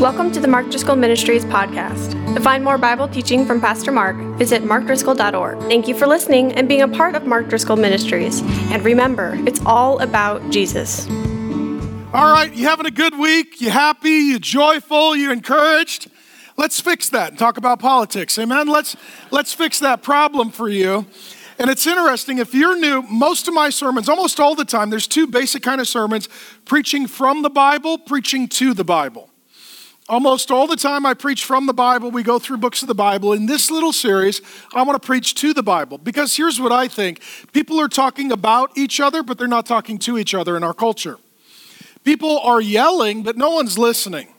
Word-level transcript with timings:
Welcome 0.00 0.32
to 0.32 0.40
the 0.40 0.48
Mark 0.48 0.70
Driscoll 0.70 0.96
Ministries 0.96 1.44
podcast. 1.44 2.34
To 2.34 2.40
find 2.40 2.64
more 2.64 2.78
Bible 2.78 3.06
teaching 3.06 3.44
from 3.44 3.60
Pastor 3.60 3.92
Mark, 3.92 4.16
visit 4.38 4.62
markdriscoll.org. 4.62 5.58
Thank 5.64 5.88
you 5.88 5.94
for 5.94 6.06
listening 6.06 6.52
and 6.52 6.66
being 6.66 6.80
a 6.80 6.88
part 6.88 7.14
of 7.16 7.26
Mark 7.26 7.48
Driscoll 7.48 7.76
Ministries. 7.76 8.40
And 8.70 8.82
remember, 8.82 9.34
it's 9.46 9.60
all 9.66 9.98
about 9.98 10.48
Jesus. 10.48 11.06
All 12.14 12.32
right, 12.32 12.50
you 12.50 12.66
having 12.66 12.86
a 12.86 12.90
good 12.90 13.18
week? 13.18 13.60
You 13.60 13.68
happy? 13.68 14.08
You 14.08 14.38
joyful? 14.38 15.14
You 15.14 15.32
encouraged? 15.32 16.10
Let's 16.56 16.80
fix 16.80 17.10
that 17.10 17.32
and 17.32 17.38
talk 17.38 17.58
about 17.58 17.78
politics. 17.78 18.38
Amen. 18.38 18.68
Let's 18.68 18.96
let's 19.30 19.52
fix 19.52 19.80
that 19.80 20.02
problem 20.02 20.50
for 20.50 20.70
you. 20.70 21.04
And 21.58 21.68
it's 21.68 21.86
interesting, 21.86 22.38
if 22.38 22.54
you're 22.54 22.78
new, 22.78 23.02
most 23.02 23.48
of 23.48 23.52
my 23.52 23.68
sermons, 23.68 24.08
almost 24.08 24.40
all 24.40 24.54
the 24.54 24.64
time, 24.64 24.88
there's 24.88 25.06
two 25.06 25.26
basic 25.26 25.62
kind 25.62 25.78
of 25.78 25.86
sermons, 25.86 26.26
preaching 26.64 27.06
from 27.06 27.42
the 27.42 27.50
Bible, 27.50 27.98
preaching 27.98 28.48
to 28.48 28.72
the 28.72 28.82
Bible. 28.82 29.29
Almost 30.10 30.50
all 30.50 30.66
the 30.66 30.74
time 30.74 31.06
I 31.06 31.14
preach 31.14 31.44
from 31.44 31.66
the 31.66 31.72
Bible, 31.72 32.10
we 32.10 32.24
go 32.24 32.40
through 32.40 32.56
books 32.56 32.82
of 32.82 32.88
the 32.88 32.96
Bible. 32.96 33.32
In 33.32 33.46
this 33.46 33.70
little 33.70 33.92
series, 33.92 34.42
I 34.74 34.82
want 34.82 35.00
to 35.00 35.06
preach 35.06 35.36
to 35.36 35.54
the 35.54 35.62
Bible 35.62 35.98
because 35.98 36.36
here's 36.36 36.60
what 36.60 36.72
I 36.72 36.88
think 36.88 37.22
people 37.52 37.80
are 37.80 37.86
talking 37.86 38.32
about 38.32 38.76
each 38.76 38.98
other, 38.98 39.22
but 39.22 39.38
they're 39.38 39.46
not 39.46 39.66
talking 39.66 40.00
to 40.00 40.18
each 40.18 40.34
other 40.34 40.56
in 40.56 40.64
our 40.64 40.74
culture. 40.74 41.18
People 42.02 42.40
are 42.40 42.60
yelling, 42.60 43.22
but 43.22 43.36
no 43.36 43.50
one's 43.50 43.78
listening. 43.78 44.34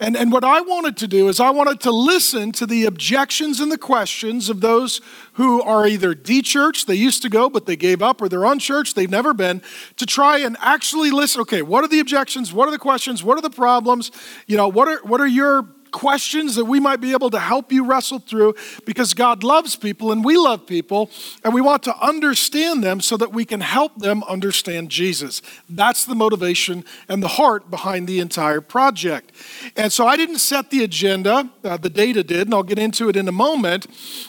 And, 0.00 0.16
and 0.16 0.32
what 0.32 0.44
I 0.44 0.62
wanted 0.62 0.96
to 0.96 1.06
do 1.06 1.28
is 1.28 1.40
I 1.40 1.50
wanted 1.50 1.80
to 1.80 1.90
listen 1.90 2.52
to 2.52 2.64
the 2.64 2.86
objections 2.86 3.60
and 3.60 3.70
the 3.70 3.76
questions 3.76 4.48
of 4.48 4.62
those 4.62 5.02
who 5.34 5.60
are 5.60 5.86
either 5.86 6.14
de-churched, 6.14 6.86
they 6.86 6.94
used 6.94 7.20
to 7.20 7.28
go, 7.28 7.50
but 7.50 7.66
they 7.66 7.76
gave 7.76 8.00
up, 8.00 8.22
or 8.22 8.28
they're 8.30 8.46
unchurched, 8.46 8.96
they've 8.96 9.10
never 9.10 9.34
been, 9.34 9.60
to 9.98 10.06
try 10.06 10.38
and 10.38 10.56
actually 10.60 11.10
listen. 11.10 11.42
Okay, 11.42 11.60
what 11.60 11.84
are 11.84 11.88
the 11.88 12.00
objections? 12.00 12.50
What 12.50 12.66
are 12.66 12.70
the 12.70 12.78
questions? 12.78 13.22
What 13.22 13.36
are 13.36 13.42
the 13.42 13.50
problems? 13.50 14.10
You 14.46 14.56
know, 14.56 14.68
what 14.68 14.88
are, 14.88 15.00
what 15.04 15.20
are 15.20 15.26
your 15.26 15.68
questions 15.92 16.54
that 16.56 16.64
we 16.64 16.80
might 16.80 17.00
be 17.00 17.12
able 17.12 17.30
to 17.30 17.38
help 17.38 17.72
you 17.72 17.84
wrestle 17.84 18.18
through 18.18 18.54
because 18.84 19.14
God 19.14 19.42
loves 19.42 19.76
people 19.76 20.12
and 20.12 20.24
we 20.24 20.36
love 20.36 20.66
people 20.66 21.10
and 21.44 21.54
we 21.54 21.60
want 21.60 21.82
to 21.84 21.96
understand 21.98 22.82
them 22.82 23.00
so 23.00 23.16
that 23.16 23.32
we 23.32 23.44
can 23.44 23.60
help 23.60 23.96
them 23.96 24.22
understand 24.24 24.90
Jesus. 24.90 25.42
That's 25.68 26.04
the 26.04 26.14
motivation 26.14 26.84
and 27.08 27.22
the 27.22 27.28
heart 27.28 27.70
behind 27.70 28.06
the 28.06 28.20
entire 28.20 28.60
project. 28.60 29.32
And 29.76 29.92
so 29.92 30.06
I 30.06 30.16
didn't 30.16 30.38
set 30.38 30.70
the 30.70 30.84
agenda, 30.84 31.50
uh, 31.64 31.76
the 31.76 31.90
data 31.90 32.22
did, 32.22 32.46
and 32.46 32.54
I'll 32.54 32.62
get 32.62 32.78
into 32.78 33.08
it 33.08 33.16
in 33.16 33.28
a 33.28 33.32
moment. 33.32 33.86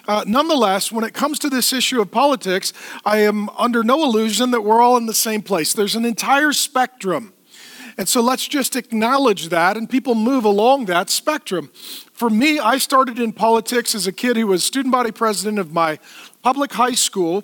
Uh, 0.08 0.24
nonetheless, 0.28 0.92
when 0.92 1.04
it 1.04 1.14
comes 1.14 1.40
to 1.40 1.50
this 1.50 1.74
issue 1.74 2.02
of 2.02 2.12
politics, 2.12 2.74
I 3.06 3.20
am 3.20 3.50
under 3.50 3.84
no 3.84 4.04
illusion 4.04 4.52
that 4.52 4.62
we're 4.62 4.82
all 4.82 4.98
in 4.98 5.06
the 5.06 5.14
same 5.14 5.42
place. 5.42 5.74
There's 5.74 5.96
an 5.96 6.06
entire 6.06 6.54
spectrum 6.54 7.34
and 8.02 8.10
so 8.10 8.20
let's 8.20 8.48
just 8.48 8.76
acknowledge 8.76 9.50
that, 9.50 9.78
and 9.78 9.88
people 9.88 10.16
move 10.16 10.44
along 10.44 10.86
that 10.86 11.12
spectrum. 11.12 11.70
For 12.12 12.32
me, 12.32 12.58
I 12.58 12.80
started 12.80 13.20
in 13.20 13.32
politics 13.32 13.94
as 13.94 14.08
a 14.08 14.12
kid 14.12 14.38
who 14.38 14.48
was 14.48 14.64
student 14.64 14.92
body 14.92 15.12
president 15.12 15.60
of 15.60 15.72
my 15.72 16.00
public 16.42 16.74
high 16.74 16.96
school. 16.96 17.44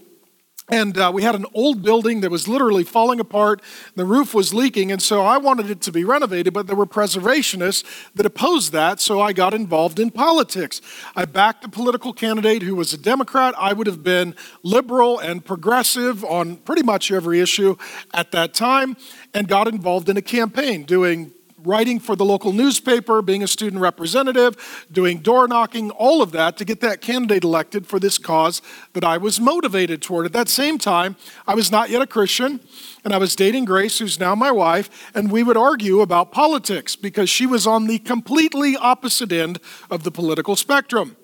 And 0.70 0.98
uh, 0.98 1.12
we 1.14 1.24
had 1.24 1.34
an 1.34 1.46
old 1.54 1.82
building 1.82 2.20
that 2.22 2.30
was 2.30 2.46
literally 2.46 2.84
falling 2.84 3.22
apart. 3.22 3.62
The 3.96 4.04
roof 4.04 4.34
was 4.34 4.54
leaking, 4.54 4.92
and 4.92 5.02
so 5.02 5.22
I 5.22 5.38
wanted 5.38 5.70
it 5.70 5.80
to 5.82 5.94
be 5.94 6.04
renovated, 6.04 6.54
but 6.54 6.68
there 6.68 6.76
were 6.76 6.86
preservationists 6.86 7.86
that 8.16 8.26
opposed 8.26 8.74
that, 8.74 9.00
so 9.00 9.22
I 9.22 9.32
got 9.32 9.54
involved 9.54 9.98
in 9.98 10.12
politics. 10.12 10.82
I 11.16 11.24
backed 11.24 11.64
a 11.64 11.70
political 11.70 12.12
candidate 12.12 12.64
who 12.64 12.76
was 12.76 12.92
a 12.92 12.98
Democrat. 12.98 13.56
I 13.58 13.72
would 13.72 13.88
have 13.88 14.04
been 14.04 14.36
liberal 14.62 15.20
and 15.20 15.44
progressive 15.46 16.26
on 16.26 16.58
pretty 16.58 16.84
much 16.84 17.12
every 17.14 17.40
issue 17.40 17.78
at 18.14 18.32
that 18.34 18.54
time, 18.54 18.98
and 19.34 19.48
got 19.48 19.70
involved 19.70 20.10
in 20.10 20.18
a 20.18 20.22
campaign 20.22 20.84
doing 20.84 21.32
writing 21.68 22.00
for 22.00 22.16
the 22.16 22.26
local 22.26 22.54
newspaper, 22.54 23.22
being 23.22 23.44
a 23.44 23.48
student 23.48 23.82
representative, 23.82 24.88
doing 24.92 25.20
door 25.20 25.48
knocking, 25.48 25.92
all 25.92 26.22
of 26.22 26.32
that 26.32 26.58
to 26.58 26.66
get 26.66 26.80
that 26.82 27.02
candidate 27.02 27.44
elected 27.44 27.86
for 27.86 28.00
this 28.00 28.18
cause 28.18 28.62
that 28.94 29.04
I 29.04 29.18
was 29.18 29.40
motivated 29.40 30.02
toward. 30.02 30.26
At 30.26 30.34
that 30.34 30.50
same 30.50 30.78
time, 30.78 31.18
I 31.46 31.54
was 31.54 31.72
not 31.72 31.90
yet 31.90 32.02
a 32.02 32.08
Christian, 32.08 32.62
and 33.04 33.14
I 33.14 33.18
was 33.18 33.36
dating 33.36 33.66
Grace, 33.66 34.00
who's 34.00 34.20
now 34.20 34.34
my 34.34 34.52
wife, 34.52 35.12
and 35.14 35.32
we 35.32 35.44
would 35.44 35.58
argue 35.58 36.02
about 36.02 36.32
politics 36.32 36.96
because 36.96 37.30
she 37.30 37.46
was 37.46 37.68
on 37.68 37.88
the 37.88 38.00
completely 38.00 38.76
opposite 38.76 39.32
end 39.32 39.60
of 39.92 40.04
the 40.04 40.12
political 40.12 40.56
spectrum. 40.56 41.18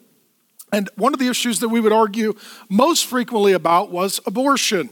And 0.73 0.89
one 0.95 1.13
of 1.13 1.19
the 1.19 1.27
issues 1.27 1.59
that 1.59 1.69
we 1.69 1.79
would 1.79 1.93
argue 1.93 2.33
most 2.67 3.05
frequently 3.05 3.53
about 3.53 3.91
was 3.91 4.19
abortion. 4.25 4.89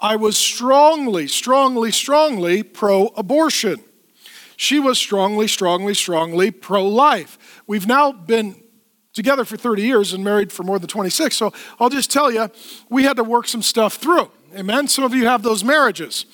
I 0.00 0.14
was 0.14 0.38
strongly, 0.38 1.26
strongly, 1.26 1.90
strongly 1.90 2.62
pro 2.62 3.08
abortion. 3.16 3.82
She 4.58 4.80
was 4.80 4.98
strongly, 4.98 5.46
strongly, 5.46 5.94
strongly 5.94 6.50
pro 6.50 6.84
life. 6.84 7.62
We've 7.68 7.86
now 7.86 8.10
been 8.10 8.60
together 9.12 9.44
for 9.44 9.56
30 9.56 9.82
years 9.82 10.12
and 10.12 10.24
married 10.24 10.52
for 10.52 10.64
more 10.64 10.80
than 10.80 10.88
26. 10.88 11.36
So 11.36 11.52
I'll 11.78 11.88
just 11.88 12.10
tell 12.10 12.28
you, 12.32 12.50
we 12.90 13.04
had 13.04 13.16
to 13.18 13.24
work 13.24 13.46
some 13.46 13.62
stuff 13.62 13.94
through. 13.94 14.32
Amen. 14.56 14.88
Some 14.88 15.04
of 15.04 15.14
you 15.14 15.28
have 15.28 15.44
those 15.44 15.62
marriages. 15.62 16.26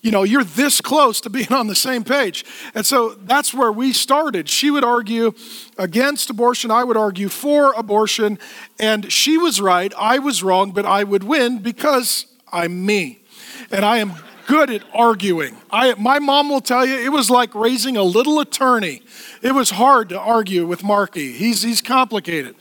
You 0.00 0.12
know, 0.12 0.22
you're 0.22 0.44
this 0.44 0.80
close 0.80 1.20
to 1.22 1.30
being 1.30 1.52
on 1.52 1.66
the 1.66 1.74
same 1.74 2.04
page. 2.04 2.44
And 2.72 2.86
so 2.86 3.10
that's 3.10 3.52
where 3.52 3.72
we 3.72 3.92
started. 3.92 4.48
She 4.48 4.70
would 4.70 4.84
argue 4.84 5.32
against 5.76 6.30
abortion, 6.30 6.70
I 6.70 6.84
would 6.84 6.96
argue 6.96 7.28
for 7.28 7.72
abortion, 7.72 8.38
and 8.78 9.10
she 9.10 9.36
was 9.36 9.60
right, 9.60 9.92
I 9.98 10.20
was 10.20 10.44
wrong, 10.44 10.70
but 10.70 10.86
I 10.86 11.02
would 11.02 11.24
win 11.24 11.58
because 11.58 12.26
I'm 12.52 12.86
me. 12.86 13.24
And 13.72 13.84
I 13.84 13.98
am 13.98 14.14
good 14.46 14.70
at 14.70 14.82
arguing. 14.94 15.56
I, 15.70 15.94
my 15.94 16.18
mom 16.18 16.48
will 16.48 16.60
tell 16.60 16.84
you 16.84 16.94
it 16.94 17.12
was 17.12 17.30
like 17.30 17.54
raising 17.54 17.96
a 17.96 18.02
little 18.02 18.40
attorney. 18.40 19.02
It 19.42 19.52
was 19.52 19.70
hard 19.70 20.08
to 20.10 20.18
argue 20.18 20.66
with 20.66 20.82
Marky. 20.84 21.32
He's, 21.32 21.62
he's 21.62 21.80
complicated. 21.80 22.56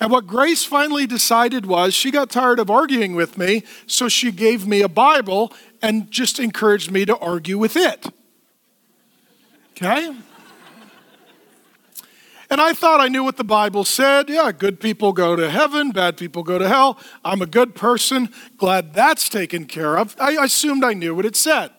And 0.00 0.10
what 0.10 0.26
Grace 0.26 0.64
finally 0.64 1.06
decided 1.06 1.66
was 1.66 1.94
she 1.94 2.10
got 2.10 2.30
tired 2.30 2.58
of 2.58 2.70
arguing 2.70 3.14
with 3.14 3.38
me, 3.38 3.62
so 3.86 4.08
she 4.08 4.32
gave 4.32 4.66
me 4.66 4.82
a 4.82 4.88
Bible 4.88 5.52
and 5.80 6.10
just 6.10 6.38
encouraged 6.38 6.90
me 6.90 7.04
to 7.04 7.16
argue 7.18 7.58
with 7.58 7.76
it. 7.76 8.06
Okay? 9.72 10.14
And 12.54 12.60
I 12.60 12.72
thought 12.72 13.00
I 13.00 13.08
knew 13.08 13.24
what 13.24 13.36
the 13.36 13.42
Bible 13.42 13.84
said. 13.84 14.28
Yeah, 14.28 14.52
good 14.52 14.78
people 14.78 15.12
go 15.12 15.34
to 15.34 15.50
heaven, 15.50 15.90
bad 15.90 16.16
people 16.16 16.44
go 16.44 16.56
to 16.56 16.68
hell. 16.68 17.00
I'm 17.24 17.42
a 17.42 17.46
good 17.46 17.74
person. 17.74 18.32
Glad 18.58 18.94
that's 18.94 19.28
taken 19.28 19.64
care 19.64 19.98
of. 19.98 20.14
I 20.20 20.36
assumed 20.44 20.84
I 20.84 20.92
knew 20.92 21.16
what 21.16 21.26
it 21.26 21.34
said. 21.34 21.72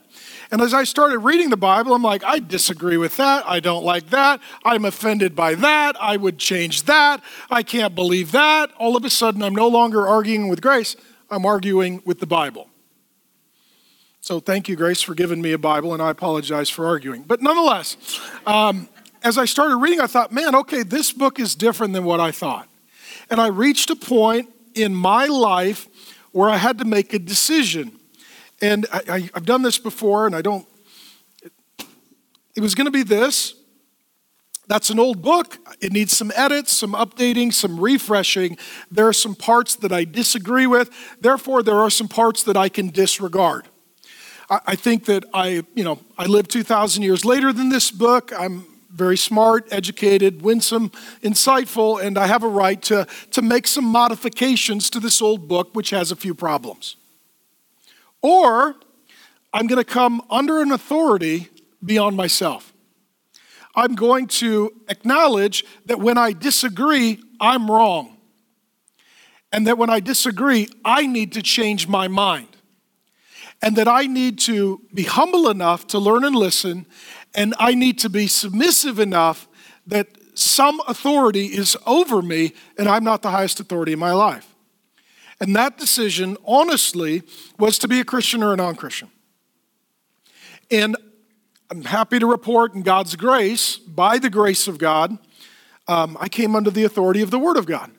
And 0.51 0.59
as 0.59 0.73
I 0.73 0.83
started 0.83 1.19
reading 1.19 1.49
the 1.49 1.55
Bible, 1.55 1.93
I'm 1.93 2.01
like, 2.03 2.25
I 2.25 2.39
disagree 2.39 2.97
with 2.97 3.15
that. 3.15 3.47
I 3.47 3.61
don't 3.61 3.85
like 3.85 4.09
that. 4.09 4.41
I'm 4.65 4.83
offended 4.83 5.33
by 5.33 5.55
that. 5.55 5.95
I 6.01 6.17
would 6.17 6.39
change 6.39 6.83
that. 6.83 7.23
I 7.49 7.63
can't 7.63 7.95
believe 7.95 8.33
that. 8.33 8.69
All 8.77 8.97
of 8.97 9.05
a 9.05 9.09
sudden, 9.09 9.43
I'm 9.43 9.55
no 9.55 9.69
longer 9.69 10.05
arguing 10.05 10.49
with 10.49 10.61
Grace, 10.61 10.97
I'm 11.31 11.45
arguing 11.45 12.01
with 12.03 12.19
the 12.19 12.27
Bible. 12.27 12.67
So 14.19 14.41
thank 14.41 14.67
you, 14.67 14.75
Grace, 14.75 15.01
for 15.01 15.15
giving 15.15 15.41
me 15.41 15.53
a 15.53 15.57
Bible, 15.57 15.93
and 15.93 16.01
I 16.01 16.09
apologize 16.09 16.69
for 16.69 16.85
arguing. 16.85 17.23
But 17.23 17.41
nonetheless, 17.41 17.95
um, 18.45 18.89
as 19.25 19.39
I 19.39 19.45
started 19.45 19.77
reading, 19.77 19.99
I 19.99 20.05
thought, 20.05 20.31
man, 20.31 20.53
okay, 20.53 20.83
this 20.83 21.11
book 21.11 21.39
is 21.39 21.55
different 21.55 21.93
than 21.93 22.03
what 22.03 22.19
I 22.19 22.29
thought. 22.29 22.69
And 23.31 23.41
I 23.41 23.47
reached 23.47 23.89
a 23.89 23.95
point 23.95 24.53
in 24.75 24.93
my 24.93 25.25
life 25.25 25.87
where 26.31 26.47
I 26.47 26.57
had 26.57 26.77
to 26.77 26.85
make 26.85 27.11
a 27.11 27.17
decision. 27.17 27.97
And 28.61 28.85
I, 28.93 29.31
have 29.33 29.45
done 29.45 29.63
this 29.63 29.79
before, 29.79 30.27
and 30.27 30.35
I 30.35 30.43
don't, 30.43 30.67
it, 31.41 31.51
it 32.55 32.61
was 32.61 32.75
going 32.75 32.85
to 32.85 32.91
be 32.91 33.01
this. 33.01 33.55
That's 34.67 34.91
an 34.91 34.99
old 34.99 35.23
book. 35.23 35.57
It 35.81 35.91
needs 35.91 36.15
some 36.15 36.31
edits, 36.35 36.71
some 36.71 36.93
updating, 36.93 37.51
some 37.51 37.79
refreshing. 37.79 38.59
There 38.91 39.07
are 39.07 39.13
some 39.13 39.33
parts 39.33 39.75
that 39.77 39.91
I 39.91 40.03
disagree 40.03 40.67
with. 40.67 40.91
Therefore, 41.19 41.63
there 41.63 41.79
are 41.79 41.89
some 41.89 42.07
parts 42.07 42.43
that 42.43 42.57
I 42.57 42.69
can 42.69 42.89
disregard. 42.89 43.67
I, 44.51 44.59
I 44.67 44.75
think 44.75 45.05
that 45.05 45.25
I, 45.33 45.63
you 45.73 45.83
know, 45.83 45.99
I 46.15 46.27
lived 46.27 46.51
2,000 46.51 47.01
years 47.01 47.25
later 47.25 47.51
than 47.51 47.69
this 47.69 47.89
book. 47.89 48.31
I'm 48.37 48.74
very 48.95 49.17
smart, 49.17 49.67
educated, 49.71 50.41
winsome, 50.41 50.89
insightful, 51.21 52.01
and 52.01 52.17
I 52.17 52.27
have 52.27 52.43
a 52.43 52.47
right 52.47 52.81
to, 52.83 53.05
to 53.31 53.41
make 53.41 53.67
some 53.67 53.85
modifications 53.85 54.89
to 54.91 54.99
this 54.99 55.21
old 55.21 55.47
book, 55.47 55.69
which 55.73 55.89
has 55.89 56.11
a 56.11 56.15
few 56.15 56.33
problems. 56.33 56.95
Or 58.21 58.75
I'm 59.53 59.67
going 59.67 59.83
to 59.83 59.89
come 59.89 60.21
under 60.29 60.61
an 60.61 60.71
authority 60.71 61.49
beyond 61.83 62.15
myself. 62.17 62.73
I'm 63.75 63.95
going 63.95 64.27
to 64.27 64.71
acknowledge 64.87 65.65
that 65.85 65.99
when 65.99 66.17
I 66.17 66.31
disagree, 66.31 67.21
I'm 67.39 67.69
wrong. 67.69 68.17
And 69.51 69.67
that 69.67 69.77
when 69.77 69.89
I 69.89 69.99
disagree, 69.99 70.67
I 70.83 71.05
need 71.05 71.33
to 71.33 71.41
change 71.41 71.87
my 71.87 72.07
mind. 72.07 72.47
And 73.61 73.75
that 73.75 73.87
I 73.87 74.07
need 74.07 74.39
to 74.39 74.81
be 74.93 75.03
humble 75.03 75.49
enough 75.49 75.87
to 75.87 75.99
learn 75.99 76.23
and 76.23 76.35
listen 76.35 76.85
and 77.35 77.53
I 77.59 77.75
need 77.75 77.99
to 77.99 78.09
be 78.09 78.27
submissive 78.27 78.99
enough 78.99 79.47
that 79.87 80.07
some 80.37 80.81
authority 80.87 81.45
is 81.47 81.77
over 81.85 82.21
me 82.21 82.53
and 82.77 82.87
I'm 82.87 83.03
not 83.03 83.21
the 83.21 83.31
highest 83.31 83.59
authority 83.59 83.93
in 83.93 83.99
my 83.99 84.11
life. 84.11 84.53
And 85.39 85.55
that 85.55 85.77
decision, 85.77 86.37
honestly, 86.45 87.23
was 87.59 87.77
to 87.79 87.87
be 87.87 87.99
a 87.99 88.05
Christian 88.05 88.41
or 88.41 88.53
a 88.53 88.55
non 88.55 88.75
Christian. 88.75 89.09
And 90.71 90.95
I'm 91.69 91.83
happy 91.83 92.19
to 92.19 92.25
report 92.25 92.73
in 92.73 92.83
God's 92.83 93.15
grace, 93.15 93.77
by 93.77 94.17
the 94.17 94.29
grace 94.29 94.67
of 94.67 94.77
God, 94.77 95.17
um, 95.87 96.17
I 96.19 96.29
came 96.29 96.55
under 96.55 96.71
the 96.71 96.83
authority 96.83 97.21
of 97.21 97.31
the 97.31 97.39
Word 97.39 97.57
of 97.57 97.65
God. 97.65 97.91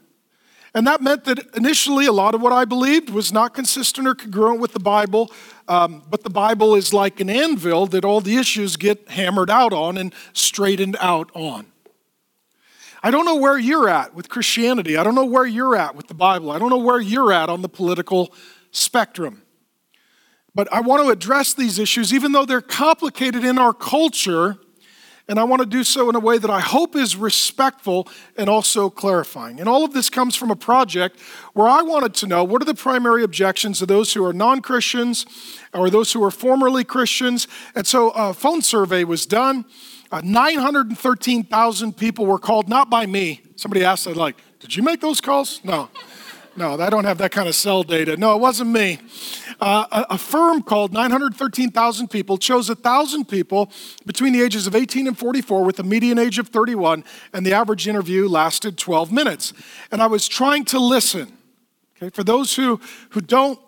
And 0.77 0.87
that 0.87 1.01
meant 1.01 1.25
that 1.25 1.57
initially 1.57 2.05
a 2.05 2.13
lot 2.13 2.35
of 2.35 2.43
what 2.43 2.53
I 2.53 2.67
believed 2.67 3.09
was 3.09 3.33
not 3.33 3.55
consistent 3.55 4.07
or 4.07 4.15
congruent 4.15 4.61
with 4.61 4.75
the 4.75 4.79
Bible, 4.79 5.33
um, 5.69 6.03
but 6.11 6.23
the 6.23 6.29
Bible 6.29 6.75
is 6.75 6.93
like 6.93 7.19
an 7.19 7.31
anvil 7.31 7.87
that 7.87 8.05
all 8.05 8.21
the 8.21 8.37
issues 8.37 8.77
get 8.77 9.09
hammered 9.09 9.49
out 9.49 9.73
on 9.73 9.97
and 9.97 10.13
straightened 10.35 10.99
out 11.01 11.31
on. 11.33 11.65
I 13.03 13.11
don't 13.11 13.25
know 13.25 13.37
where 13.37 13.57
you're 13.57 13.89
at 13.89 14.15
with 14.15 14.29
Christianity. 14.29 14.99
I 14.99 15.03
don't 15.03 15.15
know 15.15 15.25
where 15.25 15.47
you're 15.47 15.77
at 15.77 15.97
with 15.97 16.09
the 16.09 16.15
Bible. 16.15 16.51
I 16.51 16.59
don't 16.59 16.69
know 16.69 16.77
where 16.77 17.01
you're 17.01 17.33
at 17.33 17.49
on 17.49 17.63
the 17.63 17.71
political 17.71 18.35
spectrum. 18.71 19.41
But 20.55 20.71
I 20.71 20.81
want 20.81 21.03
to 21.03 21.09
address 21.09 21.55
these 21.55 21.79
issues, 21.79 22.13
even 22.13 22.33
though 22.33 22.45
they're 22.45 22.61
complicated 22.61 23.45
in 23.45 23.57
our 23.57 23.73
culture, 23.73 24.59
and 25.29 25.41
I 25.41 25.45
want 25.45 25.61
to 25.61 25.67
do 25.67 25.83
so 25.83 26.09
in 26.09 26.15
a 26.15 26.21
way 26.21 26.39
that 26.39 26.51
I 26.51 26.61
hope 26.61 26.95
is 26.95 27.17
respectful 27.17 28.09
and 28.37 28.49
also 28.49 28.89
clarifying. 28.89 29.59
And 29.59 29.69
all 29.69 29.85
of 29.85 29.93
this 29.93 30.09
comes 30.09 30.37
from 30.37 30.51
a 30.51 30.57
project 30.57 31.19
where 31.53 31.69
I 31.69 31.83
wanted 31.83 32.15
to 32.15 32.27
know 32.27 32.45
what 32.45 32.63
are 32.63 32.65
the 32.65 32.75
primary 32.75 33.25
objections 33.25 33.83
of 33.83 33.89
those 33.89 34.13
who 34.15 34.25
are 34.25 34.33
non 34.33 34.61
Christians 34.61 35.27
or 35.75 35.91
those 35.91 36.13
who 36.13 36.23
are 36.23 36.31
formerly 36.31 36.85
Christians. 36.85 37.49
And 37.75 37.87
so 37.87 38.11
a 38.11 38.33
phone 38.33 38.63
survey 38.63 39.03
was 39.03 39.27
done. 39.27 39.65
Uh, 40.13 40.21
913,000 40.23 41.97
people 41.97 42.27
were 42.27 42.39
called, 42.39 42.69
not 42.69 42.89
by 42.89 43.07
me. 43.07 43.43
Somebody 43.57 43.85
asked, 43.85 44.07
like, 44.07 44.37
did 44.61 44.77
you 44.77 44.85
make 44.85 45.01
those 45.01 45.21
calls? 45.21 45.61
No. 45.65 45.91
No, 46.57 46.81
I 46.81 46.89
don't 46.89 47.05
have 47.05 47.19
that 47.19 47.33
kind 47.33 47.49
of 47.49 47.55
cell 47.55 47.83
data. 47.83 48.17
No, 48.17 48.35
it 48.35 48.41
wasn't 48.41 48.71
me. 48.71 48.99
Uh, 49.61 50.05
a, 50.09 50.17
firm 50.17 50.63
called 50.63 50.93
913,000 50.93 52.09
people 52.09 52.39
chose 52.39 52.69
1,000 52.69 53.27
people 53.27 53.71
between 54.07 54.33
the 54.33 54.41
ages 54.41 54.67
of 54.67 54.75
18 54.75 55.07
and 55.07 55.19
44 55.19 55.65
with 55.65 55.79
a 55.79 55.83
median 55.83 56.19
age 56.19 56.39
of 56.39 56.49
31, 56.49 57.05
and 57.35 57.45
the 57.45 57.53
average 57.53 57.87
interview 57.87 58.27
lasted 58.27 58.79
12 58.79 59.13
minutes. 59.13 59.53
And 59.91 60.03
I 60.03 60.07
was 60.07 60.27
trying 60.27 60.65
to 60.67 60.79
listen. 60.79 61.37
Okay, 61.97 62.11
for 62.11 62.25
those 62.25 62.57
who, 62.57 62.81
who 63.11 63.21
don't 63.21 63.59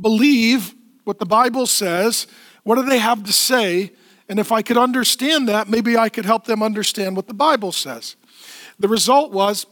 believe 0.00 0.74
what 1.04 1.18
the 1.18 1.26
Bible 1.26 1.66
says, 1.66 2.28
what 2.62 2.76
do 2.76 2.82
they 2.82 2.98
have 2.98 3.24
to 3.24 3.32
say? 3.32 3.92
And 4.28 4.38
if 4.38 4.52
I 4.52 4.62
could 4.62 4.78
understand 4.78 5.48
that, 5.48 5.68
maybe 5.68 5.96
I 5.96 6.08
could 6.08 6.24
help 6.24 6.44
them 6.44 6.62
understand 6.62 7.16
what 7.16 7.26
the 7.26 7.34
Bible 7.34 7.72
says. 7.72 8.14
The 8.78 8.88
result 8.88 9.32
was 9.32 9.66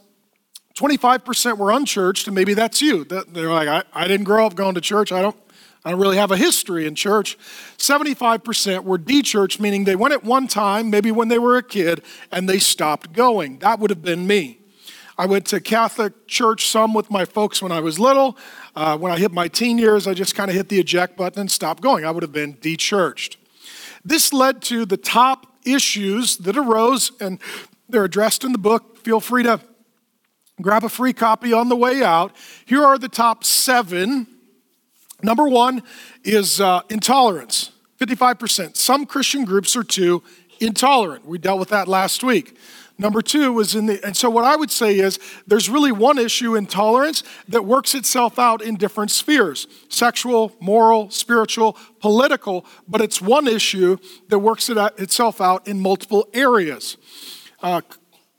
25% 0.75 1.57
were 1.57 1.71
unchurched, 1.71 2.27
and 2.27 2.35
maybe 2.35 2.53
that's 2.53 2.81
you. 2.81 3.03
They're 3.03 3.51
like, 3.51 3.67
I, 3.67 3.83
I 3.93 4.07
didn't 4.07 4.25
grow 4.25 4.45
up 4.45 4.55
going 4.55 4.75
to 4.75 4.81
church. 4.81 5.11
I 5.11 5.21
don't, 5.21 5.35
I 5.83 5.91
don't 5.91 5.99
really 5.99 6.17
have 6.17 6.31
a 6.31 6.37
history 6.37 6.85
in 6.85 6.95
church. 6.95 7.37
75% 7.77 8.83
were 8.83 8.97
de-churched, 8.97 9.59
meaning 9.59 9.83
they 9.83 9.95
went 9.95 10.13
at 10.13 10.23
one 10.23 10.47
time, 10.47 10.89
maybe 10.89 11.11
when 11.11 11.27
they 11.27 11.39
were 11.39 11.57
a 11.57 11.63
kid, 11.63 12.01
and 12.31 12.47
they 12.47 12.59
stopped 12.59 13.13
going. 13.13 13.59
That 13.59 13.79
would 13.79 13.89
have 13.89 14.01
been 14.01 14.27
me. 14.27 14.59
I 15.17 15.25
went 15.25 15.45
to 15.47 15.59
Catholic 15.59 16.27
church 16.27 16.67
some 16.67 16.93
with 16.93 17.11
my 17.11 17.25
folks 17.25 17.61
when 17.61 17.71
I 17.71 17.79
was 17.79 17.99
little. 17.99 18.37
Uh, 18.75 18.97
when 18.97 19.11
I 19.11 19.19
hit 19.19 19.31
my 19.31 19.47
teen 19.47 19.77
years, 19.77 20.07
I 20.07 20.13
just 20.13 20.35
kind 20.35 20.49
of 20.49 20.55
hit 20.55 20.69
the 20.69 20.79
eject 20.79 21.17
button 21.17 21.41
and 21.41 21.51
stopped 21.51 21.83
going. 21.83 22.05
I 22.05 22.11
would 22.11 22.23
have 22.23 22.31
been 22.31 22.53
de-churched. 22.53 23.37
This 24.03 24.33
led 24.33 24.61
to 24.63 24.85
the 24.85 24.97
top 24.97 25.47
issues 25.65 26.37
that 26.37 26.57
arose, 26.57 27.11
and 27.19 27.39
they're 27.89 28.05
addressed 28.05 28.43
in 28.43 28.51
the 28.51 28.57
book. 28.57 28.97
Feel 28.99 29.19
free 29.19 29.43
to 29.43 29.59
Grab 30.61 30.83
a 30.83 30.89
free 30.89 31.13
copy 31.13 31.53
on 31.53 31.69
the 31.69 31.75
way 31.75 32.03
out. 32.03 32.35
Here 32.65 32.83
are 32.83 32.97
the 32.97 33.09
top 33.09 33.43
seven. 33.43 34.27
Number 35.23 35.47
one 35.47 35.83
is 36.23 36.61
uh, 36.61 36.81
intolerance 36.89 37.71
55%. 37.99 38.75
Some 38.75 39.05
Christian 39.05 39.45
groups 39.45 39.75
are 39.75 39.83
too 39.83 40.23
intolerant. 40.59 41.25
We 41.25 41.37
dealt 41.37 41.59
with 41.59 41.69
that 41.69 41.87
last 41.87 42.23
week. 42.23 42.57
Number 42.97 43.21
two 43.21 43.53
was 43.53 43.73
in 43.73 43.87
the, 43.87 44.03
and 44.05 44.15
so 44.15 44.29
what 44.29 44.43
I 44.43 44.55
would 44.55 44.69
say 44.69 44.99
is 44.99 45.19
there's 45.47 45.69
really 45.69 45.91
one 45.91 46.19
issue, 46.19 46.55
intolerance, 46.55 47.23
that 47.47 47.65
works 47.65 47.95
itself 47.95 48.37
out 48.37 48.61
in 48.61 48.75
different 48.75 49.09
spheres 49.09 49.67
sexual, 49.89 50.55
moral, 50.59 51.09
spiritual, 51.09 51.77
political, 51.99 52.65
but 52.87 53.01
it's 53.01 53.19
one 53.21 53.47
issue 53.47 53.97
that 54.29 54.39
works 54.39 54.69
it 54.69 54.77
out, 54.77 54.99
itself 54.99 55.41
out 55.41 55.67
in 55.67 55.79
multiple 55.79 56.27
areas. 56.33 56.97
Uh, 57.63 57.81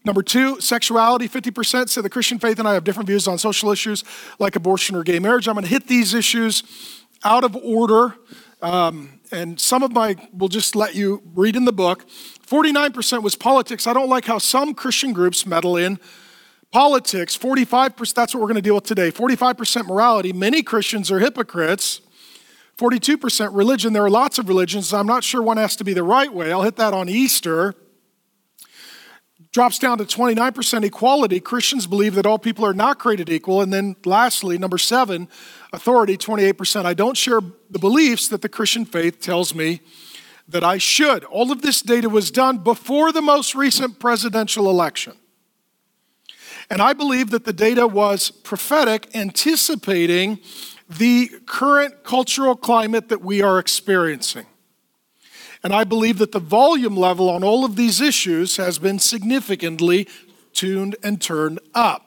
Number 0.05 0.23
two, 0.23 0.61
sexuality. 0.61 1.29
50% 1.29 1.89
say 1.89 2.01
the 2.01 2.11
Christian 2.11 2.39
faith 2.39 2.59
and 2.59 2.67
I 2.67 2.75
have 2.75 2.83
different 2.83 3.07
views 3.07 3.29
on 3.29 3.39
social 3.39 3.71
issues 3.71 4.03
like 4.39 4.57
abortion 4.57 4.97
or 4.97 5.05
gay 5.05 5.21
marriage. 5.21 5.47
I'm 5.47 5.55
going 5.55 5.65
to 5.65 5.71
hit 5.71 5.87
these 5.87 6.13
issues 6.13 6.65
out 7.23 7.45
of 7.45 7.55
order. 7.57 8.17
Um, 8.61 9.21
and 9.31 9.61
some 9.61 9.83
of 9.83 9.93
my, 9.93 10.17
we'll 10.33 10.49
just 10.49 10.75
let 10.75 10.95
you 10.95 11.23
read 11.35 11.55
in 11.55 11.65
the 11.65 11.73
book. 11.73 12.05
49% 12.47 13.23
was 13.23 13.37
politics. 13.37 13.87
I 13.87 13.93
don't 13.93 14.09
like 14.09 14.25
how 14.25 14.39
some 14.39 14.75
Christian 14.75 15.13
groups 15.13 15.47
meddle 15.47 15.77
in 15.77 16.01
politics. 16.73 17.37
45%, 17.37 18.15
that's 18.15 18.35
what 18.35 18.41
we're 18.41 18.49
going 18.49 18.57
to 18.57 18.63
deal 18.63 18.75
with 18.75 18.85
today. 18.85 19.13
45% 19.13 19.87
morality. 19.87 20.33
Many 20.33 20.63
Christians 20.63 21.11
are 21.13 21.21
hypocrites. 21.21 22.01
42% 22.77 23.51
religion. 23.53 23.93
There 23.93 24.05
are 24.05 24.11
lots 24.11 24.39
of 24.39 24.49
religions. 24.49 24.93
I'm 24.93 25.07
not 25.07 25.23
sure 25.23 25.43
one 25.43 25.59
has 25.59 25.77
to 25.77 25.85
be 25.85 25.95
the 25.95 26.03
right 26.03 26.33
way. 26.33 26.51
I'll 26.51 26.63
hit 26.63 26.77
that 26.77 26.93
on 26.93 27.09
Easter 27.09 27.75
drops 29.53 29.79
down 29.79 29.99
to 29.99 30.05
29% 30.05 30.83
equality. 30.83 31.39
Christians 31.39 31.87
believe 31.87 32.15
that 32.15 32.25
all 32.25 32.39
people 32.39 32.65
are 32.65 32.73
not 32.73 32.99
created 32.99 33.29
equal. 33.29 33.61
And 33.61 33.71
then 33.73 33.97
lastly, 34.05 34.57
number 34.57 34.79
seven, 34.79 35.29
authority, 35.75 36.17
28%. 36.17 36.87
I 36.87 36.95
don't 36.95 37.17
share 37.17 37.41
the 37.71 37.79
beliefs 37.79 38.29
that 38.29 38.41
the 38.41 38.49
Christian 38.49 38.87
faith 38.87 39.21
tells 39.21 39.55
me 39.55 39.81
that 40.49 40.65
I 40.65 40.79
should. 40.79 41.25
All 41.25 41.53
of 41.53 41.61
this 41.61 41.83
data 41.83 42.09
was 42.09 42.31
done 42.31 42.59
before 42.59 43.13
the 43.13 43.23
most 43.23 43.55
recent 43.55 43.99
presidential 43.99 44.71
election. 44.71 45.15
And 46.71 46.81
I 46.81 46.95
believe 46.95 47.31
that 47.31 47.45
the 47.45 47.53
data 47.53 47.87
was 47.87 48.31
prophetic, 48.31 49.15
anticipating 49.15 50.39
the 50.89 51.31
current 51.45 52.05
cultural 52.05 52.57
climate 52.57 53.11
that 53.11 53.23
we 53.23 53.43
are 53.43 53.59
experiencing. 53.59 54.47
And 55.65 55.73
I 55.73 55.85
believe 55.85 56.19
that 56.19 56.33
the 56.33 56.41
volume 56.41 56.97
level 56.97 57.31
on 57.31 57.45
all 57.45 57.65
of 57.65 57.77
these 57.77 58.01
issues 58.01 58.57
has 58.57 58.79
been 58.79 58.99
significantly 58.99 60.09
tuned 60.53 60.97
and 61.03 61.21
turned 61.21 61.61
up. 61.75 62.07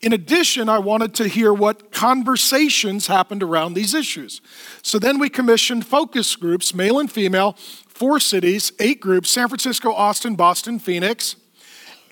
In 0.00 0.12
addition, 0.12 0.68
I 0.68 0.78
wanted 0.78 1.14
to 1.14 1.28
hear 1.28 1.52
what 1.52 1.90
conversations 1.90 3.08
happened 3.08 3.42
around 3.42 3.74
these 3.74 3.94
issues. 3.94 4.40
So 4.82 4.98
then 4.98 5.18
we 5.18 5.28
commissioned 5.28 5.86
focus 5.86 6.36
groups, 6.36 6.72
male 6.72 7.00
and 7.00 7.10
female, 7.10 7.54
four 7.88 8.20
cities, 8.20 8.72
eight 8.78 9.00
groups 9.00 9.30
San 9.30 9.48
Francisco, 9.48 9.92
Austin, 9.92 10.36
Boston, 10.36 10.78
Phoenix, 10.78 11.34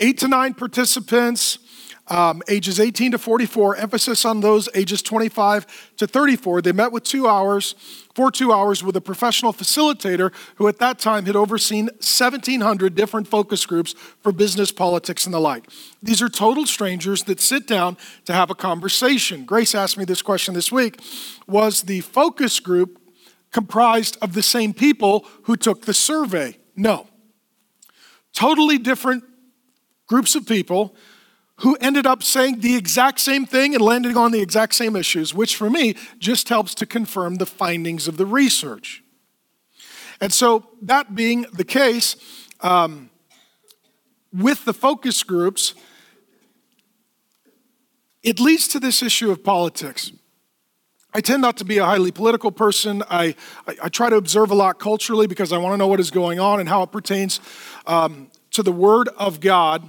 eight 0.00 0.18
to 0.18 0.28
nine 0.28 0.54
participants, 0.54 1.58
um, 2.08 2.42
ages 2.48 2.78
18 2.78 3.12
to 3.12 3.18
44, 3.18 3.76
emphasis 3.76 4.24
on 4.24 4.40
those 4.40 4.68
ages 4.74 5.02
25 5.02 5.94
to 5.96 6.06
34. 6.06 6.62
They 6.62 6.72
met 6.72 6.92
with 6.92 7.02
two 7.02 7.26
hours, 7.26 7.74
for 8.14 8.30
two 8.30 8.52
hours, 8.52 8.84
with 8.84 8.96
a 8.96 9.00
professional 9.00 9.52
facilitator 9.52 10.32
who 10.56 10.68
at 10.68 10.78
that 10.78 10.98
time 10.98 11.26
had 11.26 11.34
overseen 11.34 11.86
1,700 11.86 12.94
different 12.94 13.26
focus 13.26 13.66
groups 13.66 13.94
for 14.20 14.30
business, 14.30 14.70
politics, 14.70 15.24
and 15.24 15.34
the 15.34 15.40
like. 15.40 15.68
These 16.02 16.22
are 16.22 16.28
total 16.28 16.64
strangers 16.66 17.24
that 17.24 17.40
sit 17.40 17.66
down 17.66 17.96
to 18.24 18.32
have 18.32 18.50
a 18.50 18.54
conversation. 18.54 19.44
Grace 19.44 19.74
asked 19.74 19.98
me 19.98 20.04
this 20.04 20.22
question 20.22 20.54
this 20.54 20.70
week 20.70 21.00
Was 21.46 21.82
the 21.82 22.00
focus 22.02 22.60
group 22.60 23.00
comprised 23.52 24.16
of 24.22 24.34
the 24.34 24.42
same 24.42 24.72
people 24.72 25.26
who 25.44 25.56
took 25.56 25.86
the 25.86 25.94
survey? 25.94 26.56
No. 26.76 27.08
Totally 28.32 28.78
different 28.78 29.24
groups 30.06 30.34
of 30.34 30.46
people 30.46 30.94
who 31.60 31.76
ended 31.80 32.06
up 32.06 32.22
saying 32.22 32.60
the 32.60 32.76
exact 32.76 33.20
same 33.20 33.46
thing 33.46 33.74
and 33.74 33.82
landing 33.82 34.16
on 34.16 34.30
the 34.30 34.40
exact 34.40 34.74
same 34.74 34.94
issues, 34.94 35.34
which 35.34 35.56
for 35.56 35.70
me 35.70 35.94
just 36.18 36.48
helps 36.48 36.74
to 36.74 36.86
confirm 36.86 37.36
the 37.36 37.46
findings 37.46 38.06
of 38.06 38.16
the 38.18 38.26
research. 38.26 39.02
And 40.20 40.32
so, 40.32 40.66
that 40.82 41.14
being 41.14 41.46
the 41.52 41.64
case, 41.64 42.16
um, 42.60 43.10
with 44.32 44.64
the 44.64 44.74
focus 44.74 45.22
groups, 45.22 45.74
it 48.22 48.40
leads 48.40 48.68
to 48.68 48.80
this 48.80 49.02
issue 49.02 49.30
of 49.30 49.44
politics. 49.44 50.12
I 51.14 51.20
tend 51.20 51.40
not 51.40 51.56
to 51.58 51.64
be 51.64 51.78
a 51.78 51.84
highly 51.84 52.10
political 52.10 52.50
person. 52.50 53.02
I, 53.08 53.34
I, 53.66 53.76
I 53.84 53.88
try 53.88 54.10
to 54.10 54.16
observe 54.16 54.50
a 54.50 54.54
lot 54.54 54.78
culturally 54.78 55.26
because 55.26 55.52
I 55.52 55.58
want 55.58 55.72
to 55.72 55.78
know 55.78 55.86
what 55.86 56.00
is 56.00 56.10
going 56.10 56.38
on 56.38 56.60
and 56.60 56.68
how 56.68 56.82
it 56.82 56.92
pertains 56.92 57.40
um, 57.86 58.30
to 58.50 58.62
the 58.62 58.72
Word 58.72 59.08
of 59.16 59.40
God. 59.40 59.88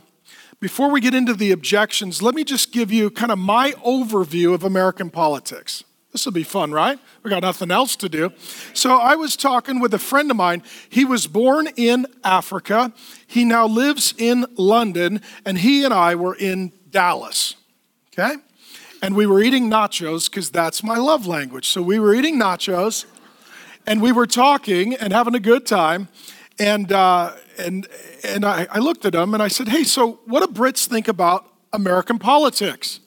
Before 0.60 0.90
we 0.90 1.02
get 1.02 1.14
into 1.14 1.36
the 1.36 1.52
objections, 1.52 2.24
let 2.24 2.34
me 2.34 2.44
just 2.44 2.72
give 2.72 2.92
you 2.92 3.12
kind 3.12 3.32
of 3.32 3.38
my 3.38 3.74
overview 3.86 4.56
of 4.56 4.64
American 4.64 5.12
politics. 5.12 5.84
This 6.12 6.26
will 6.26 6.32
be 6.32 6.42
fun, 6.42 6.72
right? 6.72 6.98
We 7.22 7.30
got 7.30 7.44
nothing 7.44 7.70
else 7.70 7.96
to 7.98 8.10
do. 8.10 8.32
So 8.74 8.98
I 8.98 9.16
was 9.16 9.36
talking 9.36 9.80
with 9.80 9.94
a 9.94 10.00
friend 10.00 10.32
of 10.32 10.38
mine. 10.38 10.64
He 10.90 11.06
was 11.06 11.28
born 11.28 11.68
in 11.76 12.08
Africa. 12.24 12.92
He 13.28 13.46
now 13.46 13.68
lives 13.68 14.16
in 14.18 14.48
London, 14.56 15.22
and 15.46 15.60
he 15.60 15.84
and 15.84 15.94
I 15.94 16.16
were 16.16 16.34
in 16.34 16.72
Dallas. 16.90 17.54
Okay? 18.12 18.38
And 19.04 19.16
we 19.16 19.28
were 19.28 19.44
eating 19.44 19.70
nachos 19.70 20.28
because 20.28 20.50
that's 20.50 20.82
my 20.82 20.98
love 20.98 21.28
language. 21.28 21.68
So 21.68 21.84
we 21.84 22.00
were 22.00 22.16
eating 22.16 22.40
nachos, 22.40 23.06
and 23.86 24.02
we 24.02 24.12
were 24.12 24.26
talking 24.26 24.96
and 24.96 25.14
having 25.14 25.36
a 25.36 25.40
good 25.40 25.68
time. 25.68 26.08
And, 26.58 26.92
uh, 26.92 27.34
and, 27.58 27.88
and 28.24 28.46
I, 28.46 28.68
I 28.70 28.80
looked 28.80 29.06
at 29.06 29.16
him 29.16 29.34
and 29.34 29.42
I 29.42 29.48
said, 29.48 29.68
Hey, 29.68 29.84
so 29.84 30.20
what 30.26 30.46
do 30.46 30.54
Brits 30.54 30.88
think 30.88 31.08
about 31.08 31.46
American 31.74 32.20
politics? 32.20 33.00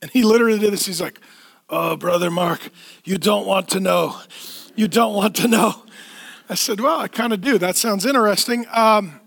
And 0.00 0.10
he 0.10 0.22
literally 0.22 0.58
did 0.58 0.72
this. 0.72 0.86
He's 0.86 1.00
like, 1.00 1.20
Oh, 1.68 1.96
Brother 1.96 2.30
Mark, 2.30 2.70
you 3.04 3.18
don't 3.18 3.46
want 3.46 3.68
to 3.70 3.80
know. 3.80 4.20
You 4.74 4.88
don't 4.88 5.14
want 5.14 5.36
to 5.36 5.48
know. 5.48 5.82
I 6.48 6.54
said, 6.54 6.80
Well, 6.80 6.98
I 6.98 7.08
kind 7.08 7.32
of 7.32 7.40
do. 7.40 7.58
That 7.58 7.76
sounds 7.76 8.06
interesting. 8.06 8.66
Um, 8.72 9.20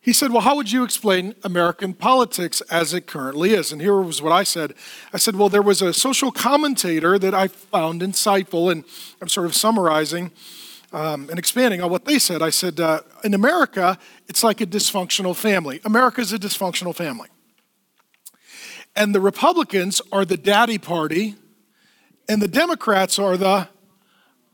he 0.00 0.12
said, 0.12 0.32
Well, 0.32 0.40
how 0.40 0.56
would 0.56 0.72
you 0.72 0.82
explain 0.82 1.34
American 1.44 1.94
politics 1.94 2.60
as 2.62 2.94
it 2.94 3.06
currently 3.06 3.52
is? 3.52 3.70
And 3.70 3.80
here 3.80 4.00
was 4.00 4.22
what 4.22 4.32
I 4.32 4.42
said. 4.42 4.74
I 5.12 5.18
said, 5.18 5.36
Well, 5.36 5.48
there 5.48 5.62
was 5.62 5.82
a 5.82 5.92
social 5.92 6.32
commentator 6.32 7.18
that 7.18 7.34
I 7.34 7.48
found 7.48 8.00
insightful, 8.00 8.72
and 8.72 8.84
I'm 9.20 9.28
sort 9.28 9.46
of 9.46 9.54
summarizing 9.54 10.32
um, 10.92 11.28
and 11.30 11.38
expanding 11.38 11.82
on 11.82 11.90
what 11.90 12.04
they 12.04 12.18
said. 12.18 12.42
I 12.42 12.50
said, 12.50 12.80
uh, 12.80 13.00
In 13.24 13.34
America, 13.34 13.98
it's 14.28 14.44
like 14.44 14.60
a 14.60 14.66
dysfunctional 14.66 15.34
family. 15.34 15.80
America 15.84 16.20
is 16.20 16.32
a 16.32 16.38
dysfunctional 16.38 16.94
family. 16.94 17.28
And 18.94 19.14
the 19.14 19.20
Republicans 19.20 20.02
are 20.12 20.24
the 20.24 20.36
daddy 20.36 20.78
party, 20.78 21.36
and 22.28 22.42
the 22.42 22.48
Democrats 22.48 23.18
are 23.18 23.36
the 23.36 23.68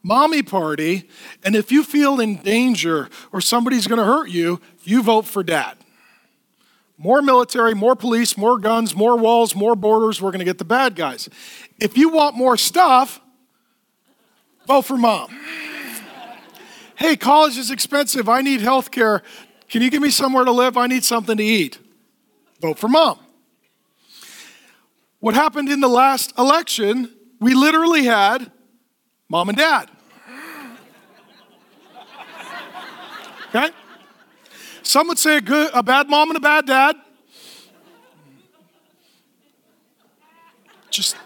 mommy 0.03 0.43
party, 0.43 1.09
and 1.45 1.57
if 1.57 1.73
you 1.73 1.83
feel 1.83 2.21
in 2.21 2.37
danger 2.37 3.09
or 3.33 3.41
somebody's 3.41 3.87
going 3.87 3.99
to 3.99 4.05
hurt 4.05 4.31
you, 4.31 4.61
you 4.83 5.03
vote 5.03 5.27
for 5.27 5.43
dad. 5.43 5.77
More 6.97 7.23
military, 7.23 7.75
more 7.75 7.95
police, 7.95 8.37
more 8.37 8.59
guns, 8.59 8.95
more 8.95 9.17
walls, 9.17 9.55
more 9.55 9.77
borders, 9.77 10.21
we're 10.21 10.31
going 10.31 10.41
to 10.41 10.45
get 10.45 10.59
the 10.59 10.65
bad 10.65 10.97
guys. 10.97 11.29
If 11.81 11.97
you 11.97 12.09
want 12.09 12.37
more 12.37 12.57
stuff, 12.57 13.21
vote 14.67 14.83
for 14.83 14.97
mom. 14.97 15.29
Hey, 16.99 17.17
college 17.17 17.57
is 17.57 17.71
expensive. 17.71 18.29
I 18.29 18.43
need 18.43 18.61
health 18.61 18.91
care. 18.91 19.23
Can 19.69 19.83
you 19.83 19.91
give 19.91 20.03
me 20.03 20.11
somewhere 20.11 20.45
to 20.45 20.51
live? 20.51 20.77
I 20.77 20.89
need 20.89 21.05
something 21.05 21.37
to 21.37 21.45
eat. 21.45 21.79
Vote 22.61 22.79
for 22.79 22.89
mom. 22.89 23.19
What 25.21 25.35
happened 25.35 25.69
in 25.69 25.81
the 25.81 25.89
last 25.89 26.37
election, 26.37 27.15
we 27.41 27.55
literally 27.55 28.05
had 28.05 28.51
mom 29.29 29.49
and 29.49 29.57
dad. 29.59 29.91
Okay? 33.49 33.71
Some 34.83 35.09
would 35.09 35.19
say 35.19 35.37
a, 35.37 35.41
good, 35.41 35.71
a 35.75 35.83
bad 35.83 36.09
mom 36.09 36.31
and 36.31 36.37
a 36.37 36.41
bad 36.41 36.67
dad. 36.67 36.97
Just, 40.91 41.17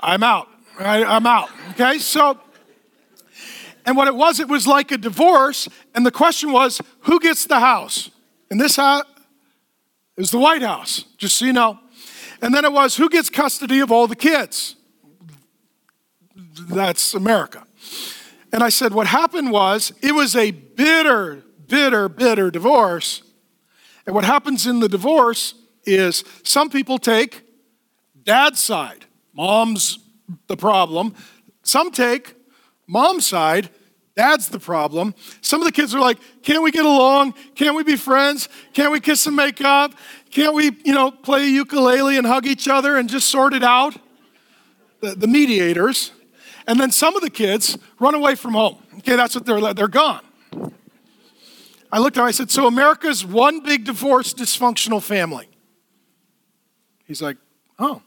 I'm 0.00 0.22
out. 0.22 0.48
I, 0.78 1.04
I'm 1.04 1.26
out. 1.26 1.50
Okay? 1.70 1.98
So, 1.98 2.38
and 3.84 3.96
what 3.96 4.08
it 4.08 4.14
was, 4.14 4.40
it 4.40 4.48
was 4.48 4.66
like 4.66 4.92
a 4.92 4.98
divorce, 4.98 5.68
and 5.94 6.06
the 6.06 6.10
question 6.10 6.52
was, 6.52 6.80
who 7.00 7.18
gets 7.20 7.46
the 7.46 7.60
house? 7.60 8.10
And 8.50 8.60
this 8.60 8.76
house 8.76 9.04
is 10.16 10.30
the 10.30 10.38
White 10.38 10.62
House, 10.62 11.04
just 11.16 11.38
so 11.38 11.44
you 11.44 11.52
know. 11.52 11.78
And 12.40 12.54
then 12.54 12.64
it 12.64 12.72
was, 12.72 12.96
who 12.96 13.08
gets 13.08 13.30
custody 13.30 13.80
of 13.80 13.90
all 13.90 14.06
the 14.06 14.16
kids? 14.16 14.76
That's 16.68 17.14
America. 17.14 17.64
And 18.52 18.62
I 18.62 18.68
said, 18.68 18.92
what 18.92 19.06
happened 19.06 19.50
was, 19.50 19.92
it 20.02 20.12
was 20.12 20.36
a 20.36 20.50
bitter, 20.50 21.42
bitter, 21.66 22.08
bitter 22.08 22.50
divorce. 22.50 23.22
And 24.06 24.14
what 24.14 24.24
happens 24.24 24.66
in 24.66 24.80
the 24.80 24.88
divorce 24.88 25.54
is 25.84 26.24
some 26.42 26.68
people 26.68 26.98
take 26.98 27.42
dad's 28.22 28.60
side, 28.60 29.06
mom's 29.32 29.98
the 30.46 30.56
problem. 30.56 31.14
Some 31.62 31.90
take 31.90 32.34
mom's 32.86 33.26
side, 33.26 33.70
dad's 34.16 34.48
the 34.48 34.58
problem. 34.58 35.14
Some 35.40 35.60
of 35.60 35.66
the 35.66 35.72
kids 35.72 35.94
are 35.94 36.00
like, 36.00 36.18
can't 36.42 36.62
we 36.62 36.70
get 36.70 36.84
along? 36.84 37.34
Can't 37.54 37.76
we 37.76 37.82
be 37.82 37.96
friends? 37.96 38.48
Can't 38.72 38.92
we 38.92 39.00
kiss 39.00 39.26
and 39.26 39.36
make 39.36 39.60
up? 39.60 39.94
Can't 40.30 40.54
we, 40.54 40.70
you 40.84 40.94
know, 40.94 41.10
play 41.10 41.46
ukulele 41.46 42.16
and 42.16 42.26
hug 42.26 42.46
each 42.46 42.68
other 42.68 42.96
and 42.96 43.08
just 43.08 43.28
sort 43.28 43.54
it 43.54 43.62
out? 43.62 43.96
The, 45.00 45.14
the 45.14 45.26
mediators. 45.26 46.12
And 46.66 46.78
then 46.78 46.90
some 46.90 47.16
of 47.16 47.22
the 47.22 47.30
kids 47.30 47.76
run 47.98 48.14
away 48.14 48.34
from 48.34 48.52
home. 48.52 48.78
Okay, 48.98 49.16
that's 49.16 49.34
what 49.34 49.46
they're, 49.46 49.74
they're 49.74 49.88
gone. 49.88 50.20
I 51.90 51.98
looked 51.98 52.16
at 52.16 52.22
him, 52.22 52.26
I 52.26 52.30
said, 52.30 52.50
So 52.50 52.66
America's 52.66 53.24
one 53.24 53.60
big 53.60 53.84
divorced, 53.84 54.38
dysfunctional 54.38 55.02
family. 55.02 55.48
He's 57.04 57.20
like, 57.20 57.36
Oh. 57.78 58.02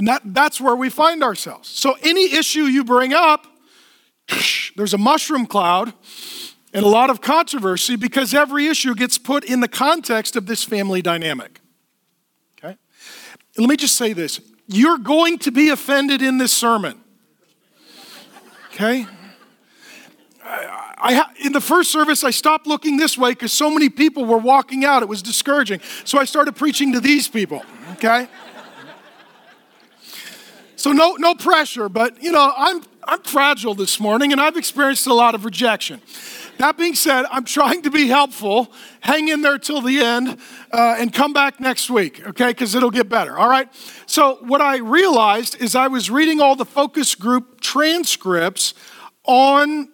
And 0.00 0.08
that, 0.08 0.22
that's 0.24 0.58
where 0.58 0.74
we 0.74 0.88
find 0.88 1.22
ourselves. 1.22 1.68
So 1.68 1.94
any 2.02 2.32
issue 2.32 2.62
you 2.62 2.84
bring 2.84 3.12
up, 3.12 3.46
there's 4.74 4.94
a 4.94 4.98
mushroom 4.98 5.44
cloud 5.44 5.92
and 6.72 6.86
a 6.86 6.88
lot 6.88 7.10
of 7.10 7.20
controversy 7.20 7.96
because 7.96 8.32
every 8.32 8.66
issue 8.66 8.94
gets 8.94 9.18
put 9.18 9.44
in 9.44 9.60
the 9.60 9.68
context 9.68 10.36
of 10.36 10.46
this 10.46 10.64
family 10.64 11.02
dynamic. 11.02 11.60
Okay? 12.56 12.78
let 13.58 13.68
me 13.68 13.76
just 13.76 13.94
say 13.94 14.14
this 14.14 14.40
you're 14.66 14.96
going 14.96 15.36
to 15.40 15.50
be 15.50 15.68
offended 15.68 16.22
in 16.22 16.38
this 16.38 16.52
sermon. 16.54 16.98
Okay? 18.72 19.06
I, 20.42 20.96
I, 20.96 21.24
in 21.44 21.52
the 21.52 21.60
first 21.60 21.92
service, 21.92 22.24
I 22.24 22.30
stopped 22.30 22.66
looking 22.66 22.96
this 22.96 23.18
way 23.18 23.32
because 23.32 23.52
so 23.52 23.68
many 23.68 23.90
people 23.90 24.24
were 24.24 24.38
walking 24.38 24.82
out. 24.82 25.02
It 25.02 25.10
was 25.10 25.20
discouraging. 25.20 25.80
So 26.04 26.18
I 26.18 26.24
started 26.24 26.56
preaching 26.56 26.94
to 26.94 27.00
these 27.00 27.28
people, 27.28 27.62
okay? 27.92 28.28
So 30.80 30.92
no, 30.92 31.16
no 31.16 31.34
pressure, 31.34 31.90
but 31.90 32.22
you 32.22 32.32
know, 32.32 32.54
I'm, 32.56 32.82
I'm 33.04 33.20
fragile 33.20 33.74
this 33.74 34.00
morning 34.00 34.32
and 34.32 34.40
I've 34.40 34.56
experienced 34.56 35.06
a 35.06 35.12
lot 35.12 35.34
of 35.34 35.44
rejection. 35.44 36.00
That 36.56 36.78
being 36.78 36.94
said, 36.94 37.26
I'm 37.30 37.44
trying 37.44 37.82
to 37.82 37.90
be 37.90 38.08
helpful. 38.08 38.72
Hang 39.00 39.28
in 39.28 39.42
there 39.42 39.58
till 39.58 39.82
the 39.82 40.00
end 40.00 40.38
uh, 40.72 40.96
and 40.98 41.12
come 41.12 41.34
back 41.34 41.60
next 41.60 41.90
week, 41.90 42.26
okay? 42.28 42.48
Because 42.48 42.74
it'll 42.74 42.90
get 42.90 43.10
better, 43.10 43.38
all 43.38 43.50
right? 43.50 43.68
So, 44.06 44.38
what 44.40 44.62
I 44.62 44.78
realized 44.78 45.60
is 45.60 45.74
I 45.74 45.88
was 45.88 46.08
reading 46.08 46.40
all 46.40 46.56
the 46.56 46.64
focus 46.64 47.14
group 47.14 47.60
transcripts 47.60 48.72
on 49.24 49.90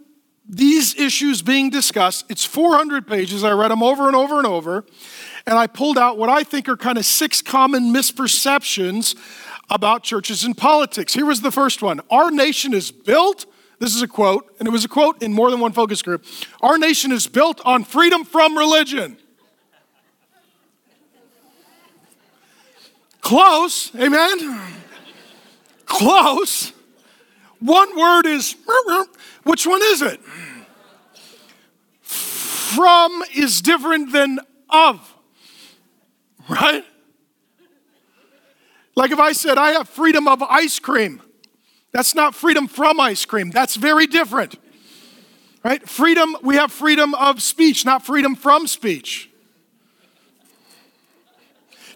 these 0.49 0.95
issues 0.95 1.43
being 1.43 1.69
discussed. 1.69 2.27
It's 2.29 2.45
400 2.45 3.09
pages. 3.09 3.43
I 3.43 3.51
read 3.51 3.73
them 3.73 3.83
over 3.83 4.07
and 4.07 4.15
over 4.15 4.39
and 4.39 4.47
over. 4.47 4.85
And 5.49 5.59
I 5.59 5.67
pulled 5.67 5.99
out 5.99 6.17
what 6.17 6.29
I 6.29 6.45
think 6.45 6.69
are 6.69 6.77
kind 6.77 6.97
of 6.97 7.05
six 7.05 7.43
common 7.43 7.93
misperceptions 7.93 9.17
about 9.69 10.03
churches 10.03 10.45
and 10.45 10.57
politics. 10.57 11.15
Here 11.15 11.27
was 11.27 11.41
the 11.41 11.51
first 11.51 11.83
one 11.83 12.01
Our 12.11 12.31
nation 12.31 12.75
is 12.75 12.91
built 12.91 13.47
this 13.79 13.95
is 13.95 14.03
a 14.03 14.09
quote, 14.09 14.55
and 14.59 14.67
it 14.67 14.71
was 14.71 14.85
a 14.85 14.89
quote 14.89 15.23
in 15.23 15.33
more 15.33 15.51
than 15.51 15.61
one 15.61 15.73
focus 15.73 16.01
group. 16.01 16.25
Our 16.63 16.79
nation 16.79 17.13
is 17.13 17.27
built 17.27 17.61
on 17.65 17.85
freedom 17.85 18.25
from 18.25 18.57
religion. 18.57 19.19
Close, 23.21 23.95
amen? 23.95 24.61
Close. 25.85 26.73
One 27.59 27.99
word 27.99 28.25
is, 28.27 28.55
which 29.43 29.67
one 29.67 29.83
is 29.83 30.01
it? 30.01 30.21
From 32.03 33.23
is 33.35 33.61
different 33.61 34.13
than 34.13 34.39
of, 34.71 35.15
right? 36.49 36.85
Like 38.97 39.11
if 39.11 39.19
I 39.19 39.33
said, 39.33 39.59
I 39.59 39.73
have 39.73 39.89
freedom 39.89 40.27
of 40.27 40.43
ice 40.43 40.79
cream. 40.79 41.21
That's 41.93 42.15
not 42.15 42.35
freedom 42.35 42.67
from 42.67 42.99
ice 42.99 43.25
cream. 43.25 43.51
That's 43.51 43.77
very 43.77 44.07
different. 44.07 44.59
Right? 45.63 45.87
Freedom, 45.87 46.37
we 46.43 46.57
have 46.57 46.73
freedom 46.73 47.15
of 47.15 47.43
speech, 47.43 47.85
not 47.85 48.05
freedom 48.05 48.35
from 48.35 48.67
speech. 48.67 49.31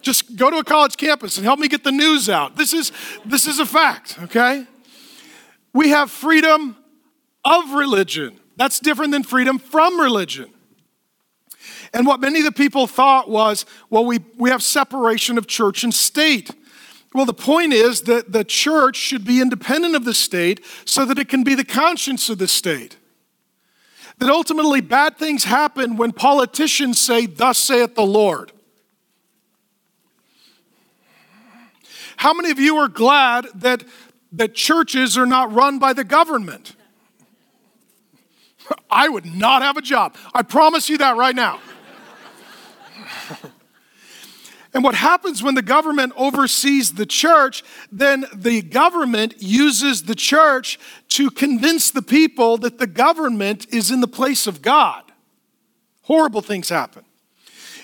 Just 0.03 0.37
go 0.37 0.51
to 0.51 0.57
a 0.57 0.65
college 0.65 0.97
campus 0.97 1.37
and 1.37 1.45
help 1.45 1.59
me 1.59 1.69
get 1.69 1.85
the 1.85 1.93
news 1.93 2.29
out. 2.29 2.57
This 2.57 2.73
is 2.73 2.91
this 3.25 3.47
is 3.47 3.59
a 3.59 3.67
fact, 3.67 4.19
okay? 4.23 4.67
We 5.73 5.91
have 5.91 6.11
freedom 6.11 6.77
of 7.45 7.73
religion. 7.73 8.41
That's 8.57 8.81
different 8.81 9.13
than 9.13 9.23
freedom 9.23 9.59
from 9.59 10.01
religion. 10.01 10.51
And 11.93 12.07
what 12.07 12.21
many 12.21 12.39
of 12.39 12.45
the 12.45 12.53
people 12.53 12.87
thought 12.87 13.29
was, 13.29 13.67
well, 13.89 14.05
we, 14.05 14.21
we 14.37 14.51
have 14.51 14.63
separation 14.63 15.39
of 15.39 15.47
church 15.47 15.83
and 15.85 15.93
state. 15.93 16.51
Well, 17.13 17.27
the 17.27 17.35
point 17.35 17.73
is 17.73 18.03
that 18.03 18.33
the 18.33 18.45
church 18.45 18.97
should 18.97 19.25
be 19.25 19.41
independent 19.41 19.97
of 19.97 20.05
the 20.05 20.15
state 20.15 20.65
so 20.85 21.05
that 21.05 21.19
it 21.19 21.29
can 21.29 21.43
be 21.43 21.55
the 21.57 21.65
conscience 21.65 22.29
of 22.29 22.39
the 22.39 22.47
state. 22.47 22.97
That 24.19 24.31
ultimately 24.31 24.81
bad 24.81 25.19
things 25.19 25.45
happen 25.45 25.97
when 25.97 26.13
politicians 26.13 27.01
say, 27.01 27.27
Thus 27.27 27.59
saith 27.59 27.95
the 27.97 28.07
Lord. 28.07 28.53
How 32.17 32.35
many 32.35 32.51
of 32.51 32.61
you 32.61 32.77
are 32.77 32.89
glad 32.89 33.47
that, 33.57 33.83
that 34.33 34.55
churches 34.55 35.17
are 35.17 35.27
not 35.27 35.53
run 35.53 35.79
by 35.79 35.95
the 35.95 36.05
government? 36.05 36.77
I 38.91 39.09
would 39.09 39.25
not 39.25 39.63
have 39.63 39.79
a 39.79 39.83
job. 39.83 40.15
I 40.35 40.43
promise 40.43 40.89
you 40.89 40.99
that 40.99 41.17
right 41.17 41.35
now. 41.35 41.61
And 44.73 44.85
what 44.85 44.95
happens 44.95 45.43
when 45.43 45.57
the 45.57 45.63
government 45.63 46.13
oversees 46.17 46.95
the 46.95 47.07
church, 47.07 47.65
then 47.91 48.25
the 48.33 48.63
government 48.63 49.35
uses 49.39 50.05
the 50.05 50.15
church 50.15 50.79
to 51.09 51.31
convince 51.31 51.91
the 51.91 52.03
people 52.03 52.57
that 52.59 52.79
the 52.79 52.87
government 52.87 53.67
is 53.71 53.91
in 53.91 54.01
the 54.01 54.09
place 54.09 54.47
of 54.47 54.63
God. 54.63 55.03
Horrible 56.03 56.41
things 56.41 56.69
happen. 56.69 57.05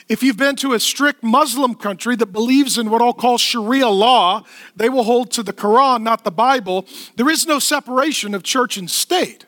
If 0.08 0.22
you've 0.22 0.36
been 0.36 0.54
to 0.56 0.74
a 0.74 0.80
strict 0.80 1.24
Muslim 1.24 1.74
country 1.74 2.14
that 2.16 2.26
believes 2.26 2.78
in 2.78 2.90
what 2.90 3.02
I'll 3.02 3.12
call 3.12 3.38
Sharia 3.38 3.88
law, 3.88 4.44
they 4.76 4.88
will 4.88 5.02
hold 5.02 5.32
to 5.32 5.42
the 5.42 5.52
Quran, 5.52 6.02
not 6.02 6.22
the 6.22 6.30
Bible. 6.30 6.86
There 7.16 7.28
is 7.28 7.46
no 7.46 7.58
separation 7.58 8.32
of 8.32 8.44
church 8.44 8.76
and 8.76 8.88
state. 8.88 9.46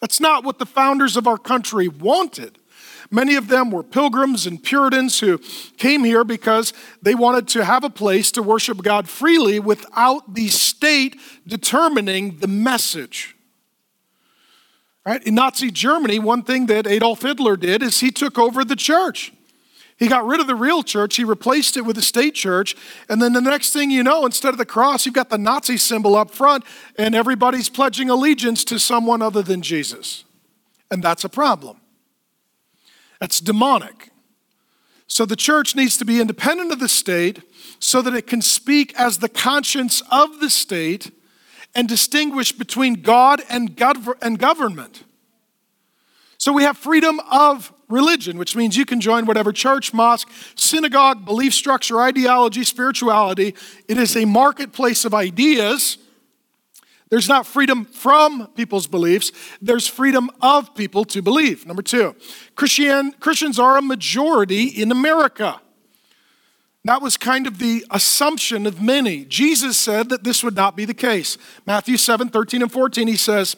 That's 0.00 0.20
not 0.20 0.44
what 0.44 0.58
the 0.58 0.64
founders 0.64 1.18
of 1.18 1.26
our 1.26 1.36
country 1.36 1.86
wanted. 1.86 2.58
Many 3.10 3.34
of 3.34 3.48
them 3.48 3.72
were 3.72 3.82
pilgrims 3.82 4.46
and 4.46 4.62
Puritans 4.62 5.18
who 5.18 5.38
came 5.76 6.04
here 6.04 6.22
because 6.22 6.72
they 7.02 7.14
wanted 7.14 7.48
to 7.48 7.64
have 7.64 7.82
a 7.82 7.90
place 7.90 8.30
to 8.32 8.42
worship 8.42 8.82
God 8.82 9.08
freely 9.08 9.58
without 9.58 10.34
the 10.34 10.46
state 10.48 11.16
determining 11.44 12.38
the 12.38 12.46
message. 12.46 13.36
Right? 15.04 15.22
In 15.26 15.34
Nazi 15.34 15.72
Germany, 15.72 16.20
one 16.20 16.42
thing 16.42 16.66
that 16.66 16.86
Adolf 16.86 17.22
Hitler 17.22 17.56
did 17.56 17.82
is 17.82 17.98
he 17.98 18.12
took 18.12 18.38
over 18.38 18.64
the 18.64 18.76
church. 18.76 19.32
He 19.96 20.06
got 20.06 20.24
rid 20.24 20.40
of 20.40 20.46
the 20.46 20.54
real 20.54 20.82
church, 20.82 21.16
he 21.16 21.24
replaced 21.24 21.76
it 21.76 21.82
with 21.82 21.98
a 21.98 22.02
state 22.02 22.34
church, 22.34 22.74
and 23.10 23.20
then 23.20 23.34
the 23.34 23.40
next 23.40 23.72
thing 23.72 23.90
you 23.90 24.02
know, 24.02 24.24
instead 24.24 24.54
of 24.54 24.58
the 24.58 24.64
cross, 24.64 25.04
you've 25.04 25.14
got 25.14 25.28
the 25.28 25.36
Nazi 25.36 25.76
symbol 25.76 26.16
up 26.16 26.30
front, 26.30 26.64
and 26.96 27.14
everybody's 27.14 27.68
pledging 27.68 28.08
allegiance 28.08 28.64
to 28.64 28.78
someone 28.78 29.20
other 29.20 29.42
than 29.42 29.60
Jesus. 29.60 30.24
And 30.90 31.02
that's 31.02 31.24
a 31.24 31.28
problem. 31.28 31.79
That's 33.20 33.40
demonic. 33.40 34.10
So 35.06 35.26
the 35.26 35.36
church 35.36 35.76
needs 35.76 35.96
to 35.98 36.04
be 36.04 36.20
independent 36.20 36.72
of 36.72 36.80
the 36.80 36.88
state 36.88 37.42
so 37.78 38.00
that 38.02 38.14
it 38.14 38.26
can 38.26 38.42
speak 38.42 38.94
as 38.98 39.18
the 39.18 39.28
conscience 39.28 40.02
of 40.10 40.40
the 40.40 40.50
state 40.50 41.10
and 41.74 41.88
distinguish 41.88 42.52
between 42.52 43.02
God 43.02 43.42
and, 43.48 43.76
gov- 43.76 44.16
and 44.22 44.38
government. 44.38 45.04
So 46.38 46.52
we 46.52 46.62
have 46.62 46.78
freedom 46.78 47.20
of 47.30 47.72
religion, 47.88 48.38
which 48.38 48.56
means 48.56 48.76
you 48.76 48.86
can 48.86 49.00
join 49.00 49.26
whatever 49.26 49.52
church, 49.52 49.92
mosque, 49.92 50.30
synagogue, 50.54 51.24
belief 51.24 51.52
structure, 51.52 52.00
ideology, 52.00 52.64
spirituality. 52.64 53.54
It 53.88 53.98
is 53.98 54.16
a 54.16 54.24
marketplace 54.24 55.04
of 55.04 55.12
ideas. 55.12 55.98
There's 57.10 57.28
not 57.28 57.44
freedom 57.44 57.84
from 57.84 58.46
people's 58.54 58.86
beliefs, 58.86 59.32
there's 59.60 59.88
freedom 59.88 60.30
of 60.40 60.74
people 60.74 61.04
to 61.06 61.20
believe. 61.20 61.66
Number 61.66 61.82
two, 61.82 62.14
Christian, 62.54 63.12
Christians 63.18 63.58
are 63.58 63.76
a 63.76 63.82
majority 63.82 64.64
in 64.64 64.92
America. 64.92 65.60
That 66.84 67.02
was 67.02 67.16
kind 67.16 67.46
of 67.46 67.58
the 67.58 67.84
assumption 67.90 68.64
of 68.66 68.80
many. 68.80 69.24
Jesus 69.26 69.76
said 69.76 70.08
that 70.08 70.24
this 70.24 70.42
would 70.42 70.56
not 70.56 70.76
be 70.76 70.86
the 70.86 70.94
case. 70.94 71.36
Matthew 71.66 71.96
7 71.96 72.28
13 72.30 72.62
and 72.62 72.72
14, 72.72 73.08
he 73.08 73.16
says, 73.16 73.56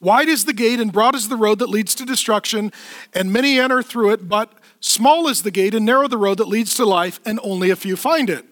Wide 0.00 0.28
is 0.28 0.44
the 0.44 0.52
gate 0.52 0.80
and 0.80 0.92
broad 0.92 1.14
is 1.14 1.28
the 1.28 1.36
road 1.36 1.60
that 1.60 1.68
leads 1.68 1.94
to 1.94 2.04
destruction, 2.04 2.72
and 3.14 3.32
many 3.32 3.60
enter 3.60 3.82
through 3.82 4.10
it, 4.10 4.28
but 4.28 4.52
small 4.80 5.28
is 5.28 5.42
the 5.42 5.52
gate 5.52 5.74
and 5.74 5.86
narrow 5.86 6.08
the 6.08 6.18
road 6.18 6.38
that 6.38 6.48
leads 6.48 6.74
to 6.74 6.84
life, 6.84 7.20
and 7.24 7.38
only 7.44 7.70
a 7.70 7.76
few 7.76 7.96
find 7.96 8.28
it. 8.28 8.44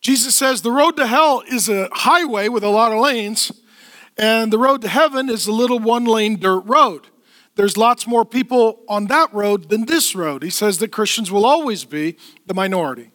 Jesus 0.00 0.34
says 0.34 0.62
the 0.62 0.70
road 0.70 0.96
to 0.96 1.06
hell 1.06 1.42
is 1.50 1.68
a 1.68 1.88
highway 1.92 2.48
with 2.48 2.62
a 2.62 2.68
lot 2.68 2.92
of 2.92 3.00
lanes, 3.00 3.50
and 4.16 4.52
the 4.52 4.58
road 4.58 4.82
to 4.82 4.88
heaven 4.88 5.28
is 5.28 5.46
a 5.46 5.52
little 5.52 5.78
one 5.78 6.04
lane 6.04 6.38
dirt 6.38 6.60
road 6.60 7.08
there's 7.56 7.78
lots 7.78 8.06
more 8.06 8.24
people 8.24 8.84
on 8.86 9.06
that 9.06 9.32
road 9.32 9.70
than 9.70 9.86
this 9.86 10.14
road. 10.14 10.42
He 10.42 10.50
says 10.50 10.78
that 10.78 10.92
Christians 10.92 11.30
will 11.32 11.46
always 11.46 11.84
be 11.84 12.16
the 12.46 12.54
minority. 12.54 13.10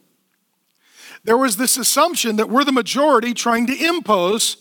There 1.24 1.38
was 1.38 1.58
this 1.58 1.78
assumption 1.78 2.36
that 2.38 2.50
we're 2.50 2.64
the 2.64 2.72
majority 2.72 3.36
trying 3.36 3.68
to 3.68 3.86
impose, 3.86 4.58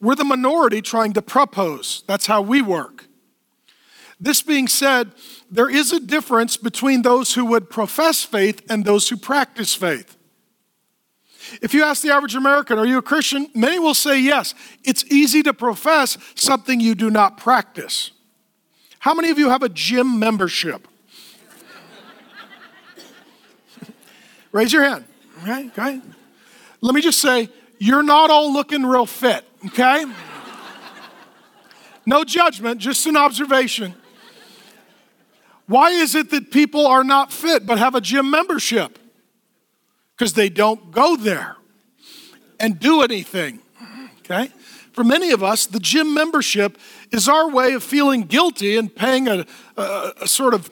we're 0.00 0.14
the 0.14 0.24
minority 0.24 0.82
trying 0.82 1.14
to 1.14 1.22
propose. 1.22 2.04
That's 2.06 2.26
how 2.26 2.42
we 2.42 2.60
work. 2.60 3.06
This 4.20 4.42
being 4.42 4.68
said, 4.68 5.12
there 5.50 5.70
is 5.70 5.92
a 5.92 5.98
difference 5.98 6.58
between 6.58 7.00
those 7.00 7.34
who 7.34 7.46
would 7.46 7.70
profess 7.70 8.22
faith 8.22 8.62
and 8.70 8.84
those 8.84 9.08
who 9.08 9.16
practice 9.16 9.74
faith. 9.74 10.16
If 11.60 11.74
you 11.74 11.82
ask 11.82 12.02
the 12.02 12.10
average 12.12 12.34
American, 12.34 12.78
Are 12.78 12.86
you 12.86 12.98
a 12.98 13.02
Christian? 13.02 13.48
many 13.54 13.78
will 13.78 13.94
say 13.94 14.20
yes. 14.20 14.54
It's 14.84 15.04
easy 15.06 15.42
to 15.42 15.52
profess 15.52 16.16
something 16.34 16.80
you 16.80 16.94
do 16.94 17.10
not 17.10 17.36
practice. 17.36 18.12
How 19.00 19.14
many 19.14 19.30
of 19.30 19.38
you 19.38 19.50
have 19.50 19.62
a 19.62 19.68
gym 19.68 20.18
membership? 20.18 20.86
Raise 24.52 24.72
your 24.72 24.84
hand. 24.84 25.04
Okay, 25.42 25.66
okay. 25.68 26.00
Let 26.80 26.94
me 26.94 27.00
just 27.00 27.20
say, 27.20 27.48
you're 27.78 28.02
not 28.02 28.30
all 28.30 28.52
looking 28.52 28.84
real 28.84 29.06
fit, 29.06 29.44
okay? 29.66 30.04
No 32.06 32.24
judgment, 32.24 32.80
just 32.80 33.06
an 33.06 33.16
observation. 33.16 33.94
Why 35.66 35.90
is 35.90 36.14
it 36.14 36.30
that 36.30 36.50
people 36.50 36.86
are 36.86 37.04
not 37.04 37.32
fit 37.32 37.66
but 37.66 37.78
have 37.78 37.94
a 37.94 38.00
gym 38.00 38.30
membership? 38.30 38.98
Because 40.16 40.34
they 40.34 40.48
don't 40.48 40.90
go 40.90 41.16
there 41.16 41.56
and 42.60 42.78
do 42.78 43.02
anything, 43.02 43.60
okay? 44.20 44.50
For 44.92 45.02
many 45.02 45.30
of 45.30 45.42
us, 45.42 45.66
the 45.66 45.80
gym 45.80 46.14
membership 46.14 46.78
is 47.10 47.28
our 47.28 47.50
way 47.50 47.72
of 47.72 47.82
feeling 47.82 48.22
guilty 48.22 48.76
and 48.76 48.94
paying 48.94 49.26
a, 49.26 49.46
a, 49.76 50.12
a 50.22 50.28
sort 50.28 50.54
of 50.54 50.70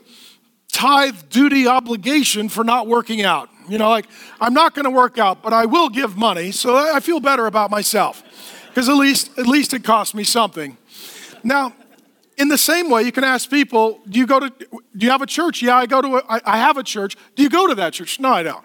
tithe 0.71 1.17
duty 1.31 1.67
obligation 1.67 2.49
for 2.49 2.63
not 2.65 2.87
working 2.87 3.23
out. 3.23 3.49
You 3.69 3.79
know, 3.79 3.89
like, 3.89 4.07
I'm 4.41 4.55
not 4.55 4.75
going 4.75 4.85
to 4.85 4.91
work 4.91 5.19
out, 5.19 5.43
but 5.43 5.53
I 5.53 5.67
will 5.67 5.89
give 5.89 6.17
money, 6.17 6.53
so 6.53 6.77
I 6.77 7.01
feel 7.01 7.21
better 7.21 7.47
about 7.47 7.71
myself 7.71 8.23
because 8.69 8.89
at 8.89 8.95
least, 8.95 9.37
at 9.39 9.47
least 9.47 9.75
it 9.75 9.85
cost 9.85 10.15
me 10.15 10.23
something. 10.23 10.77
Now, 11.43 11.73
in 12.37 12.49
the 12.49 12.59
same 12.59 12.89
way, 12.89 13.03
you 13.03 13.13
can 13.13 13.25
ask 13.25 13.51
people, 13.51 14.01
do 14.09 14.19
you 14.19 14.27
go 14.27 14.41
to, 14.41 14.51
do 14.51 15.07
you 15.07 15.11
have 15.11 15.23
a 15.23 15.27
church? 15.27 15.63
Yeah, 15.63 15.77
I 15.77 15.87
go 15.87 16.01
to, 16.01 16.17
a, 16.17 16.23
I, 16.29 16.41
I 16.45 16.57
have 16.59 16.77
a 16.77 16.83
church. 16.83 17.17
Do 17.37 17.43
you 17.43 17.51
go 17.51 17.67
to 17.67 17.75
that 17.77 17.93
church? 17.93 18.19
No, 18.21 18.31
I 18.31 18.43
don't. 18.43 18.65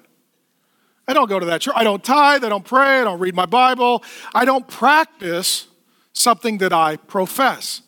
I 1.07 1.13
don't 1.13 1.29
go 1.29 1.39
to 1.39 1.45
that 1.45 1.61
church. 1.61 1.75
I 1.77 1.83
don't 1.83 2.03
tithe. 2.03 2.43
I 2.43 2.49
don't 2.49 2.65
pray. 2.65 3.01
I 3.01 3.03
don't 3.03 3.19
read 3.19 3.35
my 3.35 3.45
Bible. 3.45 4.03
I 4.33 4.45
don't 4.45 4.67
practice 4.67 5.67
something 6.13 6.57
that 6.59 6.73
I 6.73 6.95
profess. 6.95 7.81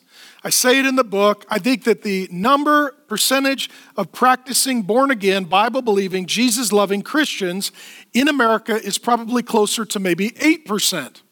I 0.44 0.50
say 0.50 0.78
it 0.78 0.86
in 0.86 0.94
the 0.94 1.04
book. 1.04 1.44
I 1.48 1.58
think 1.58 1.84
that 1.84 2.02
the 2.02 2.28
number, 2.30 2.92
percentage 3.08 3.68
of 3.96 4.12
practicing 4.12 4.82
born 4.82 5.10
again, 5.10 5.44
Bible 5.44 5.82
believing, 5.82 6.26
Jesus 6.26 6.72
loving 6.72 7.02
Christians 7.02 7.72
in 8.14 8.28
America 8.28 8.74
is 8.76 8.98
probably 8.98 9.42
closer 9.42 9.84
to 9.86 9.98
maybe 9.98 10.30
8%. 10.30 11.22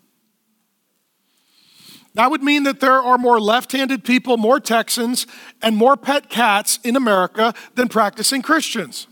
That 2.14 2.30
would 2.30 2.42
mean 2.42 2.62
that 2.64 2.80
there 2.80 3.00
are 3.00 3.18
more 3.18 3.38
left 3.38 3.72
handed 3.72 4.02
people, 4.02 4.38
more 4.38 4.58
Texans, 4.58 5.26
and 5.62 5.76
more 5.76 5.96
pet 5.96 6.30
cats 6.30 6.80
in 6.82 6.96
America 6.96 7.54
than 7.74 7.88
practicing 7.88 8.42
Christians. 8.42 9.06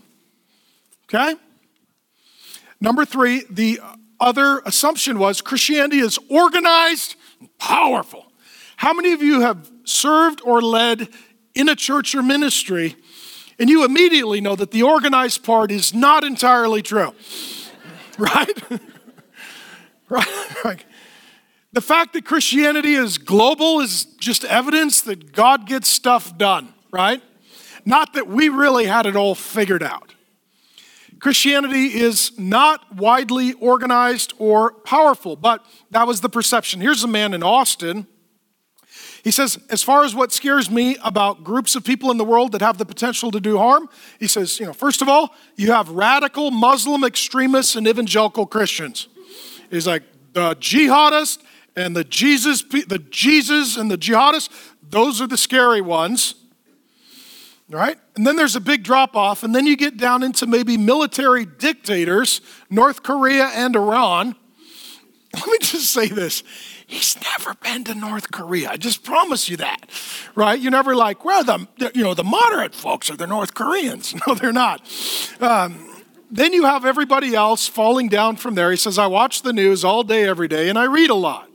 Okay? 1.05 1.35
Number 2.79 3.05
three, 3.05 3.43
the 3.49 3.79
other 4.19 4.59
assumption 4.65 5.19
was 5.19 5.41
Christianity 5.41 5.99
is 5.99 6.17
organized 6.29 7.15
and 7.39 7.55
powerful. 7.57 8.31
How 8.77 8.93
many 8.93 9.13
of 9.13 9.21
you 9.21 9.41
have 9.41 9.71
served 9.83 10.41
or 10.43 10.61
led 10.61 11.09
in 11.53 11.69
a 11.69 11.75
church 11.75 12.15
or 12.15 12.21
ministry 12.21 12.95
and 13.57 13.69
you 13.69 13.85
immediately 13.85 14.41
know 14.41 14.55
that 14.55 14.71
the 14.71 14.83
organized 14.83 15.43
part 15.43 15.71
is 15.71 15.93
not 15.93 16.23
entirely 16.23 16.81
true? 16.81 17.13
right? 18.17 18.61
right? 20.63 20.85
The 21.73 21.81
fact 21.81 22.13
that 22.13 22.23
Christianity 22.23 22.93
is 22.93 23.17
global 23.17 23.81
is 23.81 24.05
just 24.05 24.45
evidence 24.45 25.01
that 25.01 25.33
God 25.33 25.67
gets 25.67 25.89
stuff 25.89 26.37
done, 26.37 26.73
right? 26.91 27.21
Not 27.85 28.13
that 28.13 28.27
we 28.27 28.47
really 28.47 28.85
had 28.85 29.05
it 29.05 29.17
all 29.17 29.35
figured 29.35 29.83
out. 29.83 30.14
Christianity 31.19 31.87
is 31.99 32.37
not 32.37 32.95
widely 32.95 33.53
organized 33.53 34.33
or 34.37 34.71
powerful, 34.71 35.35
but 35.35 35.65
that 35.91 36.07
was 36.07 36.21
the 36.21 36.29
perception. 36.29 36.81
Here's 36.81 37.03
a 37.03 37.07
man 37.07 37.33
in 37.33 37.41
Austin. 37.41 38.07
He 39.23 39.31
says, 39.31 39.57
as 39.71 39.81
far 39.81 40.03
as 40.03 40.13
what 40.13 40.31
scares 40.31 40.69
me 40.69 40.97
about 41.03 41.43
groups 41.43 41.75
of 41.75 41.83
people 41.83 42.11
in 42.11 42.17
the 42.17 42.23
world 42.23 42.51
that 42.51 42.61
have 42.61 42.77
the 42.77 42.85
potential 42.85 43.31
to 43.31 43.39
do 43.39 43.57
harm, 43.57 43.89
he 44.19 44.27
says, 44.27 44.59
you 44.59 44.67
know, 44.67 44.73
first 44.73 45.01
of 45.01 45.09
all, 45.09 45.33
you 45.55 45.71
have 45.71 45.89
radical 45.89 46.51
Muslim 46.51 47.03
extremists 47.03 47.75
and 47.75 47.87
evangelical 47.87 48.45
Christians. 48.45 49.07
He's 49.71 49.87
like, 49.87 50.03
the 50.33 50.55
jihadists 50.57 51.39
and 51.75 51.95
the 51.95 52.03
Jesus, 52.03 52.61
the 52.61 53.03
Jesus 53.09 53.77
and 53.77 53.89
the 53.89 53.97
jihadists, 53.97 54.49
those 54.87 55.21
are 55.21 55.27
the 55.27 55.37
scary 55.37 55.81
ones 55.81 56.35
right? 57.69 57.97
And 58.15 58.25
then 58.25 58.35
there's 58.35 58.55
a 58.55 58.61
big 58.61 58.83
drop 58.83 59.15
off, 59.15 59.43
and 59.43 59.53
then 59.55 59.65
you 59.65 59.75
get 59.75 59.97
down 59.97 60.23
into 60.23 60.45
maybe 60.45 60.77
military 60.77 61.45
dictators, 61.45 62.41
North 62.69 63.03
Korea 63.03 63.47
and 63.53 63.75
Iran. 63.75 64.35
Let 65.33 65.47
me 65.47 65.57
just 65.59 65.91
say 65.91 66.07
this 66.07 66.43
he's 66.87 67.17
never 67.21 67.55
been 67.55 67.83
to 67.85 67.95
North 67.95 68.31
Korea. 68.31 68.69
I 68.69 68.77
just 68.77 69.03
promise 69.03 69.49
you 69.49 69.57
that, 69.57 69.89
right? 70.35 70.59
You're 70.59 70.71
never 70.71 70.95
like, 70.95 71.25
well, 71.25 71.43
the, 71.43 71.91
you 71.93 72.03
know, 72.03 72.13
the 72.13 72.23
moderate 72.23 72.75
folks 72.75 73.09
are 73.09 73.15
the 73.15 73.27
North 73.27 73.53
Koreans. 73.53 74.13
No, 74.27 74.33
they're 74.33 74.53
not. 74.53 74.81
Um, 75.39 76.03
then 76.31 76.53
you 76.53 76.63
have 76.63 76.85
everybody 76.85 77.35
else 77.35 77.67
falling 77.67 78.07
down 78.07 78.37
from 78.37 78.55
there. 78.55 78.71
He 78.71 78.77
says, 78.77 78.97
I 78.97 79.07
watch 79.07 79.41
the 79.41 79.53
news 79.53 79.83
all 79.83 80.03
day, 80.03 80.27
every 80.27 80.47
day, 80.47 80.69
and 80.69 80.79
I 80.79 80.85
read 80.85 81.09
a 81.09 81.15
lot. 81.15 81.49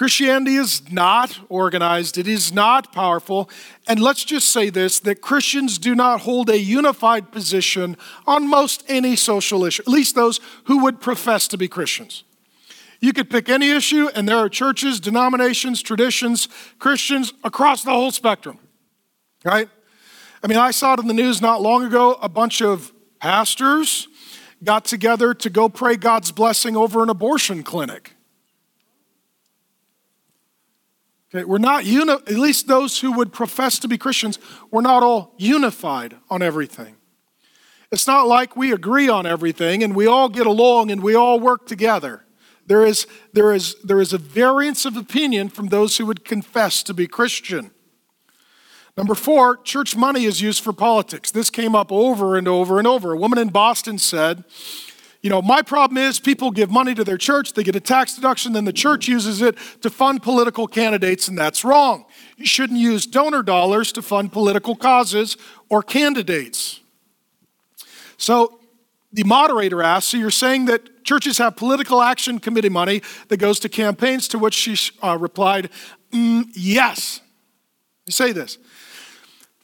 Christianity 0.00 0.54
is 0.54 0.90
not 0.90 1.40
organized, 1.50 2.16
it 2.16 2.26
is 2.26 2.50
not 2.50 2.90
powerful. 2.90 3.50
And 3.86 4.00
let's 4.00 4.24
just 4.24 4.48
say 4.48 4.70
this 4.70 4.98
that 5.00 5.20
Christians 5.20 5.76
do 5.76 5.94
not 5.94 6.22
hold 6.22 6.48
a 6.48 6.58
unified 6.58 7.30
position 7.30 7.98
on 8.26 8.48
most 8.48 8.82
any 8.88 9.14
social 9.14 9.62
issue, 9.62 9.82
at 9.82 9.88
least 9.88 10.14
those 10.14 10.40
who 10.64 10.82
would 10.84 11.02
profess 11.02 11.46
to 11.48 11.58
be 11.58 11.68
Christians. 11.68 12.24
You 13.00 13.12
could 13.12 13.28
pick 13.28 13.50
any 13.50 13.68
issue, 13.72 14.08
and 14.14 14.26
there 14.26 14.38
are 14.38 14.48
churches, 14.48 15.00
denominations, 15.00 15.82
traditions, 15.82 16.48
Christians 16.78 17.34
across 17.44 17.84
the 17.84 17.90
whole 17.90 18.10
spectrum, 18.10 18.58
right? 19.44 19.68
I 20.42 20.46
mean, 20.46 20.56
I 20.56 20.70
saw 20.70 20.94
it 20.94 21.00
in 21.00 21.08
the 21.08 21.12
news 21.12 21.42
not 21.42 21.60
long 21.60 21.84
ago 21.84 22.16
a 22.22 22.28
bunch 22.30 22.62
of 22.62 22.90
pastors 23.20 24.08
got 24.64 24.86
together 24.86 25.34
to 25.34 25.50
go 25.50 25.68
pray 25.68 25.96
God's 25.96 26.32
blessing 26.32 26.74
over 26.74 27.02
an 27.02 27.10
abortion 27.10 27.62
clinic. 27.62 28.14
Okay, 31.32 31.44
we're 31.44 31.58
not 31.58 31.84
uni- 31.84 32.12
at 32.12 32.28
least 32.30 32.66
those 32.66 33.00
who 33.00 33.12
would 33.12 33.32
profess 33.32 33.78
to 33.78 33.88
be 33.88 33.96
Christians, 33.96 34.38
we're 34.70 34.80
not 34.80 35.02
all 35.02 35.34
unified 35.38 36.16
on 36.28 36.42
everything. 36.42 36.96
It's 37.92 38.06
not 38.06 38.26
like 38.26 38.56
we 38.56 38.72
agree 38.72 39.08
on 39.08 39.26
everything 39.26 39.82
and 39.82 39.94
we 39.94 40.06
all 40.06 40.28
get 40.28 40.46
along 40.46 40.90
and 40.90 41.02
we 41.02 41.14
all 41.14 41.38
work 41.38 41.66
together. 41.66 42.24
There 42.66 42.84
is, 42.84 43.06
there 43.32 43.52
is, 43.52 43.74
there 43.82 44.00
is 44.00 44.12
a 44.12 44.18
variance 44.18 44.84
of 44.84 44.96
opinion 44.96 45.48
from 45.48 45.68
those 45.68 45.96
who 45.96 46.06
would 46.06 46.24
confess 46.24 46.82
to 46.84 46.94
be 46.94 47.08
Christian. 47.08 47.72
Number 48.96 49.14
four, 49.14 49.56
church 49.56 49.96
money 49.96 50.24
is 50.24 50.40
used 50.40 50.62
for 50.62 50.72
politics. 50.72 51.30
This 51.30 51.50
came 51.50 51.74
up 51.74 51.90
over 51.90 52.36
and 52.36 52.46
over 52.46 52.78
and 52.78 52.86
over. 52.86 53.12
A 53.12 53.16
woman 53.16 53.38
in 53.38 53.48
Boston 53.48 53.98
said, 53.98 54.44
you 55.22 55.28
know, 55.28 55.42
my 55.42 55.60
problem 55.60 55.98
is 55.98 56.18
people 56.18 56.50
give 56.50 56.70
money 56.70 56.94
to 56.94 57.04
their 57.04 57.18
church, 57.18 57.52
they 57.52 57.62
get 57.62 57.76
a 57.76 57.80
tax 57.80 58.14
deduction, 58.14 58.54
then 58.54 58.64
the 58.64 58.72
church 58.72 59.06
uses 59.06 59.42
it 59.42 59.56
to 59.82 59.90
fund 59.90 60.22
political 60.22 60.66
candidates, 60.66 61.28
and 61.28 61.36
that's 61.36 61.62
wrong. 61.62 62.06
You 62.38 62.46
shouldn't 62.46 62.78
use 62.78 63.06
donor 63.06 63.42
dollars 63.42 63.92
to 63.92 64.02
fund 64.02 64.32
political 64.32 64.74
causes 64.74 65.36
or 65.68 65.82
candidates. 65.82 66.80
So 68.16 68.60
the 69.12 69.24
moderator 69.24 69.82
asked, 69.82 70.08
So 70.08 70.16
you're 70.16 70.30
saying 70.30 70.66
that 70.66 71.04
churches 71.04 71.36
have 71.38 71.56
political 71.56 72.00
action 72.00 72.38
committee 72.38 72.68
money 72.70 73.02
that 73.28 73.36
goes 73.36 73.60
to 73.60 73.68
campaigns? 73.68 74.26
To 74.28 74.38
which 74.38 74.54
she 74.54 74.76
uh, 75.02 75.18
replied, 75.18 75.68
mm, 76.12 76.44
Yes. 76.54 77.20
You 78.06 78.12
say 78.12 78.32
this. 78.32 78.56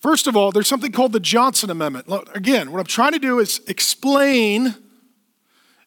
First 0.01 0.27
of 0.27 0.37
all, 0.37 0.53
there's 0.53 0.69
something 0.69 0.92
called 0.92 1.12
the 1.12 1.21
Johnson 1.21 1.71
Amendment. 1.71 2.07
Again, 2.35 2.71
what 2.71 2.79
I'm 2.79 2.87
trying 2.87 3.12
to 3.12 3.19
do 3.19 3.38
is 3.38 3.61
explain 3.66 4.75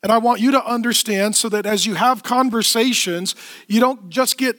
and 0.01 0.11
I 0.11 0.17
want 0.17 0.39
you 0.39 0.51
to 0.51 0.65
understand 0.65 1.35
so 1.35 1.49
that 1.49 1.65
as 1.65 1.85
you 1.85 1.95
have 1.95 2.23
conversations, 2.23 3.35
you 3.67 3.79
don't 3.79 4.09
just 4.09 4.37
get 4.37 4.57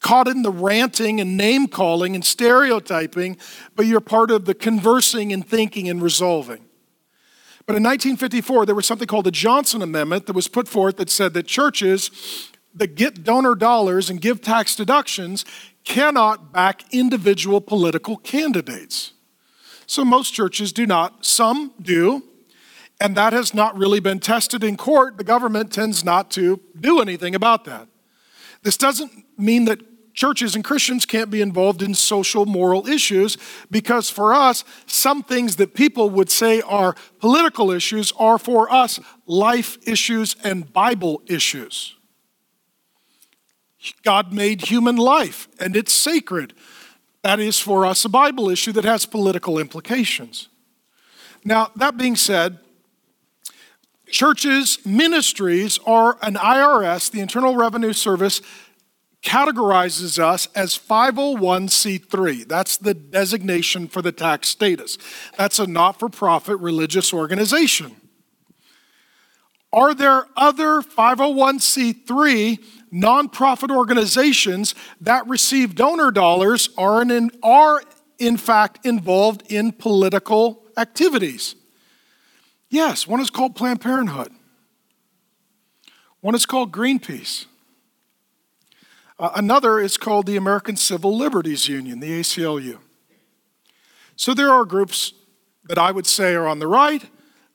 caught 0.00 0.28
in 0.28 0.42
the 0.42 0.50
ranting 0.50 1.20
and 1.20 1.36
name 1.36 1.66
calling 1.66 2.14
and 2.14 2.22
stereotyping, 2.24 3.38
but 3.74 3.86
you're 3.86 4.00
part 4.00 4.30
of 4.30 4.44
the 4.44 4.54
conversing 4.54 5.32
and 5.32 5.48
thinking 5.48 5.88
and 5.88 6.02
resolving. 6.02 6.66
But 7.66 7.76
in 7.76 7.82
1954, 7.82 8.66
there 8.66 8.74
was 8.74 8.84
something 8.84 9.06
called 9.06 9.24
the 9.24 9.30
Johnson 9.30 9.80
Amendment 9.80 10.26
that 10.26 10.36
was 10.36 10.48
put 10.48 10.68
forth 10.68 10.98
that 10.98 11.08
said 11.08 11.32
that 11.32 11.46
churches 11.46 12.10
that 12.74 12.96
get 12.96 13.24
donor 13.24 13.54
dollars 13.54 14.10
and 14.10 14.20
give 14.20 14.42
tax 14.42 14.76
deductions 14.76 15.46
cannot 15.84 16.52
back 16.52 16.84
individual 16.92 17.62
political 17.62 18.18
candidates. 18.18 19.12
So 19.86 20.04
most 20.04 20.32
churches 20.32 20.72
do 20.72 20.86
not, 20.86 21.24
some 21.24 21.72
do, 21.80 22.22
and 23.00 23.16
that 23.16 23.32
has 23.32 23.54
not 23.54 23.76
really 23.76 24.00
been 24.00 24.20
tested 24.20 24.62
in 24.62 24.76
court. 24.76 25.18
The 25.18 25.24
government 25.24 25.72
tends 25.72 26.04
not 26.04 26.30
to 26.32 26.60
do 26.78 27.00
anything 27.00 27.34
about 27.34 27.64
that. 27.64 27.88
This 28.62 28.76
doesn't 28.76 29.12
mean 29.38 29.66
that 29.66 29.80
churches 30.14 30.54
and 30.54 30.64
Christians 30.64 31.04
can't 31.04 31.28
be 31.28 31.40
involved 31.40 31.82
in 31.82 31.92
social 31.94 32.46
moral 32.46 32.86
issues 32.86 33.36
because 33.70 34.08
for 34.08 34.32
us, 34.32 34.64
some 34.86 35.22
things 35.22 35.56
that 35.56 35.74
people 35.74 36.08
would 36.10 36.30
say 36.30 36.60
are 36.62 36.94
political 37.18 37.70
issues 37.70 38.12
are 38.12 38.38
for 38.38 38.72
us 38.72 39.00
life 39.26 39.76
issues 39.86 40.36
and 40.44 40.72
Bible 40.72 41.20
issues. 41.26 41.96
God 44.02 44.32
made 44.32 44.62
human 44.62 44.96
life 44.96 45.48
and 45.60 45.76
it's 45.76 45.92
sacred. 45.92 46.54
That 47.22 47.40
is 47.40 47.58
for 47.58 47.84
us 47.84 48.04
a 48.04 48.08
Bible 48.08 48.48
issue 48.48 48.72
that 48.72 48.84
has 48.84 49.04
political 49.04 49.58
implications. 49.58 50.48
Now, 51.44 51.70
that 51.76 51.96
being 51.96 52.16
said, 52.16 52.58
Churches, 54.06 54.78
ministries 54.84 55.78
are 55.86 56.18
an 56.22 56.34
IRS, 56.34 57.10
the 57.10 57.20
Internal 57.20 57.56
Revenue 57.56 57.92
Service, 57.92 58.40
categorizes 59.22 60.18
us 60.18 60.48
as 60.54 60.78
501c3. 60.78 62.46
That's 62.46 62.76
the 62.76 62.92
designation 62.92 63.88
for 63.88 64.02
the 64.02 64.12
tax 64.12 64.48
status. 64.48 64.98
That's 65.38 65.58
a 65.58 65.66
not 65.66 65.98
for 65.98 66.10
profit 66.10 66.58
religious 66.60 67.12
organization. 67.12 67.96
Are 69.72 69.94
there 69.94 70.26
other 70.36 70.82
501c3 70.82 72.64
nonprofit 72.92 73.74
organizations 73.74 74.74
that 75.00 75.26
receive 75.26 75.74
donor 75.74 76.12
dollars 76.12 76.68
are 76.78 77.02
in, 77.02 77.30
are 77.42 77.82
in 78.18 78.36
fact 78.36 78.86
involved 78.86 79.50
in 79.50 79.72
political 79.72 80.62
activities? 80.76 81.56
Yes, 82.74 83.06
one 83.06 83.20
is 83.20 83.30
called 83.30 83.54
Planned 83.54 83.80
Parenthood, 83.80 84.32
one 86.20 86.34
is 86.34 86.44
called 86.44 86.72
Greenpeace. 86.72 87.46
Uh, 89.16 89.30
another 89.36 89.78
is 89.78 89.96
called 89.96 90.26
the 90.26 90.36
American 90.36 90.74
Civil 90.74 91.16
Liberties 91.16 91.68
Union, 91.68 92.00
the 92.00 92.18
ACLU. 92.18 92.78
So 94.16 94.34
there 94.34 94.50
are 94.50 94.64
groups 94.64 95.12
that 95.68 95.78
I 95.78 95.92
would 95.92 96.04
say 96.04 96.34
are 96.34 96.48
on 96.48 96.58
the 96.58 96.66
right, 96.66 97.04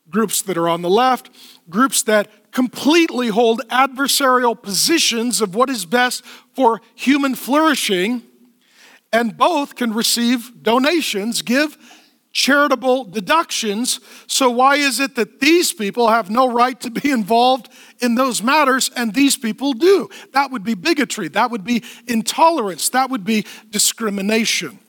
groups 0.10 0.42
that 0.44 0.58
are 0.58 0.70
on 0.70 0.84
the 0.84 0.90
left, 0.90 1.30
groups 1.70 2.02
that 2.04 2.54
completely 2.54 3.28
hold 3.28 3.60
adversarial 3.68 4.60
positions 4.60 5.42
of 5.42 5.54
what 5.54 5.70
is 5.70 5.86
best 5.86 6.24
for 6.54 6.80
human 6.96 7.36
flourishing, 7.36 8.24
and 9.12 9.36
both 9.36 9.76
can 9.76 9.92
receive 9.94 10.64
donations, 10.64 11.42
give 11.42 11.78
charitable 12.40 13.04
deductions. 13.04 14.00
So, 14.28 14.50
why 14.50 14.76
is 14.76 15.02
it 15.02 15.16
that 15.16 15.42
these 15.42 15.74
people 15.74 16.08
have 16.08 16.30
no 16.30 16.50
right 16.50 16.80
to 16.80 16.90
be 16.90 17.12
involved 17.20 17.68
in 18.00 18.16
those 18.16 18.42
matters 18.42 18.90
and 18.96 19.14
these 19.14 19.36
people 19.36 19.74
do? 19.74 20.10
That 20.34 20.50
would 20.50 20.64
be 20.64 20.74
bigotry. 20.74 21.28
That 21.28 21.52
would 21.52 21.66
be 21.66 21.84
intolerance. 22.08 22.90
That 22.90 23.10
would 23.10 23.26
be 23.26 23.46
discrimination. 23.70 24.80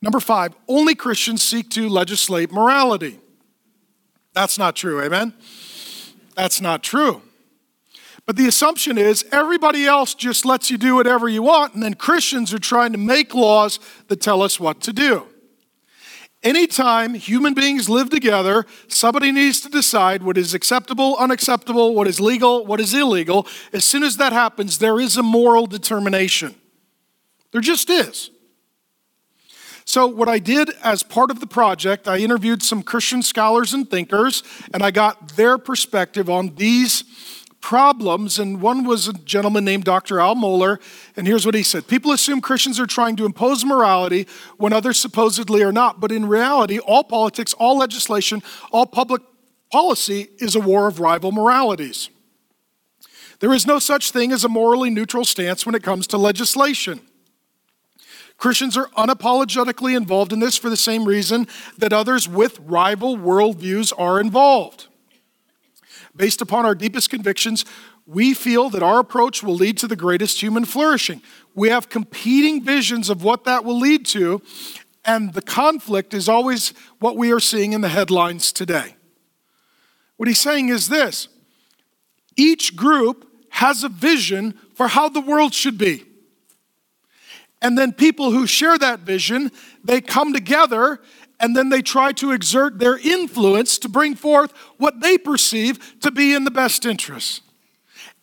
Number 0.00 0.20
five, 0.20 0.54
only 0.66 0.94
Christians 0.94 1.42
seek 1.42 1.68
to 1.70 1.88
legislate 1.88 2.50
morality. 2.50 3.20
That's 4.32 4.58
not 4.58 4.74
true, 4.74 5.02
amen? 5.02 5.34
That's 6.34 6.62
not 6.62 6.82
true. 6.82 7.20
But 8.24 8.36
the 8.36 8.46
assumption 8.46 8.98
is 8.98 9.24
everybody 9.32 9.84
else 9.84 10.14
just 10.14 10.44
lets 10.44 10.70
you 10.70 10.78
do 10.78 10.94
whatever 10.94 11.28
you 11.28 11.42
want, 11.42 11.74
and 11.74 11.82
then 11.82 11.94
Christians 11.94 12.54
are 12.54 12.58
trying 12.58 12.92
to 12.92 12.98
make 12.98 13.34
laws 13.34 13.80
that 14.08 14.20
tell 14.20 14.42
us 14.42 14.60
what 14.60 14.80
to 14.82 14.92
do. 14.92 15.26
Anytime 16.42 17.14
human 17.14 17.54
beings 17.54 17.88
live 17.88 18.10
together, 18.10 18.66
somebody 18.88 19.30
needs 19.30 19.60
to 19.60 19.68
decide 19.68 20.24
what 20.24 20.36
is 20.36 20.54
acceptable, 20.54 21.16
unacceptable, 21.16 21.94
what 21.94 22.08
is 22.08 22.20
legal, 22.20 22.66
what 22.66 22.80
is 22.80 22.94
illegal. 22.94 23.46
As 23.72 23.84
soon 23.84 24.02
as 24.02 24.16
that 24.16 24.32
happens, 24.32 24.78
there 24.78 24.98
is 24.98 25.16
a 25.16 25.22
moral 25.22 25.66
determination. 25.66 26.56
There 27.52 27.60
just 27.60 27.90
is. 27.90 28.30
So, 29.84 30.06
what 30.06 30.28
I 30.28 30.38
did 30.38 30.70
as 30.82 31.02
part 31.02 31.30
of 31.30 31.40
the 31.40 31.46
project, 31.46 32.08
I 32.08 32.18
interviewed 32.18 32.62
some 32.62 32.82
Christian 32.82 33.22
scholars 33.22 33.74
and 33.74 33.88
thinkers, 33.88 34.42
and 34.72 34.82
I 34.82 34.90
got 34.90 35.36
their 35.36 35.58
perspective 35.58 36.30
on 36.30 36.54
these 36.54 37.04
problems, 37.62 38.38
and 38.38 38.60
one 38.60 38.84
was 38.84 39.08
a 39.08 39.14
gentleman 39.14 39.64
named 39.64 39.84
Dr. 39.84 40.20
Al 40.20 40.34
Mohler, 40.34 40.78
and 41.16 41.26
here's 41.26 41.46
what 41.46 41.54
he 41.54 41.62
said 41.62 41.88
People 41.88 42.12
assume 42.12 42.42
Christians 42.42 42.78
are 42.78 42.86
trying 42.86 43.16
to 43.16 43.24
impose 43.24 43.64
morality 43.64 44.26
when 44.58 44.74
others 44.74 44.98
supposedly 44.98 45.62
are 45.62 45.72
not, 45.72 46.00
but 46.00 46.12
in 46.12 46.26
reality, 46.26 46.78
all 46.78 47.04
politics, 47.04 47.54
all 47.54 47.78
legislation, 47.78 48.42
all 48.70 48.84
public 48.84 49.22
policy 49.70 50.28
is 50.38 50.54
a 50.54 50.60
war 50.60 50.86
of 50.86 51.00
rival 51.00 51.32
moralities. 51.32 52.10
There 53.40 53.52
is 53.52 53.66
no 53.66 53.78
such 53.78 54.10
thing 54.10 54.30
as 54.30 54.44
a 54.44 54.48
morally 54.48 54.90
neutral 54.90 55.24
stance 55.24 55.64
when 55.64 55.74
it 55.74 55.82
comes 55.82 56.06
to 56.08 56.18
legislation. 56.18 57.00
Christians 58.36 58.76
are 58.76 58.88
unapologetically 58.98 59.96
involved 59.96 60.32
in 60.32 60.40
this 60.40 60.58
for 60.58 60.68
the 60.68 60.76
same 60.76 61.04
reason 61.04 61.46
that 61.78 61.92
others 61.92 62.28
with 62.28 62.58
rival 62.60 63.16
worldviews 63.16 63.92
are 63.96 64.20
involved. 64.20 64.88
Based 66.14 66.40
upon 66.40 66.66
our 66.66 66.74
deepest 66.74 67.10
convictions, 67.10 67.64
we 68.06 68.34
feel 68.34 68.68
that 68.70 68.82
our 68.82 68.98
approach 68.98 69.42
will 69.42 69.54
lead 69.54 69.78
to 69.78 69.86
the 69.86 69.96
greatest 69.96 70.42
human 70.42 70.64
flourishing. 70.64 71.22
We 71.54 71.68
have 71.68 71.88
competing 71.88 72.64
visions 72.64 73.08
of 73.08 73.22
what 73.22 73.44
that 73.44 73.64
will 73.64 73.78
lead 73.78 74.06
to, 74.06 74.42
and 75.04 75.32
the 75.32 75.42
conflict 75.42 76.14
is 76.14 76.28
always 76.28 76.74
what 76.98 77.16
we 77.16 77.32
are 77.32 77.40
seeing 77.40 77.72
in 77.72 77.80
the 77.80 77.88
headlines 77.88 78.52
today. 78.52 78.96
What 80.16 80.28
he's 80.28 80.40
saying 80.40 80.68
is 80.68 80.88
this 80.88 81.28
each 82.36 82.76
group 82.76 83.26
has 83.50 83.84
a 83.84 83.88
vision 83.88 84.58
for 84.74 84.88
how 84.88 85.08
the 85.08 85.20
world 85.20 85.54
should 85.54 85.78
be. 85.78 86.04
And 87.60 87.78
then 87.78 87.92
people 87.92 88.32
who 88.32 88.46
share 88.46 88.76
that 88.78 89.00
vision, 89.00 89.52
they 89.84 90.00
come 90.00 90.32
together 90.32 91.00
and 91.42 91.56
then 91.56 91.68
they 91.68 91.82
try 91.82 92.12
to 92.12 92.30
exert 92.30 92.78
their 92.78 92.96
influence 92.96 93.76
to 93.78 93.88
bring 93.88 94.14
forth 94.14 94.52
what 94.78 95.00
they 95.00 95.18
perceive 95.18 95.98
to 96.00 96.12
be 96.12 96.32
in 96.32 96.44
the 96.44 96.50
best 96.52 96.86
interests. 96.86 97.40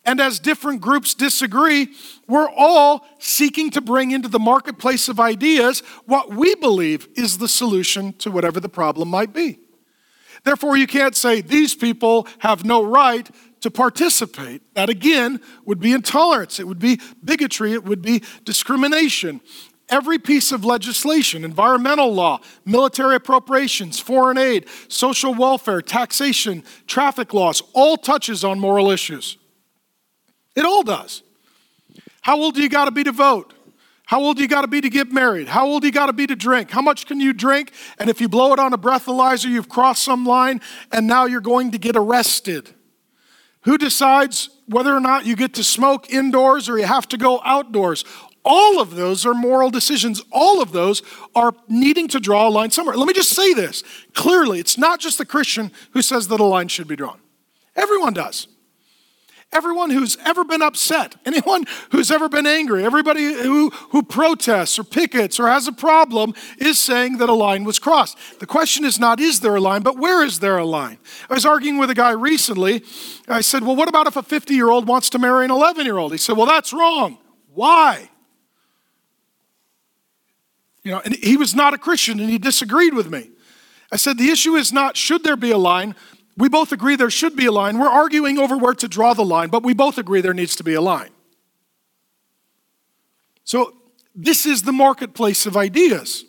And 0.06 0.22
as 0.22 0.40
different 0.40 0.80
groups 0.80 1.14
disagree, 1.14 1.90
we're 2.28 2.50
all 2.50 3.06
seeking 3.20 3.70
to 3.72 3.82
bring 3.82 4.12
into 4.12 4.30
the 4.30 4.40
marketplace 4.40 5.10
of 5.10 5.20
ideas 5.20 5.82
what 6.06 6.34
we 6.34 6.56
believe 6.56 7.10
is 7.16 7.38
the 7.38 7.50
solution 7.50 8.14
to 8.14 8.32
whatever 8.32 8.62
the 8.62 8.70
problem 8.70 9.10
might 9.10 9.34
be. 9.34 9.60
Therefore, 10.46 10.78
you 10.78 10.88
can't 10.88 11.18
say 11.18 11.42
these 11.42 11.76
people 11.76 12.26
have 12.40 12.64
no 12.64 12.82
right 12.82 13.30
to 13.60 13.70
participate. 13.70 14.62
That 14.74 14.90
again 14.90 15.42
would 15.66 15.82
be 15.82 15.92
intolerance, 15.92 16.60
it 16.60 16.68
would 16.68 16.80
be 16.80 17.02
bigotry, 17.24 17.74
it 17.74 17.84
would 17.84 18.02
be 18.02 18.24
discrimination. 18.46 19.42
Every 19.90 20.20
piece 20.20 20.52
of 20.52 20.64
legislation, 20.64 21.44
environmental 21.44 22.14
law, 22.14 22.42
military 22.64 23.16
appropriations, 23.16 24.00
foreign 24.00 24.38
aid, 24.38 24.68
social 24.88 25.34
welfare, 25.34 25.82
taxation, 25.82 26.64
traffic 26.86 27.34
laws, 27.34 27.64
all 27.74 27.98
touches 27.98 28.44
on 28.44 28.60
moral 28.60 28.92
issues. 28.92 29.38
It 30.56 30.66
all 30.66 30.84
does. 30.84 31.24
How 32.22 32.38
old 32.38 32.56
do 32.56 32.62
you 32.62 32.70
got 32.70 32.86
to 32.86 32.92
be 32.92 33.04
to 33.04 33.12
vote? 33.12 33.54
How 34.06 34.20
old 34.22 34.38
do 34.38 34.42
you 34.42 34.48
got 34.48 34.62
to 34.62 34.68
be 34.68 34.82
to 34.82 34.90
get 34.90 35.12
married? 35.12 35.48
How 35.48 35.68
old 35.68 35.82
do 35.82 35.88
you 35.88 35.94
got 35.94 36.08
to 36.08 36.14
be 36.14 36.26
to 36.28 36.36
drink? 36.36 36.72
How 36.72 36.82
much 36.82 37.06
can 37.06 37.20
you 37.20 37.32
drink? 37.32 37.72
And 38.00 38.10
if 38.10 38.20
you 38.20 38.28
blow 38.28 38.54
it 38.54 38.60
on 38.60 38.74
a 38.74 38.78
breathalyzer, 38.78 39.46
you've 39.46 39.70
crossed 39.70 40.04
some 40.04 40.26
line 40.26 40.62
and 40.92 41.06
now 41.06 41.26
you're 41.26 41.42
going 41.42 41.72
to 41.72 41.78
get 41.78 41.96
arrested. 41.96 42.74
Who 43.62 43.78
decides 43.78 44.50
whether 44.66 44.96
or 44.96 45.00
not 45.00 45.26
you 45.26 45.36
get 45.36 45.54
to 45.56 45.64
smoke 45.64 46.10
indoors 46.10 46.68
or 46.70 46.80
you 46.80 46.86
have 46.86 47.08
to 47.10 47.18
go 47.18 47.40
outdoors? 47.44 48.04
All 48.46 48.80
of 48.80 48.96
those 48.96 49.26
are 49.26 49.34
moral 49.34 49.70
decisions. 49.70 50.22
All 50.32 50.62
of 50.62 50.72
those 50.72 51.04
are 51.36 51.54
needing 51.68 52.08
to 52.10 52.20
draw 52.20 52.48
a 52.48 52.50
line 52.50 52.72
somewhere. 52.72 52.96
Let 52.96 53.08
me 53.08 53.14
just 53.14 53.32
say 53.32 53.54
this 53.54 53.84
clearly 54.14 54.60
it's 54.60 54.78
not 54.78 55.00
just 55.00 55.18
the 55.18 55.26
Christian 55.26 55.72
who 55.92 56.02
says 56.02 56.28
that 56.30 56.40
a 56.40 56.46
line 56.46 56.68
should 56.68 56.88
be 56.88 56.96
drawn, 56.96 57.20
everyone 57.76 58.14
does. 58.14 58.48
Everyone 59.52 59.90
who's 59.90 60.16
ever 60.26 60.44
been 60.44 60.62
upset, 60.62 61.16
anyone 61.26 61.66
who's 61.92 62.12
ever 62.12 62.30
been 62.30 62.46
angry, 62.46 62.84
everybody 62.84 63.34
who, 63.34 63.72
who 63.90 64.04
protests 64.04 64.78
or 64.78 64.84
pickets 64.84 65.40
or 65.40 65.48
has 65.48 65.68
a 65.68 65.72
problem 65.72 66.36
is 66.60 66.80
saying 66.80 67.18
that 67.18 67.30
a 67.30 67.34
line 67.34 67.64
was 67.64 67.80
crossed. 67.80 68.18
The 68.40 68.46
question 68.46 68.86
is 68.86 69.00
not, 69.00 69.20
is 69.20 69.40
there 69.40 69.56
a 69.56 69.60
line, 69.60 69.82
but 69.82 69.98
where 69.98 70.24
is 70.24 70.40
there 70.40 70.60
a 70.60 70.66
line? 70.66 71.00
I 71.30 71.34
was 71.34 71.46
arguing 71.46 71.80
with 71.80 71.90
a 71.90 71.96
guy 71.96 72.12
recently. 72.12 72.84
I 73.28 73.42
said, 73.42 73.64
well, 73.64 73.76
what 73.76 73.90
about 73.90 74.06
if 74.06 74.16
a 74.16 74.24
50 74.24 74.54
year 74.54 74.70
old 74.70 74.88
wants 74.88 75.10
to 75.12 75.20
marry 75.20 75.46
an 75.46 75.52
11 75.52 75.84
year 75.84 75.98
old? 75.98 76.12
He 76.12 76.20
said, 76.20 76.38
well, 76.38 76.48
that's 76.48 76.72
wrong. 76.72 77.18
Why? 77.54 78.10
You 80.90 80.96
know, 80.96 81.02
and 81.06 81.14
he 81.18 81.38
was 81.38 81.54
not 81.54 81.76
a 81.76 81.78
Christian 81.78 82.20
and 82.20 82.32
he 82.32 82.40
disagreed 82.40 82.96
with 82.96 83.12
me. 83.12 83.30
I 83.92 83.96
said, 83.96 84.18
the 84.18 84.32
issue 84.32 84.56
is 84.56 84.74
not 84.74 84.98
should 84.98 85.24
there 85.24 85.36
be 85.36 85.52
a 85.52 85.58
line, 85.58 85.94
we 86.36 86.50
both 86.50 86.72
agree 86.72 86.96
there 86.96 87.12
should 87.12 87.36
be 87.36 87.46
a 87.46 87.52
line. 87.52 87.78
We're 87.78 87.88
arguing 87.88 88.40
over 88.40 88.58
where 88.58 88.74
to 88.74 88.88
draw 88.88 89.14
the 89.14 89.24
line, 89.24 89.50
but 89.50 89.62
we 89.62 89.76
both 89.76 90.00
agree 90.00 90.22
there 90.22 90.34
needs 90.34 90.56
to 90.56 90.64
be 90.64 90.74
a 90.74 90.82
line. 90.82 91.12
So, 93.44 93.76
this 94.16 94.48
is 94.48 94.64
the 94.64 94.72
marketplace 94.72 95.46
of 95.46 95.56
ideas. 95.56 96.26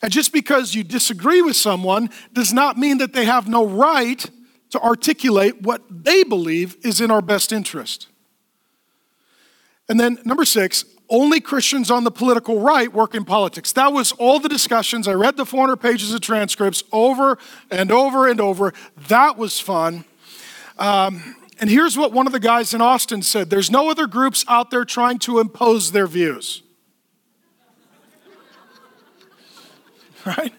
And 0.00 0.10
just 0.10 0.32
because 0.32 0.74
you 0.74 0.82
disagree 0.82 1.42
with 1.42 1.56
someone 1.56 2.08
does 2.32 2.54
not 2.54 2.78
mean 2.78 2.96
that 2.96 3.12
they 3.12 3.26
have 3.26 3.46
no 3.46 3.66
right 3.66 4.24
to 4.70 4.80
articulate 4.80 5.60
what 5.60 5.82
they 5.90 6.24
believe 6.24 6.78
is 6.82 7.02
in 7.02 7.10
our 7.10 7.20
best 7.20 7.52
interest. 7.52 8.06
And 9.86 10.00
then, 10.00 10.18
number 10.24 10.46
six, 10.46 10.86
only 11.10 11.40
Christians 11.40 11.90
on 11.90 12.04
the 12.04 12.10
political 12.10 12.60
right 12.60 12.92
work 12.92 13.14
in 13.14 13.24
politics. 13.24 13.72
That 13.72 13.92
was 13.92 14.12
all 14.12 14.40
the 14.40 14.48
discussions. 14.48 15.08
I 15.08 15.14
read 15.14 15.36
the 15.36 15.46
400 15.46 15.76
pages 15.76 16.12
of 16.12 16.20
transcripts 16.20 16.82
over 16.92 17.38
and 17.70 17.90
over 17.90 18.28
and 18.28 18.40
over. 18.40 18.74
That 19.08 19.38
was 19.38 19.58
fun. 19.58 20.04
Um, 20.78 21.36
and 21.60 21.68
here's 21.70 21.96
what 21.96 22.12
one 22.12 22.26
of 22.26 22.32
the 22.32 22.40
guys 22.40 22.74
in 22.74 22.80
Austin 22.80 23.22
said 23.22 23.50
there's 23.50 23.70
no 23.70 23.90
other 23.90 24.06
groups 24.06 24.44
out 24.48 24.70
there 24.70 24.84
trying 24.84 25.18
to 25.20 25.40
impose 25.40 25.92
their 25.92 26.06
views. 26.06 26.62
right? 30.26 30.52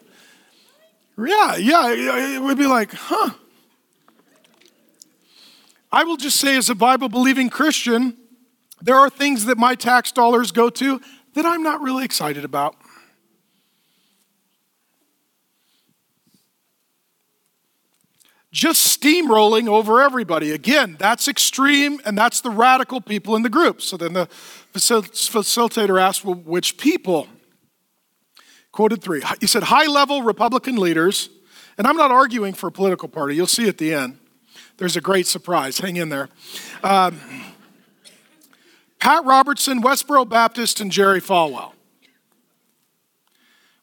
Yeah, 1.18 1.56
yeah, 1.58 2.36
it 2.36 2.42
would 2.42 2.58
be 2.58 2.66
like, 2.66 2.92
huh. 2.94 3.32
I 5.92 6.04
will 6.04 6.18
just 6.18 6.38
say, 6.38 6.56
as 6.56 6.70
a 6.70 6.76
Bible 6.76 7.10
believing 7.10 7.50
Christian, 7.50 8.16
there 8.82 8.96
are 8.96 9.10
things 9.10 9.46
that 9.46 9.58
my 9.58 9.76
tax 9.76 10.12
dollars 10.12 10.52
go 10.52 10.70
to 10.70 11.02
that 11.34 11.46
I'm 11.46 11.64
not 11.64 11.82
really 11.82 12.06
excited 12.06 12.44
about. 12.46 12.76
Just 18.52 19.00
steamrolling 19.00 19.68
over 19.68 20.02
everybody. 20.02 20.52
Again, 20.52 20.96
that's 20.98 21.28
extreme, 21.28 22.02
and 22.04 22.18
that's 22.18 22.42
the 22.42 22.50
radical 22.50 23.00
people 23.00 23.36
in 23.36 23.44
the 23.44 23.50
group. 23.50 23.80
So 23.80 23.96
then 23.96 24.14
the 24.14 24.28
facilitator 24.74 26.02
asked, 26.02 26.26
Well, 26.26 26.36
which 26.36 26.78
people? 26.78 27.28
Quoted 28.72 29.04
three. 29.04 29.22
He 29.40 29.46
said, 29.46 29.64
High 29.64 29.86
level 29.86 30.24
Republican 30.24 30.78
leaders, 30.78 31.30
and 31.78 31.86
I'm 31.86 31.96
not 31.96 32.10
arguing 32.12 32.54
for 32.54 32.68
a 32.68 32.72
political 32.72 33.08
party, 33.08 33.36
you'll 33.36 33.46
see 33.48 33.68
at 33.68 33.78
the 33.78 33.94
end. 33.94 34.18
There's 34.78 34.96
a 34.96 35.02
great 35.02 35.28
surprise. 35.28 35.78
Hang 35.78 35.98
in 35.98 36.10
there. 36.10 36.30
Um, 36.84 37.20
Pat 39.00 39.24
Robertson, 39.26 39.82
Westboro 39.82 40.28
Baptist, 40.28 40.82
and 40.82 40.92
Jerry 40.92 41.22
Falwell. 41.22 41.74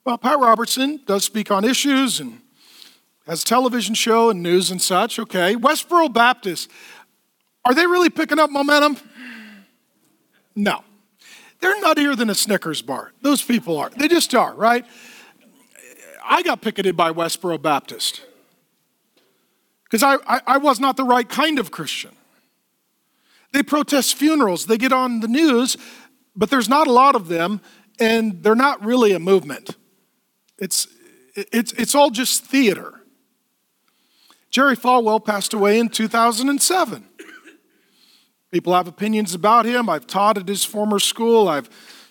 Well, 0.04 0.18
Pat 0.18 0.38
Robertson 0.38 1.00
does 1.06 1.24
speak 1.24 1.50
on 1.50 1.64
issues 1.64 2.20
and 2.20 2.40
has 3.26 3.42
a 3.42 3.44
television 3.44 3.94
show 3.94 4.30
and 4.30 4.42
news 4.42 4.70
and 4.70 4.80
such. 4.80 5.18
Okay. 5.18 5.56
Westboro 5.56 6.12
Baptist, 6.12 6.70
are 7.64 7.74
they 7.74 7.86
really 7.86 8.10
picking 8.10 8.38
up 8.38 8.50
momentum? 8.50 8.98
No. 10.54 10.84
They're 11.60 11.74
nuttier 11.82 12.16
than 12.16 12.30
a 12.30 12.34
Snickers 12.34 12.82
bar. 12.82 13.12
Those 13.22 13.42
people 13.42 13.78
are. 13.78 13.90
They 13.90 14.08
just 14.08 14.34
are, 14.34 14.54
right? 14.54 14.84
I 16.24 16.42
got 16.42 16.60
picketed 16.60 16.96
by 16.96 17.12
Westboro 17.12 17.60
Baptist 17.60 18.22
because 19.84 20.02
I, 20.02 20.16
I, 20.26 20.40
I 20.46 20.58
was 20.58 20.78
not 20.78 20.96
the 20.96 21.04
right 21.04 21.28
kind 21.28 21.58
of 21.58 21.70
Christian. 21.70 22.12
They 23.52 23.62
protest 23.62 24.14
funerals, 24.14 24.66
they 24.66 24.78
get 24.78 24.92
on 24.92 25.20
the 25.20 25.28
news, 25.28 25.76
but 26.34 26.50
there's 26.50 26.68
not 26.68 26.86
a 26.86 26.92
lot 26.92 27.14
of 27.14 27.28
them, 27.28 27.60
and 27.98 28.42
they're 28.42 28.54
not 28.54 28.84
really 28.84 29.12
a 29.12 29.18
movement. 29.18 29.76
It's, 30.58 30.86
it's, 31.34 31.72
it's 31.72 31.94
all 31.94 32.10
just 32.10 32.44
theater. 32.44 33.00
Jerry 34.50 34.76
Falwell 34.76 35.24
passed 35.24 35.52
away 35.52 35.78
in 35.78 35.88
2007. 35.88 37.04
People 38.50 38.74
have 38.74 38.88
opinions 38.88 39.34
about 39.34 39.66
him. 39.66 39.88
I've 39.88 40.06
taught 40.06 40.38
at 40.38 40.48
his 40.48 40.64
former 40.64 40.98
school. 40.98 41.48
I've 41.48 41.68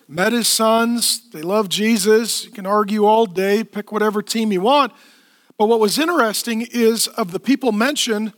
met 0.08 0.32
his 0.32 0.48
sons. 0.48 1.30
They 1.32 1.41
love 1.41 1.69
Jesus. 1.69 2.45
You 2.45 2.52
can 2.52 2.65
argue 2.65 3.06
all 3.06 3.26
day, 3.26 3.63
pick 3.63 3.91
whatever 3.91 4.21
team 4.21 4.52
you 4.52 4.62
want. 4.62 4.91
But 5.58 5.67
what 5.67 5.80
was 5.80 5.98
interesting 5.98 6.67
is 6.69 7.08
of 7.08 7.32
the 7.32 7.39
people 7.39 7.71
mentioned, 7.71 8.34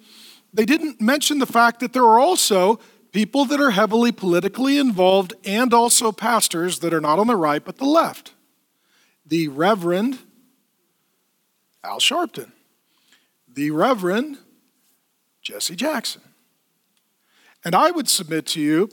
they 0.57 0.65
didn't 0.65 0.99
mention 0.99 1.37
the 1.37 1.45
fact 1.45 1.79
that 1.81 1.93
there 1.93 2.03
are 2.03 2.19
also 2.19 2.79
people 3.11 3.45
that 3.45 3.61
are 3.61 3.69
heavily 3.69 4.11
politically 4.11 4.79
involved 4.79 5.35
and 5.45 5.71
also 5.71 6.11
pastors 6.11 6.79
that 6.79 6.95
are 6.95 6.99
not 6.99 7.19
on 7.19 7.27
the 7.27 7.35
right 7.35 7.63
but 7.63 7.77
the 7.77 7.85
left. 7.85 8.33
The 9.23 9.49
Reverend 9.49 10.17
Al 11.83 11.99
Sharpton, 11.99 12.51
the 13.47 13.69
Reverend 13.69 14.39
Jesse 15.43 15.75
Jackson. 15.75 16.23
And 17.63 17.75
I 17.75 17.91
would 17.91 18.09
submit 18.09 18.47
to 18.47 18.59
you, 18.59 18.89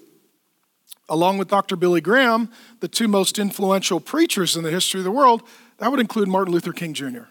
along 1.09 1.39
with 1.39 1.49
Dr. 1.49 1.77
Billy 1.77 2.03
Graham, 2.03 2.51
the 2.81 2.89
two 2.89 3.09
most 3.09 3.39
influential 3.39 4.01
preachers 4.01 4.55
in 4.55 4.65
the 4.65 4.71
history 4.71 5.01
of 5.01 5.05
the 5.05 5.11
world, 5.11 5.43
that 5.79 5.91
would 5.91 6.01
include 6.01 6.29
Martin 6.29 6.53
Luther 6.53 6.75
King 6.75 6.93
Jr. 6.93 7.25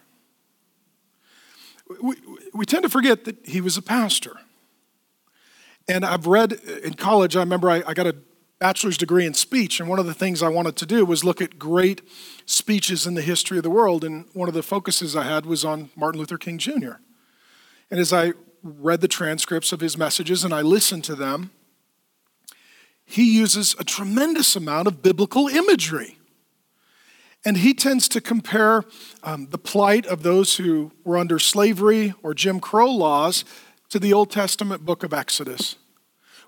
We, 2.02 2.16
we 2.52 2.64
tend 2.64 2.82
to 2.82 2.88
forget 2.88 3.24
that 3.24 3.46
he 3.46 3.60
was 3.60 3.76
a 3.76 3.82
pastor. 3.82 4.36
And 5.86 6.04
I've 6.04 6.26
read 6.26 6.52
in 6.82 6.94
college, 6.94 7.36
I 7.36 7.40
remember 7.40 7.68
I, 7.68 7.82
I, 7.86 7.92
got 7.92 8.06
a 8.06 8.16
bachelor's 8.58 8.96
degree 8.96 9.26
in 9.26 9.34
speech, 9.34 9.80
and 9.80 9.88
one 9.88 9.98
of 9.98 10.06
the 10.06 10.14
things 10.14 10.42
I 10.42 10.48
wanted 10.48 10.76
to 10.76 10.86
do 10.86 11.04
was 11.04 11.24
look 11.24 11.42
at 11.42 11.58
great 11.58 12.00
speeches 12.46 13.06
in 13.06 13.14
the 13.14 13.22
history 13.22 13.58
of 13.58 13.64
the 13.64 13.70
world. 13.70 14.02
And 14.02 14.26
one 14.32 14.48
of 14.48 14.54
the 14.54 14.62
focuses 14.62 15.14
I 15.14 15.24
had 15.24 15.44
was 15.44 15.64
on 15.64 15.90
Martin 15.94 16.20
Luther 16.20 16.38
King 16.38 16.56
Jr. 16.56 16.94
And 17.90 18.00
as 18.00 18.12
I 18.12 18.32
read 18.62 19.02
the 19.02 19.08
transcripts 19.08 19.72
of 19.72 19.80
his 19.80 19.98
messages 19.98 20.42
and 20.42 20.54
I 20.54 20.62
listened 20.62 21.04
to 21.04 21.14
them, 21.14 21.50
he 23.04 23.36
uses 23.36 23.76
a 23.78 23.84
tremendous 23.84 24.56
amount 24.56 24.88
of 24.88 25.02
biblical 25.02 25.48
imagery. 25.48 26.16
And 27.44 27.58
he 27.58 27.74
tends 27.74 28.08
to 28.08 28.20
compare 28.20 28.84
um, 29.22 29.48
the 29.50 29.58
plight 29.58 30.06
of 30.06 30.22
those 30.22 30.56
who 30.56 30.92
were 31.04 31.18
under 31.18 31.38
slavery 31.38 32.14
or 32.22 32.32
Jim 32.32 32.58
Crow 32.58 32.90
laws 32.90 33.44
to 33.90 33.98
the 33.98 34.12
Old 34.12 34.30
Testament 34.30 34.84
book 34.84 35.02
of 35.02 35.12
Exodus, 35.12 35.76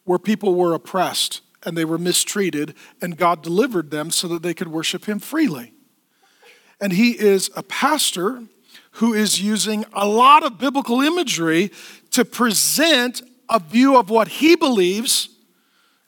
where 0.05 0.19
people 0.19 0.55
were 0.55 0.73
oppressed 0.73 1.43
and 1.65 1.77
they 1.77 1.85
were 1.85 1.99
mistreated, 1.99 2.75
and 3.03 3.17
God 3.17 3.43
delivered 3.43 3.91
them 3.91 4.11
so 4.11 4.29
that 4.29 4.43
they 4.43 4.55
could 4.55 4.69
worship 4.69 5.07
him 5.07 5.19
freely. 5.19 5.73
And 6.81 6.93
he 6.93 7.19
is 7.19 7.51
a 7.57 7.63
pastor 7.63 8.45
who 8.93 9.13
is 9.13 9.41
using 9.41 9.85
a 9.93 10.07
lot 10.07 10.43
of 10.43 10.59
biblical 10.59 11.01
imagery 11.01 11.71
to 12.13 12.25
present 12.25 13.21
a 13.49 13.59
view 13.59 13.97
of 13.97 14.09
what 14.09 14.29
he 14.29 14.57
believes 14.57 15.29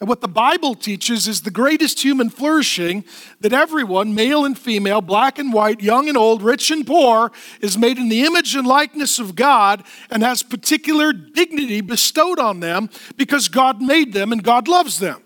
and 0.01 0.09
what 0.09 0.21
the 0.21 0.29
Bible 0.29 0.77
teaches 0.77 1.27
is 1.27 1.43
the 1.43 1.51
greatest 1.51 2.05
human 2.05 2.31
flourishing 2.31 3.05
that 3.41 3.53
everyone, 3.53 4.15
male 4.15 4.45
and 4.45 4.57
female, 4.57 5.01
black 5.01 5.41
and 5.41 5.53
white, 5.53 5.81
young 5.81 6.09
and 6.09 6.17
old, 6.17 6.41
rich 6.41 6.71
and 6.71 6.87
poor, 6.87 7.33
is 7.61 7.77
made 7.77 7.99
in 7.99 8.09
the 8.09 8.23
image 8.23 8.55
and 8.55 8.65
likeness 8.65 9.19
of 9.19 9.35
God 9.35 9.83
and 10.09 10.23
has 10.23 10.45
particular 10.45 11.13
dignity 11.13 11.81
bestowed 11.81 12.39
on 12.39 12.61
them 12.61 12.91
because 13.17 13.49
God 13.49 13.83
made 13.83 14.13
them 14.13 14.31
and 14.31 14.45
God 14.45 14.69
loves 14.69 15.01
them. 15.01 15.21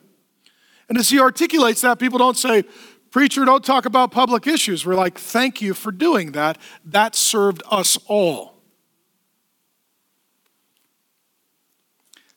And 0.88 0.96
as 0.96 1.11
he 1.11 1.20
articulates 1.20 1.82
that, 1.82 1.98
people 1.98 2.18
don't 2.18 2.38
say, 2.38 2.64
Preacher, 3.11 3.44
don't 3.44 3.62
talk 3.62 3.85
about 3.85 4.11
public 4.11 4.46
issues. 4.46 4.87
We're 4.87 4.94
like, 4.94 5.18
Thank 5.18 5.61
you 5.61 5.74
for 5.74 5.92
doing 5.92 6.32
that. 6.32 6.56
That 6.82 7.14
served 7.14 7.62
us 7.70 7.98
all. 8.06 8.54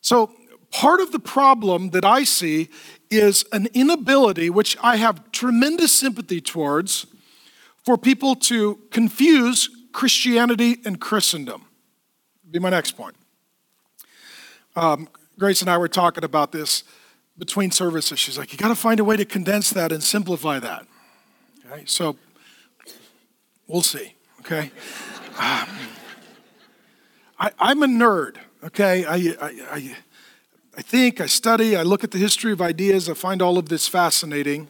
So, 0.02 0.32
Part 0.76 1.00
of 1.00 1.10
the 1.10 1.18
problem 1.18 1.88
that 1.90 2.04
I 2.04 2.24
see 2.24 2.68
is 3.10 3.46
an 3.50 3.66
inability, 3.72 4.50
which 4.50 4.76
I 4.82 4.96
have 4.96 5.32
tremendous 5.32 5.90
sympathy 5.90 6.38
towards, 6.38 7.06
for 7.82 7.96
people 7.96 8.34
to 8.34 8.78
confuse 8.90 9.70
Christianity 9.92 10.76
and 10.84 11.00
Christendom. 11.00 11.64
Be 12.50 12.58
my 12.58 12.68
next 12.68 12.92
point. 12.92 13.16
Um, 14.74 15.08
Grace 15.38 15.62
and 15.62 15.70
I 15.70 15.78
were 15.78 15.88
talking 15.88 16.24
about 16.24 16.52
this 16.52 16.84
between 17.38 17.70
services. 17.70 18.18
She's 18.18 18.36
like, 18.36 18.52
you 18.52 18.58
got 18.58 18.68
to 18.68 18.74
find 18.74 19.00
a 19.00 19.04
way 19.04 19.16
to 19.16 19.24
condense 19.24 19.70
that 19.70 19.92
and 19.92 20.02
simplify 20.02 20.58
that. 20.58 20.86
Okay, 21.64 21.84
so 21.86 22.18
we'll 23.66 23.80
see. 23.80 24.12
Okay, 24.40 24.70
um, 25.38 25.68
I, 27.38 27.50
am 27.60 27.82
a 27.82 27.86
nerd. 27.86 28.36
Okay, 28.62 29.06
I, 29.06 29.14
I, 29.14 29.66
I 29.72 29.96
I 30.78 30.82
think, 30.82 31.22
I 31.22 31.26
study, 31.26 31.74
I 31.74 31.82
look 31.82 32.04
at 32.04 32.10
the 32.10 32.18
history 32.18 32.52
of 32.52 32.60
ideas, 32.60 33.08
I 33.08 33.14
find 33.14 33.40
all 33.40 33.56
of 33.56 33.70
this 33.70 33.88
fascinating 33.88 34.68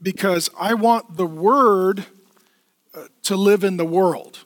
because 0.00 0.48
I 0.58 0.72
want 0.72 1.18
the 1.18 1.26
Word 1.26 2.06
uh, 2.94 3.04
to 3.24 3.36
live 3.36 3.64
in 3.64 3.76
the 3.76 3.84
world. 3.84 4.38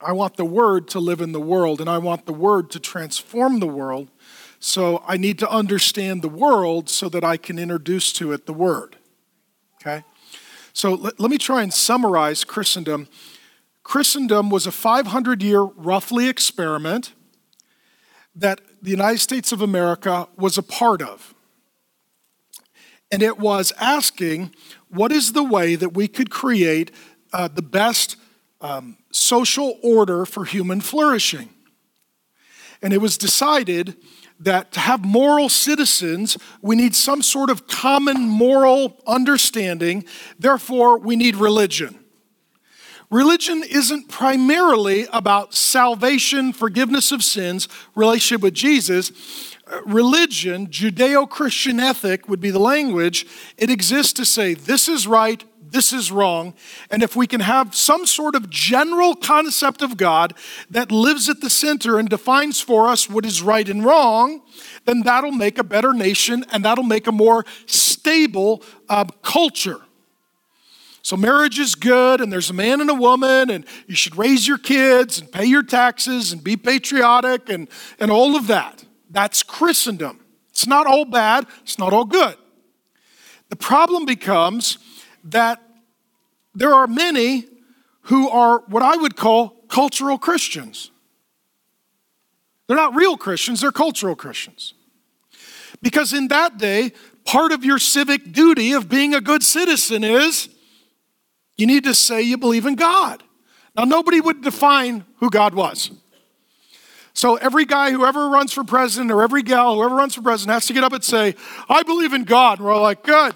I 0.00 0.12
want 0.12 0.36
the 0.36 0.44
Word 0.44 0.86
to 0.88 1.00
live 1.00 1.20
in 1.20 1.32
the 1.32 1.40
world, 1.40 1.80
and 1.80 1.90
I 1.90 1.98
want 1.98 2.24
the 2.24 2.32
Word 2.32 2.70
to 2.70 2.78
transform 2.78 3.58
the 3.58 3.66
world. 3.66 4.10
So 4.60 5.02
I 5.08 5.16
need 5.16 5.40
to 5.40 5.50
understand 5.50 6.22
the 6.22 6.28
world 6.28 6.88
so 6.88 7.08
that 7.08 7.24
I 7.24 7.36
can 7.36 7.58
introduce 7.58 8.12
to 8.14 8.30
it 8.30 8.46
the 8.46 8.52
Word. 8.52 8.96
Okay? 9.80 10.04
So 10.72 10.94
let, 10.94 11.18
let 11.18 11.32
me 11.32 11.38
try 11.38 11.64
and 11.64 11.74
summarize 11.74 12.44
Christendom. 12.44 13.08
Christendom 13.82 14.50
was 14.50 14.68
a 14.68 14.72
500 14.72 15.42
year, 15.42 15.62
roughly, 15.62 16.28
experiment 16.28 17.12
that 18.38 18.60
the 18.80 18.90
United 18.90 19.18
States 19.18 19.52
of 19.52 19.60
America 19.62 20.28
was 20.36 20.56
a 20.56 20.62
part 20.62 21.02
of. 21.02 21.34
And 23.10 23.22
it 23.22 23.38
was 23.38 23.72
asking 23.80 24.54
what 24.88 25.12
is 25.12 25.32
the 25.32 25.42
way 25.42 25.74
that 25.74 25.90
we 25.90 26.08
could 26.08 26.30
create 26.30 26.90
uh, 27.32 27.48
the 27.48 27.62
best 27.62 28.16
um, 28.60 28.96
social 29.10 29.78
order 29.82 30.24
for 30.24 30.44
human 30.44 30.80
flourishing. 30.80 31.48
And 32.80 32.92
it 32.92 33.00
was 33.00 33.18
decided 33.18 33.96
that 34.40 34.70
to 34.72 34.80
have 34.80 35.04
moral 35.04 35.48
citizens, 35.48 36.38
we 36.62 36.76
need 36.76 36.94
some 36.94 37.22
sort 37.22 37.50
of 37.50 37.66
common 37.66 38.20
moral 38.22 39.00
understanding. 39.06 40.04
Therefore, 40.38 40.98
we 40.98 41.16
need 41.16 41.34
religion. 41.34 41.97
Religion 43.10 43.62
isn't 43.62 44.08
primarily 44.08 45.06
about 45.12 45.54
salvation, 45.54 46.52
forgiveness 46.52 47.10
of 47.10 47.24
sins, 47.24 47.66
relationship 47.94 48.42
with 48.42 48.52
Jesus. 48.52 49.56
Uh, 49.66 49.80
religion, 49.86 50.66
Judeo 50.66 51.28
Christian 51.28 51.80
ethic 51.80 52.28
would 52.28 52.40
be 52.40 52.50
the 52.50 52.58
language. 52.58 53.26
It 53.56 53.70
exists 53.70 54.12
to 54.14 54.26
say 54.26 54.52
this 54.52 54.88
is 54.88 55.06
right, 55.06 55.42
this 55.70 55.90
is 55.92 56.12
wrong. 56.12 56.52
And 56.90 57.02
if 57.02 57.16
we 57.16 57.26
can 57.26 57.40
have 57.40 57.74
some 57.74 58.04
sort 58.04 58.34
of 58.34 58.50
general 58.50 59.14
concept 59.14 59.80
of 59.80 59.96
God 59.96 60.34
that 60.70 60.92
lives 60.92 61.30
at 61.30 61.40
the 61.40 61.50
center 61.50 61.98
and 61.98 62.10
defines 62.10 62.60
for 62.60 62.88
us 62.88 63.08
what 63.08 63.24
is 63.24 63.40
right 63.40 63.68
and 63.68 63.84
wrong, 63.84 64.42
then 64.84 65.00
that'll 65.02 65.32
make 65.32 65.56
a 65.56 65.64
better 65.64 65.94
nation 65.94 66.44
and 66.52 66.62
that'll 66.62 66.84
make 66.84 67.06
a 67.06 67.12
more 67.12 67.46
stable 67.64 68.62
uh, 68.90 69.04
culture. 69.22 69.80
So, 71.08 71.16
marriage 71.16 71.58
is 71.58 71.74
good, 71.74 72.20
and 72.20 72.30
there's 72.30 72.50
a 72.50 72.52
man 72.52 72.82
and 72.82 72.90
a 72.90 72.94
woman, 72.94 73.48
and 73.48 73.64
you 73.86 73.94
should 73.94 74.18
raise 74.18 74.46
your 74.46 74.58
kids 74.58 75.18
and 75.18 75.32
pay 75.32 75.46
your 75.46 75.62
taxes 75.62 76.32
and 76.32 76.44
be 76.44 76.54
patriotic 76.54 77.48
and, 77.48 77.66
and 77.98 78.10
all 78.10 78.36
of 78.36 78.46
that. 78.48 78.84
That's 79.08 79.42
Christendom. 79.42 80.20
It's 80.50 80.66
not 80.66 80.86
all 80.86 81.06
bad, 81.06 81.46
it's 81.62 81.78
not 81.78 81.94
all 81.94 82.04
good. 82.04 82.36
The 83.48 83.56
problem 83.56 84.04
becomes 84.04 84.76
that 85.24 85.62
there 86.54 86.74
are 86.74 86.86
many 86.86 87.46
who 88.02 88.28
are 88.28 88.58
what 88.66 88.82
I 88.82 88.94
would 88.96 89.16
call 89.16 89.64
cultural 89.68 90.18
Christians. 90.18 90.90
They're 92.66 92.76
not 92.76 92.94
real 92.94 93.16
Christians, 93.16 93.62
they're 93.62 93.72
cultural 93.72 94.14
Christians. 94.14 94.74
Because 95.80 96.12
in 96.12 96.28
that 96.28 96.58
day, 96.58 96.92
part 97.24 97.52
of 97.52 97.64
your 97.64 97.78
civic 97.78 98.30
duty 98.30 98.72
of 98.72 98.90
being 98.90 99.14
a 99.14 99.22
good 99.22 99.42
citizen 99.42 100.04
is 100.04 100.50
you 101.58 101.66
need 101.66 101.84
to 101.84 101.94
say 101.94 102.22
you 102.22 102.38
believe 102.38 102.64
in 102.64 102.76
God. 102.76 103.22
Now, 103.76 103.84
nobody 103.84 104.20
would 104.20 104.42
define 104.42 105.04
who 105.16 105.28
God 105.28 105.54
was. 105.54 105.90
So 107.12 107.34
every 107.34 107.64
guy 107.64 107.90
who 107.90 108.06
ever 108.06 108.28
runs 108.28 108.52
for 108.52 108.62
president 108.62 109.10
or 109.10 109.22
every 109.22 109.42
gal 109.42 109.74
who 109.74 109.84
ever 109.84 109.94
runs 109.94 110.14
for 110.14 110.22
president 110.22 110.54
has 110.54 110.66
to 110.66 110.72
get 110.72 110.84
up 110.84 110.92
and 110.92 111.02
say, 111.02 111.34
I 111.68 111.82
believe 111.82 112.12
in 112.12 112.22
God. 112.22 112.58
And 112.58 112.66
we're 112.66 112.72
all 112.72 112.82
like, 112.82 113.02
good. 113.02 113.34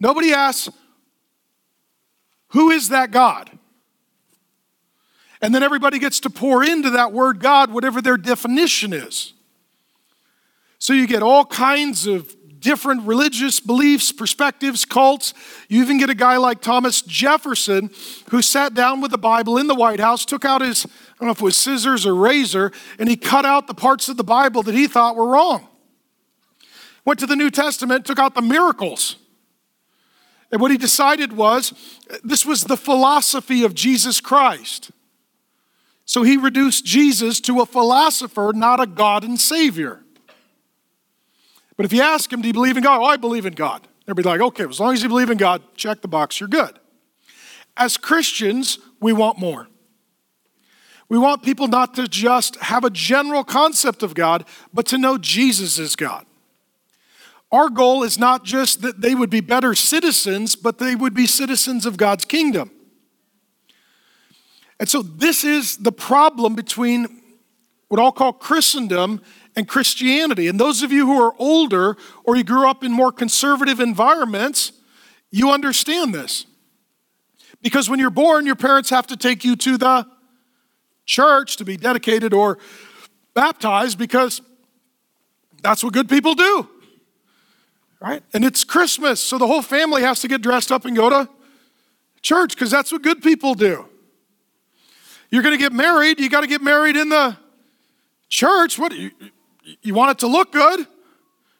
Nobody 0.00 0.32
asks, 0.32 0.68
who 2.48 2.70
is 2.70 2.88
that 2.88 3.12
God? 3.12 3.50
And 5.40 5.54
then 5.54 5.62
everybody 5.62 5.98
gets 5.98 6.20
to 6.20 6.30
pour 6.30 6.64
into 6.64 6.90
that 6.90 7.12
word 7.12 7.38
God 7.38 7.72
whatever 7.72 8.02
their 8.02 8.16
definition 8.16 8.92
is. 8.92 9.32
So 10.78 10.92
you 10.92 11.06
get 11.06 11.22
all 11.22 11.44
kinds 11.44 12.06
of 12.06 12.34
different 12.64 13.02
religious 13.02 13.60
beliefs, 13.60 14.10
perspectives, 14.10 14.86
cults. 14.86 15.34
You 15.68 15.82
even 15.82 15.98
get 15.98 16.08
a 16.08 16.14
guy 16.14 16.38
like 16.38 16.62
Thomas 16.62 17.02
Jefferson 17.02 17.90
who 18.30 18.40
sat 18.40 18.72
down 18.72 19.02
with 19.02 19.10
the 19.10 19.18
Bible 19.18 19.58
in 19.58 19.66
the 19.66 19.74
White 19.74 20.00
House, 20.00 20.24
took 20.24 20.46
out 20.46 20.62
his, 20.62 20.86
I 20.86 20.88
don't 21.20 21.28
know 21.28 21.32
if 21.32 21.40
it 21.40 21.44
was 21.44 21.58
scissors 21.58 22.06
or 22.06 22.14
razor, 22.14 22.72
and 22.98 23.06
he 23.08 23.16
cut 23.16 23.44
out 23.44 23.66
the 23.66 23.74
parts 23.74 24.08
of 24.08 24.16
the 24.16 24.24
Bible 24.24 24.62
that 24.62 24.74
he 24.74 24.88
thought 24.88 25.14
were 25.14 25.28
wrong. 25.28 25.68
Went 27.04 27.20
to 27.20 27.26
the 27.26 27.36
New 27.36 27.50
Testament, 27.50 28.06
took 28.06 28.18
out 28.18 28.34
the 28.34 28.42
miracles. 28.42 29.16
And 30.50 30.58
what 30.58 30.70
he 30.70 30.78
decided 30.78 31.34
was 31.34 31.74
this 32.22 32.46
was 32.46 32.62
the 32.62 32.78
philosophy 32.78 33.62
of 33.62 33.74
Jesus 33.74 34.22
Christ. 34.22 34.90
So 36.06 36.22
he 36.22 36.38
reduced 36.38 36.86
Jesus 36.86 37.40
to 37.42 37.60
a 37.60 37.66
philosopher, 37.66 38.52
not 38.54 38.80
a 38.80 38.86
God 38.86 39.22
and 39.22 39.38
Savior. 39.38 40.03
But 41.76 41.86
if 41.86 41.92
you 41.92 42.02
ask 42.02 42.32
him, 42.32 42.40
do 42.40 42.48
you 42.48 42.54
believe 42.54 42.76
in 42.76 42.82
God? 42.82 43.00
Oh, 43.00 43.04
I 43.04 43.16
believe 43.16 43.46
in 43.46 43.54
God. 43.54 43.86
They'll 44.06 44.14
be 44.14 44.22
like, 44.22 44.40
okay, 44.40 44.64
as 44.64 44.78
long 44.78 44.92
as 44.92 45.02
you 45.02 45.08
believe 45.08 45.30
in 45.30 45.38
God, 45.38 45.62
check 45.74 46.02
the 46.02 46.08
box, 46.08 46.38
you're 46.38 46.48
good. 46.48 46.78
As 47.76 47.96
Christians, 47.96 48.78
we 49.00 49.12
want 49.12 49.38
more. 49.38 49.68
We 51.08 51.18
want 51.18 51.42
people 51.42 51.68
not 51.68 51.94
to 51.94 52.08
just 52.08 52.56
have 52.56 52.84
a 52.84 52.90
general 52.90 53.44
concept 53.44 54.02
of 54.02 54.14
God, 54.14 54.44
but 54.72 54.86
to 54.86 54.98
know 54.98 55.18
Jesus 55.18 55.78
is 55.78 55.96
God. 55.96 56.26
Our 57.52 57.68
goal 57.68 58.02
is 58.02 58.18
not 58.18 58.44
just 58.44 58.82
that 58.82 59.00
they 59.00 59.14
would 59.14 59.30
be 59.30 59.40
better 59.40 59.74
citizens, 59.74 60.56
but 60.56 60.78
they 60.78 60.94
would 60.94 61.14
be 61.14 61.26
citizens 61.26 61.86
of 61.86 61.96
God's 61.96 62.24
kingdom. 62.24 62.70
And 64.80 64.88
so, 64.88 65.02
this 65.02 65.44
is 65.44 65.76
the 65.76 65.92
problem 65.92 66.56
between 66.56 67.22
what 67.88 68.00
I'll 68.00 68.12
call 68.12 68.32
Christendom 68.32 69.20
and 69.56 69.68
Christianity. 69.68 70.48
And 70.48 70.58
those 70.58 70.82
of 70.82 70.92
you 70.92 71.06
who 71.06 71.20
are 71.20 71.34
older 71.38 71.96
or 72.24 72.36
you 72.36 72.44
grew 72.44 72.68
up 72.68 72.82
in 72.82 72.92
more 72.92 73.12
conservative 73.12 73.80
environments, 73.80 74.72
you 75.30 75.50
understand 75.50 76.14
this. 76.14 76.46
Because 77.62 77.88
when 77.88 77.98
you're 77.98 78.10
born, 78.10 78.46
your 78.46 78.56
parents 78.56 78.90
have 78.90 79.06
to 79.08 79.16
take 79.16 79.44
you 79.44 79.56
to 79.56 79.78
the 79.78 80.06
church 81.06 81.56
to 81.56 81.64
be 81.64 81.76
dedicated, 81.76 82.32
or 82.32 82.58
baptized 83.34 83.98
because 83.98 84.40
that's 85.62 85.84
what 85.84 85.92
good 85.92 86.08
people 86.08 86.34
do. 86.34 86.68
Right? 88.00 88.22
And 88.32 88.44
it's 88.44 88.64
Christmas, 88.64 89.20
so 89.20 89.38
the 89.38 89.46
whole 89.46 89.62
family 89.62 90.02
has 90.02 90.20
to 90.20 90.28
get 90.28 90.42
dressed 90.42 90.70
up 90.70 90.84
and 90.84 90.94
go 90.94 91.08
to 91.08 91.28
church 92.20 92.54
because 92.54 92.70
that's 92.70 92.92
what 92.92 93.02
good 93.02 93.22
people 93.22 93.54
do. 93.54 93.86
You're 95.30 95.42
going 95.42 95.56
to 95.56 95.62
get 95.62 95.72
married, 95.72 96.20
you 96.20 96.28
got 96.28 96.42
to 96.42 96.46
get 96.46 96.62
married 96.62 96.96
in 96.96 97.08
the 97.08 97.36
church. 98.28 98.78
What 98.78 98.92
you, 99.82 99.94
want 99.94 100.12
it 100.12 100.18
to 100.20 100.26
look 100.26 100.52
good? 100.52 100.86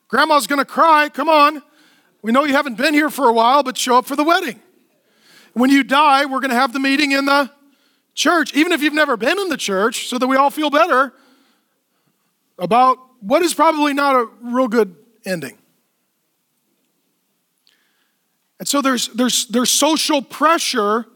Grandma's 0.09 0.47
going 0.47 0.59
to 0.59 0.65
cry. 0.65 1.09
Come 1.09 1.29
on. 1.29 1.63
We 2.23 2.33
know 2.33 2.45
you 2.45 2.55
haven't 2.55 2.77
been 2.77 2.95
here 2.95 3.11
for 3.11 3.29
a 3.29 3.33
while, 3.33 3.63
but 3.63 3.77
show 3.77 3.97
up 3.97 4.07
for 4.07 4.17
the 4.17 4.25
wedding. 4.25 4.61
When 5.53 5.71
you 5.71 5.85
die, 5.85 6.25
we're 6.25 6.41
going 6.41 6.51
to 6.51 6.57
have 6.57 6.73
the 6.73 6.81
meeting 6.81 7.13
in 7.13 7.27
the 7.27 7.51
church, 8.15 8.55
even 8.55 8.73
if 8.73 8.83
you've 8.83 8.95
never 8.95 9.17
been 9.17 9.39
in 9.39 9.49
the 9.49 9.57
church, 9.57 10.09
so 10.09 10.19
that 10.19 10.27
we 10.27 10.37
all 10.37 10.51
feel 10.51 10.71
better 10.71 11.13
about 12.59 12.99
what 13.21 13.43
is 13.43 13.55
probably 13.55 13.95
not 13.95 14.15
a 14.15 14.29
real 14.43 14.69
good 14.69 14.95
ending. 15.25 15.59
And 18.59 18.69
so 18.69 18.81
there's, 18.81 19.09
there's, 19.09 19.47
there's 19.47 19.71
social 19.71 20.23
pressure. 20.23 21.07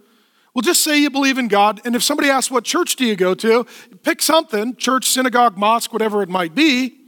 Well, 0.54 0.62
just 0.62 0.82
say 0.82 0.98
you 1.00 1.10
believe 1.10 1.38
in 1.38 1.48
God, 1.48 1.80
and 1.84 1.94
if 1.94 2.02
somebody 2.02 2.30
asks, 2.30 2.50
What 2.50 2.64
church 2.64 2.96
do 2.96 3.04
you 3.04 3.16
go 3.16 3.34
to? 3.34 3.66
pick 4.02 4.22
something 4.22 4.76
church, 4.76 5.06
synagogue, 5.06 5.56
mosque, 5.56 5.92
whatever 5.92 6.22
it 6.22 6.28
might 6.28 6.54
be 6.54 6.98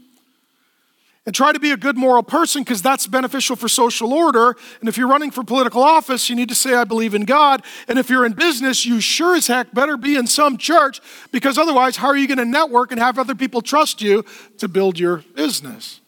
and 1.27 1.35
try 1.35 1.53
to 1.53 1.61
be 1.61 1.71
a 1.71 1.77
good 1.77 1.97
moral 1.97 2.23
person 2.23 2.63
because 2.63 2.81
that's 2.81 3.07
beneficial 3.07 3.55
for 3.55 3.69
social 3.69 4.13
order. 4.13 4.57
And 4.81 4.89
if 4.89 4.97
you're 4.97 5.09
running 5.09 5.31
for 5.31 5.45
political 5.45 5.83
office, 5.83 6.29
you 6.31 6.37
need 6.37 6.49
to 6.49 6.55
say, 6.55 6.75
I 6.75 6.85
believe 6.85 7.15
in 7.15 7.25
God. 7.25 7.63
And 7.89 7.99
if 7.99 8.09
you're 8.09 8.25
in 8.25 8.33
business, 8.33 8.87
you 8.87 9.01
sure 9.01 9.37
as 9.37 9.47
heck 9.47 9.73
better 9.73 9.97
be 9.97 10.17
in 10.17 10.27
some 10.27 10.57
church 10.57 11.01
because 11.31 11.59
otherwise, 11.59 11.97
how 11.97 12.09
are 12.09 12.17
you 12.17 12.27
going 12.27 12.39
to 12.39 12.45
network 12.45 12.91
and 12.91 13.01
have 13.01 13.19
other 13.19 13.35
people 13.35 13.61
trust 13.61 14.01
you 14.01 14.25
to 14.59 14.67
build 14.67 14.99
your 14.99 15.19
business? 15.35 16.00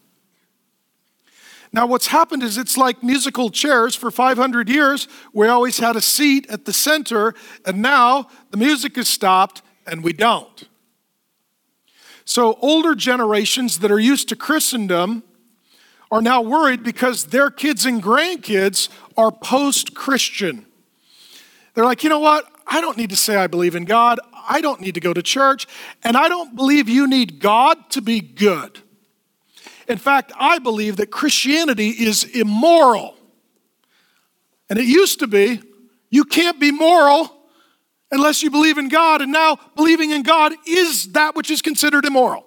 Now, 1.73 1.87
what's 1.87 2.07
happened 2.07 2.43
is 2.43 2.59
it's 2.59 2.77
like 2.77 3.01
musical 3.01 3.49
chairs 3.49 3.95
for 3.95 4.11
500 4.11 4.69
years. 4.69 5.07
We 5.33 5.47
always 5.47 5.79
had 5.79 5.95
a 5.95 6.01
seat 6.01 6.45
at 6.51 6.65
the 6.65 6.73
center, 6.73 7.33
and 7.65 7.81
now 7.81 8.27
the 8.51 8.57
music 8.57 8.95
is 8.95 9.07
stopped 9.07 9.63
and 9.87 10.03
we 10.03 10.13
don't. 10.13 10.69
So, 12.25 12.59
older 12.61 12.93
generations 12.93 13.79
that 13.79 13.91
are 13.91 13.99
used 13.99 14.29
to 14.29 14.35
Christendom 14.35 15.23
are 16.11 16.21
now 16.21 16.43
worried 16.43 16.83
because 16.83 17.25
their 17.25 17.49
kids 17.49 17.87
and 17.87 18.01
grandkids 18.01 18.87
are 19.17 19.31
post 19.31 19.95
Christian. 19.95 20.67
They're 21.73 21.85
like, 21.85 22.03
you 22.03 22.09
know 22.09 22.19
what? 22.19 22.45
I 22.67 22.81
don't 22.81 22.97
need 22.97 23.09
to 23.09 23.15
say 23.15 23.35
I 23.35 23.47
believe 23.47 23.75
in 23.75 23.85
God. 23.85 24.19
I 24.47 24.61
don't 24.61 24.79
need 24.79 24.93
to 24.93 25.01
go 25.01 25.11
to 25.11 25.23
church. 25.23 25.67
And 26.03 26.15
I 26.15 26.29
don't 26.29 26.55
believe 26.55 26.87
you 26.87 27.07
need 27.07 27.39
God 27.39 27.89
to 27.89 28.01
be 28.01 28.21
good. 28.21 28.82
In 29.87 29.97
fact, 29.97 30.31
I 30.37 30.59
believe 30.59 30.97
that 30.97 31.11
Christianity 31.11 31.89
is 31.89 32.23
immoral. 32.23 33.15
And 34.69 34.79
it 34.79 34.85
used 34.85 35.19
to 35.19 35.27
be, 35.27 35.61
you 36.09 36.23
can't 36.23 36.59
be 36.59 36.71
moral 36.71 37.35
unless 38.11 38.43
you 38.43 38.49
believe 38.49 38.77
in 38.77 38.87
God. 38.87 39.21
And 39.21 39.31
now 39.31 39.57
believing 39.75 40.11
in 40.11 40.23
God 40.23 40.53
is 40.67 41.11
that 41.13 41.35
which 41.35 41.51
is 41.51 41.61
considered 41.61 42.05
immoral. 42.05 42.45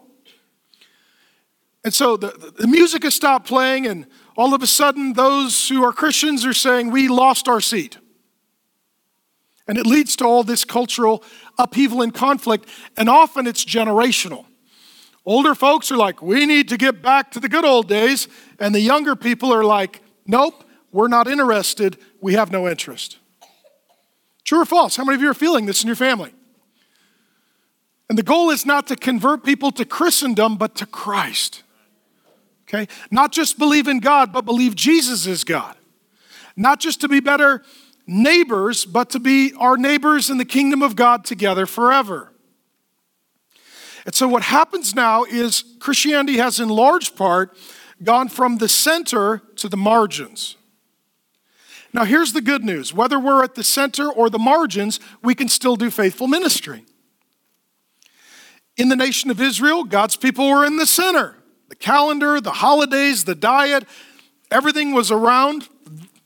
And 1.84 1.94
so 1.94 2.16
the, 2.16 2.52
the 2.58 2.66
music 2.66 3.04
has 3.04 3.14
stopped 3.14 3.46
playing, 3.46 3.86
and 3.86 4.06
all 4.36 4.54
of 4.54 4.62
a 4.62 4.66
sudden, 4.66 5.12
those 5.12 5.68
who 5.68 5.84
are 5.84 5.92
Christians 5.92 6.44
are 6.44 6.52
saying, 6.52 6.90
We 6.90 7.06
lost 7.06 7.46
our 7.46 7.60
seat. 7.60 7.98
And 9.68 9.78
it 9.78 9.86
leads 9.86 10.16
to 10.16 10.24
all 10.24 10.42
this 10.42 10.64
cultural 10.64 11.22
upheaval 11.58 12.02
and 12.02 12.12
conflict, 12.12 12.68
and 12.96 13.08
often 13.08 13.46
it's 13.46 13.64
generational. 13.64 14.46
Older 15.26 15.56
folks 15.56 15.90
are 15.90 15.96
like, 15.96 16.22
We 16.22 16.46
need 16.46 16.68
to 16.68 16.76
get 16.76 17.02
back 17.02 17.32
to 17.32 17.40
the 17.40 17.48
good 17.48 17.64
old 17.64 17.88
days, 17.88 18.28
and 18.58 18.74
the 18.74 18.80
younger 18.80 19.16
people 19.16 19.52
are 19.52 19.64
like, 19.64 20.00
Nope, 20.24 20.64
we're 20.92 21.08
not 21.08 21.26
interested, 21.26 21.98
we 22.20 22.34
have 22.34 22.50
no 22.50 22.68
interest. 22.68 23.18
True 24.44 24.62
or 24.62 24.64
false? 24.64 24.96
How 24.96 25.04
many 25.04 25.16
of 25.16 25.22
you 25.22 25.28
are 25.28 25.34
feeling 25.34 25.66
this 25.66 25.82
in 25.82 25.88
your 25.88 25.96
family? 25.96 26.32
And 28.08 28.16
the 28.16 28.22
goal 28.22 28.50
is 28.50 28.64
not 28.64 28.86
to 28.86 28.96
convert 28.96 29.44
people 29.44 29.72
to 29.72 29.84
Christendom, 29.84 30.56
but 30.56 30.76
to 30.76 30.86
Christ. 30.86 31.64
Okay? 32.68 32.86
Not 33.10 33.32
just 33.32 33.58
believe 33.58 33.88
in 33.88 33.98
God, 33.98 34.32
but 34.32 34.44
believe 34.44 34.76
Jesus 34.76 35.26
is 35.26 35.42
God. 35.42 35.76
Not 36.56 36.78
just 36.78 37.00
to 37.00 37.08
be 37.08 37.18
better 37.18 37.64
neighbors, 38.06 38.84
but 38.84 39.10
to 39.10 39.18
be 39.18 39.52
our 39.58 39.76
neighbors 39.76 40.30
in 40.30 40.38
the 40.38 40.44
kingdom 40.44 40.82
of 40.82 40.94
God 40.94 41.24
together 41.24 41.66
forever. 41.66 42.32
And 44.06 44.14
so, 44.14 44.28
what 44.28 44.44
happens 44.44 44.94
now 44.94 45.24
is 45.24 45.64
Christianity 45.80 46.38
has, 46.38 46.60
in 46.60 46.68
large 46.68 47.16
part, 47.16 47.56
gone 48.02 48.28
from 48.28 48.58
the 48.58 48.68
center 48.68 49.42
to 49.56 49.68
the 49.68 49.76
margins. 49.76 50.56
Now, 51.92 52.04
here's 52.04 52.32
the 52.32 52.40
good 52.40 52.64
news 52.64 52.94
whether 52.94 53.18
we're 53.18 53.42
at 53.42 53.56
the 53.56 53.64
center 53.64 54.08
or 54.08 54.30
the 54.30 54.38
margins, 54.38 55.00
we 55.22 55.34
can 55.34 55.48
still 55.48 55.74
do 55.74 55.90
faithful 55.90 56.28
ministry. 56.28 56.84
In 58.76 58.90
the 58.90 58.96
nation 58.96 59.30
of 59.30 59.40
Israel, 59.40 59.82
God's 59.82 60.16
people 60.16 60.48
were 60.48 60.64
in 60.64 60.76
the 60.76 60.86
center. 60.86 61.34
The 61.68 61.74
calendar, 61.76 62.40
the 62.40 62.52
holidays, 62.52 63.24
the 63.24 63.34
diet, 63.34 63.84
everything 64.52 64.92
was 64.92 65.10
around 65.10 65.68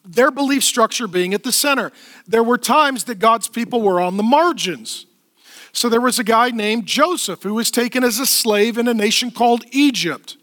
their 0.04 0.30
belief 0.30 0.64
structure 0.64 1.08
being 1.08 1.32
at 1.32 1.44
the 1.44 1.52
center. 1.52 1.92
There 2.26 2.42
were 2.42 2.58
times 2.58 3.04
that 3.04 3.20
God's 3.20 3.48
people 3.48 3.80
were 3.80 4.00
on 4.00 4.18
the 4.18 4.22
margins. 4.22 5.06
So 5.72 5.88
there 5.88 6.00
was 6.00 6.18
a 6.18 6.24
guy 6.24 6.50
named 6.50 6.86
Joseph 6.86 7.42
who 7.42 7.54
was 7.54 7.70
taken 7.70 8.04
as 8.04 8.18
a 8.18 8.26
slave 8.26 8.78
in 8.78 8.88
a 8.88 8.94
nation 8.94 9.30
called 9.30 9.64
Egypt. 9.70 10.36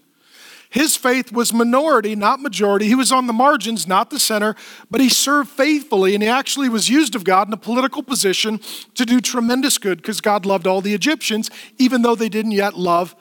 His 0.69 0.97
faith 0.97 1.31
was 1.31 1.53
minority, 1.53 2.15
not 2.15 2.41
majority. 2.41 2.87
He 2.87 2.95
was 2.95 3.11
on 3.11 3.27
the 3.27 3.33
margins, 3.33 3.87
not 3.87 4.09
the 4.09 4.19
center, 4.19 4.55
but 4.91 4.99
he 4.99 5.09
served 5.09 5.49
faithfully 5.49 6.13
and 6.13 6.21
he 6.21 6.29
actually 6.29 6.69
was 6.69 6.89
used 6.89 7.15
of 7.15 7.23
God 7.23 7.47
in 7.47 7.53
a 7.53 7.57
political 7.57 8.03
position 8.03 8.59
to 8.95 9.05
do 9.05 9.21
tremendous 9.21 9.77
good 9.77 9.97
because 9.97 10.19
God 10.19 10.45
loved 10.45 10.67
all 10.67 10.81
the 10.81 10.93
Egyptians, 10.93 11.49
even 11.77 12.01
though 12.01 12.15
they 12.15 12.29
didn't 12.29 12.51
yet 12.51 12.77
love 12.77 13.15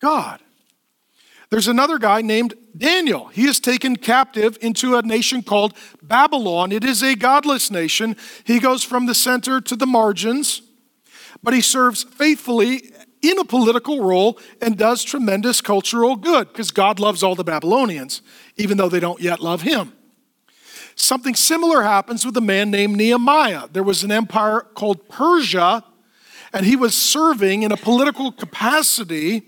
God. 0.00 0.40
There's 1.50 1.68
another 1.68 1.98
guy 1.98 2.22
named 2.22 2.54
Daniel. 2.76 3.26
He 3.26 3.44
is 3.44 3.60
taken 3.60 3.96
captive 3.96 4.58
into 4.60 4.96
a 4.96 5.02
nation 5.02 5.42
called 5.42 5.74
Babylon. 6.02 6.72
It 6.72 6.82
is 6.82 7.02
a 7.02 7.14
godless 7.14 7.70
nation. 7.70 8.16
He 8.44 8.58
goes 8.58 8.82
from 8.82 9.06
the 9.06 9.14
center 9.14 9.60
to 9.60 9.76
the 9.76 9.86
margins, 9.86 10.62
but 11.46 11.54
he 11.54 11.60
serves 11.60 12.02
faithfully 12.02 12.90
in 13.22 13.38
a 13.38 13.44
political 13.44 14.02
role 14.02 14.36
and 14.60 14.76
does 14.76 15.04
tremendous 15.04 15.60
cultural 15.60 16.16
good 16.16 16.48
because 16.48 16.72
God 16.72 16.98
loves 16.98 17.22
all 17.22 17.36
the 17.36 17.44
Babylonians, 17.44 18.20
even 18.56 18.78
though 18.78 18.88
they 18.88 18.98
don't 18.98 19.20
yet 19.20 19.38
love 19.38 19.62
him. 19.62 19.92
Something 20.96 21.36
similar 21.36 21.82
happens 21.82 22.26
with 22.26 22.36
a 22.36 22.40
man 22.40 22.72
named 22.72 22.96
Nehemiah. 22.96 23.68
There 23.72 23.84
was 23.84 24.02
an 24.02 24.10
empire 24.10 24.62
called 24.74 25.08
Persia, 25.08 25.84
and 26.52 26.66
he 26.66 26.74
was 26.74 26.96
serving 26.96 27.62
in 27.62 27.70
a 27.70 27.76
political 27.76 28.32
capacity. 28.32 29.42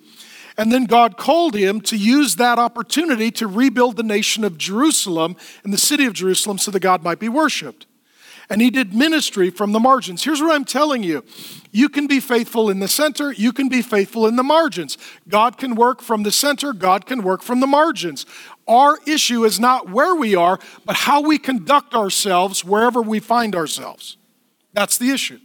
And 0.57 0.71
then 0.71 0.85
God 0.85 1.17
called 1.17 1.57
him 1.57 1.81
to 1.81 1.97
use 1.97 2.37
that 2.37 2.61
opportunity 2.61 3.33
to 3.33 3.49
rebuild 3.49 3.97
the 3.97 4.05
nation 4.05 4.45
of 4.45 4.57
Jerusalem 4.57 5.35
and 5.65 5.73
the 5.73 5.79
city 5.79 6.05
of 6.05 6.13
Jerusalem 6.13 6.59
so 6.59 6.71
that 6.71 6.79
God 6.79 7.03
might 7.03 7.19
be 7.19 7.29
worshiped 7.29 7.88
and 8.51 8.63
he 8.63 8.71
did 8.71 8.95
ministry 8.95 9.51
from 9.51 9.73
the 9.73 9.81
margins. 9.81 10.25
Here's 10.25 10.41
what 10.41 10.53
I'm 10.53 10.65
telling 10.65 11.03
you 11.03 11.25
you 11.71 11.89
can 11.89 12.07
be 12.07 12.21
faithful 12.21 12.71
in 12.71 12.81
the 12.81 12.89
center, 12.89 13.33
you 13.33 13.53
can 13.53 13.69
be 13.69 13.83
faithful 13.83 14.27
in 14.27 14.37
the 14.37 14.43
margins. 14.43 14.97
God 15.29 15.59
can 15.59 15.75
work 15.75 16.01
from 16.01 16.23
the 16.23 16.33
center, 16.33 16.73
God 16.73 17.07
can 17.07 17.23
work 17.23 17.43
from 17.43 17.61
the 17.61 17.67
margins. 17.67 18.27
Our 18.67 18.99
issue 19.07 19.45
is 19.45 19.59
not 19.59 19.89
where 19.89 20.15
we 20.15 20.35
are, 20.35 20.59
but 20.85 20.97
how 20.97 21.23
we 21.23 21.39
conduct 21.39 21.95
ourselves 21.95 22.65
wherever 22.65 23.01
we 23.01 23.19
find 23.19 23.55
ourselves. 23.55 24.19
That's 24.75 24.99
the 24.99 25.11
issue. 25.11 25.41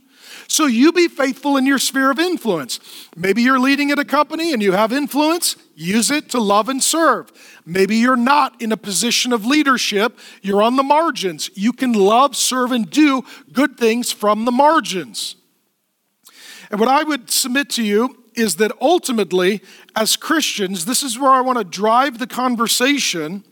So 0.47 0.65
you 0.65 0.91
be 0.91 1.07
faithful 1.07 1.57
in 1.57 1.65
your 1.65 1.79
sphere 1.79 2.11
of 2.11 2.19
influence. 2.19 2.79
Maybe 3.15 3.41
you're 3.41 3.59
leading 3.59 3.91
at 3.91 3.99
a 3.99 4.05
company 4.05 4.51
and 4.51 4.61
you 4.61 4.73
have 4.73 4.91
influence, 4.91 5.55
use 5.75 6.11
it 6.11 6.29
to 6.29 6.39
love 6.39 6.69
and 6.69 6.81
serve. 6.83 7.31
Maybe 7.65 7.97
you're 7.97 8.15
not 8.15 8.61
in 8.61 8.71
a 8.71 8.77
position 8.77 9.33
of 9.33 9.45
leadership, 9.45 10.19
you're 10.41 10.61
on 10.61 10.75
the 10.75 10.83
margins. 10.83 11.49
You 11.55 11.73
can 11.73 11.93
love, 11.93 12.35
serve, 12.35 12.71
and 12.71 12.89
do 12.89 13.23
good 13.51 13.77
things 13.77 14.11
from 14.11 14.45
the 14.45 14.51
margins. 14.51 15.35
And 16.69 16.79
what 16.79 16.89
I 16.89 17.03
would 17.03 17.29
submit 17.29 17.69
to 17.71 17.83
you 17.83 18.23
is 18.35 18.55
that 18.55 18.71
ultimately, 18.81 19.61
as 19.95 20.15
Christians, 20.15 20.85
this 20.85 21.03
is 21.03 21.19
where 21.19 21.31
I 21.31 21.41
want 21.41 21.59
to 21.59 21.63
drive 21.63 22.17
the 22.17 22.27
conversation. 22.27 23.43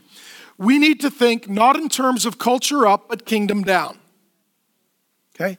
We 0.57 0.80
need 0.80 0.99
to 1.01 1.11
think 1.11 1.47
not 1.49 1.76
in 1.76 1.89
terms 1.89 2.26
of 2.26 2.38
culture 2.38 2.88
up, 2.88 3.07
but 3.09 3.26
kingdom 3.26 3.63
down. 3.63 3.99
Okay? 5.36 5.57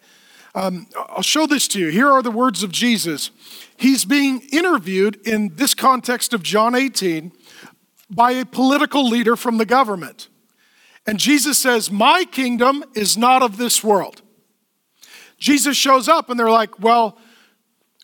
Um, 0.55 0.87
I'll 0.97 1.23
show 1.23 1.47
this 1.47 1.67
to 1.69 1.81
you. 1.81 1.89
Here 1.89 2.09
are 2.09 2.23
the 2.23 2.31
words 2.31 2.63
of 2.63 2.71
Jesus. 2.71 3.31
He's 3.77 4.05
being 4.05 4.43
interviewed 4.53 5.27
in 5.27 5.55
this 5.55 5.75
context 5.75 6.35
of 6.35 6.43
John 6.43 6.75
18 6.75 7.33
by 8.11 8.33
a 8.33 8.45
political 8.45 9.09
leader 9.09 9.35
from 9.37 9.57
the 9.57 9.65
government. 9.65 10.29
And 11.07 11.19
Jesus 11.19 11.59
says, 11.59 11.91
My 11.91 12.25
kingdom 12.25 12.85
is 12.95 13.17
not 13.17 13.43
of 13.43 13.57
this 13.57 13.83
world. 13.83 14.21
Jesus 15.39 15.77
shows 15.77 16.07
up 16.09 16.29
and 16.29 16.39
they're 16.39 16.51
like, 16.51 16.79
Well, 16.79 17.19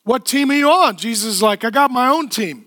What 0.04 0.24
team 0.24 0.50
are 0.50 0.54
you 0.54 0.70
on? 0.70 0.96
Jesus 0.96 1.34
is 1.34 1.42
like, 1.42 1.64
I 1.64 1.70
got 1.70 1.90
my 1.90 2.08
own 2.08 2.30
team. 2.30 2.64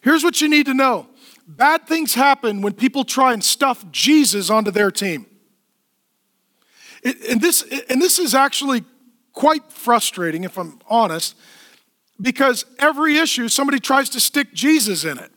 Here's 0.00 0.24
what 0.24 0.40
you 0.40 0.48
need 0.48 0.66
to 0.66 0.74
know 0.74 1.08
bad 1.46 1.86
things 1.86 2.14
happen 2.14 2.62
when 2.62 2.72
people 2.72 3.04
try 3.04 3.34
and 3.34 3.44
stuff 3.44 3.84
Jesus 3.90 4.48
onto 4.48 4.70
their 4.70 4.90
team. 4.90 5.26
And, 7.04 7.40
this, 7.40 7.62
and 7.90 8.00
this 8.00 8.18
is 8.18 8.34
actually 8.34 8.84
quite 9.32 9.70
frustrating, 9.70 10.44
if 10.44 10.58
I'm 10.58 10.80
honest, 10.88 11.36
because 12.20 12.64
every 12.78 13.18
issue 13.18 13.48
somebody 13.48 13.80
tries 13.80 14.08
to 14.10 14.20
stick 14.20 14.54
Jesus 14.54 15.04
in 15.04 15.18
it. 15.18 15.30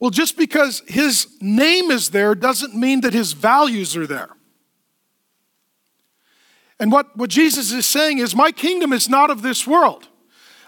Well, 0.00 0.10
just 0.10 0.36
because 0.36 0.82
his 0.86 1.26
name 1.40 1.90
is 1.90 2.10
there 2.10 2.34
doesn't 2.34 2.74
mean 2.74 3.00
that 3.02 3.12
his 3.12 3.32
values 3.32 3.96
are 3.96 4.06
there. 4.06 4.30
And 6.80 6.92
what, 6.92 7.16
what 7.16 7.30
Jesus 7.30 7.72
is 7.72 7.86
saying 7.86 8.18
is, 8.18 8.34
My 8.34 8.52
kingdom 8.52 8.92
is 8.92 9.08
not 9.08 9.30
of 9.30 9.42
this 9.42 9.66
world. 9.66 10.08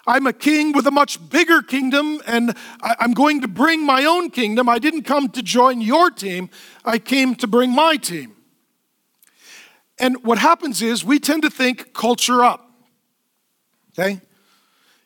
I'm 0.06 0.26
a 0.26 0.32
king 0.32 0.72
with 0.72 0.86
a 0.86 0.90
much 0.90 1.30
bigger 1.30 1.62
kingdom, 1.62 2.20
and 2.26 2.56
I, 2.82 2.96
I'm 3.00 3.12
going 3.12 3.42
to 3.42 3.48
bring 3.48 3.84
my 3.84 4.04
own 4.04 4.30
kingdom. 4.30 4.68
I 4.68 4.78
didn't 4.78 5.02
come 5.02 5.28
to 5.30 5.42
join 5.42 5.80
your 5.80 6.10
team, 6.10 6.50
I 6.84 6.98
came 6.98 7.34
to 7.36 7.46
bring 7.46 7.70
my 7.70 7.96
team. 7.96 8.34
And 10.00 10.24
what 10.24 10.38
happens 10.38 10.80
is 10.80 11.04
we 11.04 11.20
tend 11.20 11.42
to 11.42 11.50
think 11.50 11.92
culture 11.92 12.42
up. 12.42 12.72
Okay? 13.90 14.20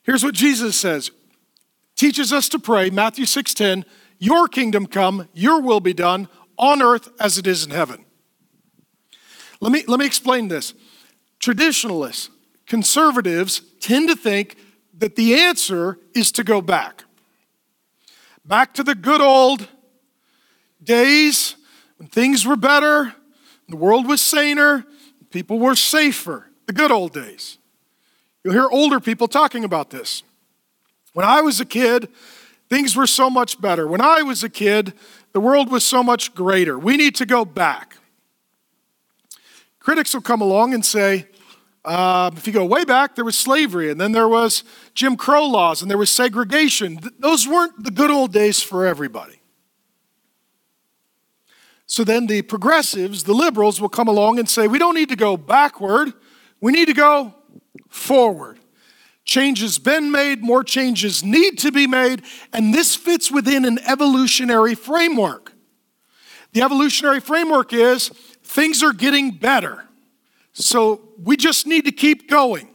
Here's 0.03 0.23
what 0.23 0.33
Jesus 0.33 0.77
says. 0.77 1.11
Teaches 1.95 2.31
us 2.31 2.47
to 2.49 2.59
pray, 2.59 2.89
Matthew 2.89 3.25
6:10, 3.25 3.85
"Your 4.19 4.47
kingdom 4.47 4.87
come, 4.87 5.27
your 5.33 5.61
will 5.61 5.81
be 5.81 5.93
done 5.93 6.29
on 6.57 6.81
earth 6.81 7.09
as 7.19 7.37
it 7.37 7.45
is 7.45 7.65
in 7.65 7.71
heaven." 7.71 8.05
Let 9.59 9.71
me 9.71 9.83
let 9.87 9.99
me 9.99 10.05
explain 10.05 10.47
this. 10.47 10.73
Traditionalists, 11.39 12.29
conservatives 12.65 13.61
tend 13.79 14.09
to 14.09 14.15
think 14.15 14.57
that 14.93 15.15
the 15.15 15.35
answer 15.35 15.99
is 16.13 16.31
to 16.33 16.43
go 16.43 16.61
back. 16.61 17.03
Back 18.45 18.73
to 18.75 18.83
the 18.83 18.95
good 18.95 19.21
old 19.21 19.67
days 20.83 21.55
when 21.97 22.07
things 22.07 22.45
were 22.45 22.55
better, 22.55 23.15
the 23.67 23.75
world 23.75 24.07
was 24.07 24.21
saner, 24.21 24.85
people 25.31 25.59
were 25.59 25.75
safer, 25.75 26.47
the 26.67 26.73
good 26.73 26.91
old 26.91 27.13
days. 27.13 27.57
You'll 28.43 28.53
hear 28.53 28.69
older 28.69 28.99
people 28.99 29.27
talking 29.27 29.63
about 29.63 29.89
this. 29.89 30.23
When 31.13 31.25
I 31.25 31.41
was 31.41 31.59
a 31.59 31.65
kid, 31.65 32.09
things 32.69 32.95
were 32.95 33.07
so 33.07 33.29
much 33.29 33.59
better. 33.59 33.87
When 33.87 34.01
I 34.01 34.21
was 34.21 34.43
a 34.43 34.49
kid, 34.49 34.93
the 35.31 35.39
world 35.39 35.71
was 35.71 35.83
so 35.83 36.03
much 36.03 36.35
greater. 36.35 36.77
We 36.77 36.97
need 36.97 37.15
to 37.15 37.25
go 37.25 37.43
back. 37.43 37.97
Critics 39.79 40.13
will 40.13 40.21
come 40.21 40.41
along 40.41 40.73
and 40.73 40.85
say, 40.85 41.27
uh, 41.85 42.31
if 42.35 42.47
you 42.47 42.53
go 42.53 42.65
way 42.65 42.83
back, 42.83 43.15
there 43.15 43.25
was 43.25 43.37
slavery, 43.37 43.91
and 43.91 44.01
then 44.01 44.11
there 44.11 44.27
was 44.27 44.63
Jim 44.95 45.15
Crow 45.15 45.45
laws, 45.45 45.81
and 45.81 45.89
there 45.89 45.97
was 45.97 46.09
segregation. 46.09 46.99
Those 47.19 47.47
weren't 47.47 47.83
the 47.83 47.91
good 47.91 48.09
old 48.09 48.33
days 48.33 48.63
for 48.63 48.87
everybody. 48.87 49.34
So 51.87 52.03
then 52.03 52.27
the 52.27 52.41
progressives, 52.41 53.23
the 53.23 53.33
liberals, 53.33 53.79
will 53.79 53.89
come 53.89 54.07
along 54.07 54.39
and 54.39 54.49
say, 54.49 54.67
we 54.67 54.79
don't 54.79 54.95
need 54.95 55.09
to 55.09 55.15
go 55.15 55.37
backward, 55.37 56.13
we 56.59 56.71
need 56.71 56.85
to 56.85 56.93
go 56.93 57.33
forward. 57.89 58.59
Change 59.23 59.61
has 59.61 59.79
been 59.79 60.11
made, 60.11 60.43
more 60.43 60.63
changes 60.63 61.23
need 61.23 61.57
to 61.59 61.71
be 61.71 61.87
made, 61.87 62.23
and 62.53 62.73
this 62.73 62.95
fits 62.95 63.31
within 63.31 63.65
an 63.65 63.79
evolutionary 63.79 64.75
framework. 64.75 65.53
The 66.53 66.61
evolutionary 66.61 67.19
framework 67.19 67.73
is 67.73 68.09
things 68.43 68.83
are 68.83 68.93
getting 68.93 69.31
better, 69.31 69.85
so 70.53 71.09
we 71.21 71.37
just 71.37 71.67
need 71.67 71.85
to 71.85 71.91
keep 71.91 72.29
going. 72.29 72.69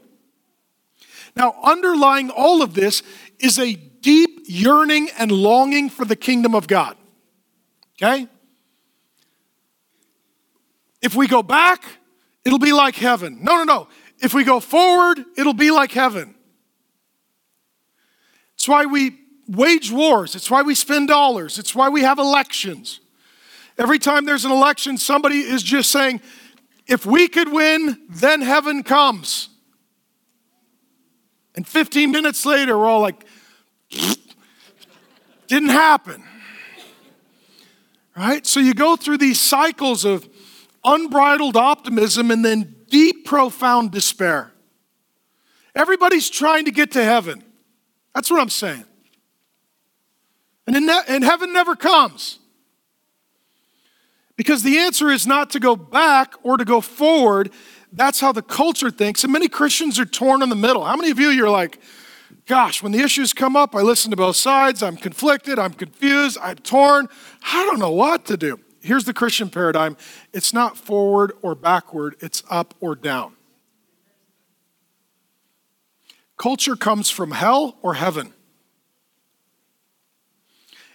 Now, 1.37 1.55
underlying 1.63 2.31
all 2.31 2.63
of 2.63 2.75
this 2.75 3.03
is 3.39 3.59
a 3.59 3.75
deep 3.75 4.41
yearning 4.47 5.09
and 5.17 5.31
longing 5.31 5.89
for 5.89 6.05
the 6.05 6.17
kingdom 6.17 6.55
of 6.55 6.67
God. 6.67 6.97
Okay? 7.97 8.29
If 11.03 11.15
we 11.15 11.27
go 11.27 11.43
back, 11.43 11.85
it'll 12.45 12.59
be 12.59 12.73
like 12.73 12.95
heaven. 12.95 13.39
No, 13.43 13.57
no, 13.57 13.65
no. 13.65 13.89
If 14.19 14.35
we 14.35 14.45
go 14.45 14.61
forward, 14.61 15.25
it'll 15.37 15.55
be 15.55 15.71
like 15.71 15.93
heaven. 15.93 16.35
It's 18.55 18.69
why 18.69 18.85
we 18.85 19.19
wage 19.49 19.91
wars. 19.91 20.35
It's 20.35 20.51
why 20.51 20.63
we 20.63 20.75
spend 20.75 21.09
dollars. 21.09 21.59
It's 21.59 21.75
why 21.75 21.89
we 21.89 22.03
have 22.03 22.19
elections. 22.19 23.01
Every 23.79 23.99
time 23.99 24.27
there's 24.27 24.45
an 24.45 24.53
election, 24.53 24.99
somebody 24.99 25.39
is 25.39 25.63
just 25.63 25.91
saying, 25.91 26.21
if 26.87 27.07
we 27.07 27.29
could 27.29 27.51
win, 27.51 28.03
then 28.11 28.43
heaven 28.43 28.83
comes. 28.83 29.49
And 31.55 31.67
15 31.67 32.11
minutes 32.11 32.45
later, 32.45 32.77
we're 32.77 32.87
all 32.87 33.01
like, 33.01 33.25
didn't 35.47 35.71
happen. 35.71 36.23
Right? 38.17 38.47
So 38.47 38.61
you 38.61 38.75
go 38.75 38.97
through 38.97 39.19
these 39.19 39.41
cycles 39.41 40.05
of 40.05 40.29
unbridled 40.85 41.57
optimism 41.57 42.31
and 42.31 42.45
then 42.45 42.77
deep, 42.89 43.25
profound 43.25 43.91
despair. 43.91 44.53
Everybody's 45.75 46.29
trying 46.29 46.65
to 46.65 46.71
get 46.71 46.93
to 46.93 47.05
heaven. 47.05 47.45
That's 48.15 48.31
what 48.31 48.41
I'm 48.41 48.51
saying. 48.51 48.85
And, 50.67 50.89
that, 50.89 51.09
and 51.09 51.25
heaven 51.25 51.53
never 51.53 51.77
comes. 51.77 52.39
Because 54.37 54.63
the 54.63 54.79
answer 54.79 55.11
is 55.11 55.27
not 55.27 55.51
to 55.51 55.61
go 55.61 55.77
back 55.77 56.35
or 56.43 56.57
to 56.57 56.65
go 56.65 56.81
forward. 56.81 57.51
That's 57.93 58.21
how 58.21 58.33
the 58.33 58.43
culture 58.43 58.91
thinks. 58.91 59.23
And 59.23 59.33
many 59.33 59.49
Christians 59.49 59.99
are 59.99 60.07
torn 60.07 60.43
in 60.43 60.49
the 60.49 60.57
middle. 60.57 60.85
How 60.85 60.97
many 60.97 61.11
of 61.11 61.19
you 61.19 61.29
you're 61.29 61.51
like, 61.51 61.81
gosh, 62.47 62.83
when 62.83 62.93
the 62.93 63.01
issues 63.01 63.33
come 63.33 63.55
up, 63.55 63.75
I 63.75 63.83
listen 63.83 64.11
to 64.11 64.17
both 64.17 64.37
sides, 64.37 64.83
I'm 64.83 64.97
conflicted, 64.97 65.59
I'm 65.59 65.73
confused, 65.73 66.39
I'm 66.41 66.57
torn, 66.57 67.09
I 67.45 67.65
don't 67.65 67.79
know 67.79 67.93
what 67.93 68.25
to 68.27 68.37
do 68.37 68.59
here's 68.81 69.05
the 69.05 69.15
Christian 69.15 69.51
paradigm 69.51 69.97
it's 70.33 70.53
not 70.53 70.77
forward 70.77 71.33
or 71.43 71.55
backward, 71.55 72.17
it's 72.21 72.43
up 72.51 72.75
or 72.81 72.95
down. 72.95 73.35
Culture 76.37 76.77
comes 76.77 77.11
from 77.11 77.33
hell 77.33 77.77
or 77.83 77.95
heaven. 77.95 78.33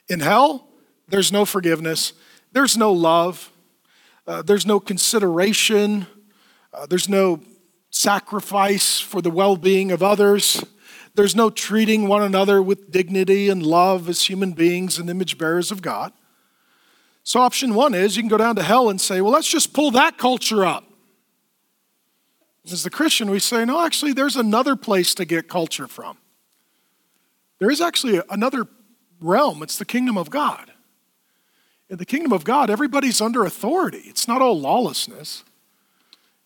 In 0.08 0.20
hell, 0.20 0.68
there's 1.08 1.32
no 1.32 1.46
forgiveness, 1.46 2.14
there's 2.52 2.78
no 2.78 2.92
love, 2.92 3.52
uh, 4.28 4.42
there's 4.42 4.66
no 4.66 4.80
consideration, 4.80 6.08
uh, 6.74 6.86
there's 6.88 7.10
no 7.10 7.42
sacrifice 7.92 9.00
for 9.00 9.22
the 9.22 9.30
well 9.30 9.56
being 9.56 9.92
of 9.92 10.04
others. 10.04 10.64
There's 11.16 11.36
no 11.36 11.50
treating 11.50 12.10
one 12.10 12.22
another 12.22 12.62
with 12.62 12.92
dignity 12.92 13.48
and 13.48 13.66
love 13.66 14.10
as 14.10 14.24
human 14.24 14.52
beings 14.52 15.00
and 15.00 15.10
image 15.10 15.38
bearers 15.38 15.72
of 15.72 15.82
God. 15.82 16.12
So, 17.26 17.42
option 17.42 17.74
one 17.74 17.96
is 17.96 18.16
you 18.16 18.22
can 18.22 18.30
go 18.30 18.38
down 18.38 18.56
to 18.56 18.62
hell 18.62 18.88
and 18.88 19.02
say, 19.02 19.20
well, 19.20 19.32
let's 19.32 19.50
just 19.50 19.74
pull 19.74 19.90
that 19.92 20.20
culture 20.20 20.64
up. 20.64 20.84
As 22.72 22.84
the 22.84 22.92
Christian, 22.92 23.32
we 23.32 23.40
say, 23.40 23.66
no, 23.66 23.84
actually, 23.84 24.14
there's 24.14 24.36
another 24.36 24.76
place 24.76 25.16
to 25.16 25.26
get 25.26 25.50
culture 25.50 25.88
from. 25.88 26.20
There 27.58 27.72
is 27.72 27.82
actually 27.82 28.22
another 28.30 28.68
realm, 29.20 29.64
it's 29.64 29.80
the 29.80 29.86
kingdom 29.86 30.20
of 30.20 30.30
God. 30.30 30.72
In 31.90 31.98
the 31.98 32.06
kingdom 32.06 32.32
of 32.32 32.44
God, 32.44 32.70
everybody's 32.70 33.20
under 33.22 33.44
authority, 33.44 34.04
it's 34.06 34.28
not 34.28 34.44
all 34.44 34.60
lawlessness. 34.60 35.44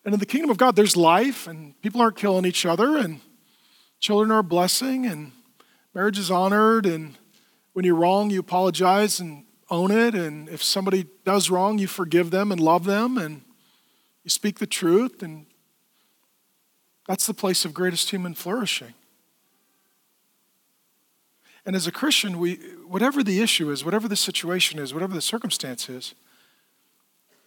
And 0.02 0.14
in 0.14 0.20
the 0.20 0.24
kingdom 0.24 0.48
of 0.48 0.56
God, 0.56 0.76
there's 0.76 0.96
life, 0.96 1.46
and 1.46 1.78
people 1.82 2.00
aren't 2.00 2.16
killing 2.16 2.46
each 2.46 2.64
other, 2.64 2.96
and 2.96 3.20
children 3.98 4.30
are 4.30 4.38
a 4.38 4.42
blessing, 4.42 5.04
and 5.04 5.32
marriage 5.94 6.18
is 6.18 6.30
honored, 6.30 6.86
and 6.86 7.18
when 7.74 7.84
you're 7.84 7.94
wrong, 7.96 8.30
you 8.30 8.40
apologize 8.40 9.20
and 9.20 9.44
own 9.70 9.90
it. 9.90 10.14
And 10.14 10.48
if 10.48 10.62
somebody 10.62 11.06
does 11.24 11.50
wrong, 11.50 11.78
you 11.78 11.86
forgive 11.86 12.30
them 12.30 12.52
and 12.52 12.60
love 12.60 12.84
them 12.84 13.16
and 13.16 13.42
you 14.24 14.30
speak 14.30 14.58
the 14.58 14.66
truth. 14.66 15.22
And 15.22 15.46
that's 17.06 17.26
the 17.26 17.34
place 17.34 17.64
of 17.64 17.72
greatest 17.72 18.10
human 18.10 18.34
flourishing. 18.34 18.94
And 21.66 21.76
as 21.76 21.86
a 21.86 21.92
Christian, 21.92 22.38
we, 22.38 22.54
whatever 22.86 23.22
the 23.22 23.40
issue 23.40 23.70
is, 23.70 23.84
whatever 23.84 24.08
the 24.08 24.16
situation 24.16 24.78
is, 24.78 24.94
whatever 24.94 25.14
the 25.14 25.20
circumstance 25.20 25.88
is, 25.88 26.14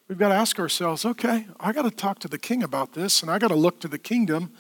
we've 0.08 0.20
got 0.20 0.30
to 0.30 0.36
ask 0.36 0.60
ourselves 0.60 1.04
okay, 1.04 1.48
I 1.60 1.72
got 1.72 1.84
to 1.84 1.92
talk 1.92 2.20
to 2.20 2.28
the 2.28 2.38
king 2.38 2.64
about 2.64 2.94
this, 2.94 3.22
and 3.22 3.32
I 3.32 3.40
got 3.40 3.48
to 3.48 3.56
look 3.56 3.80
to 3.82 3.88
the 3.88 3.98
kingdom, 3.98 4.54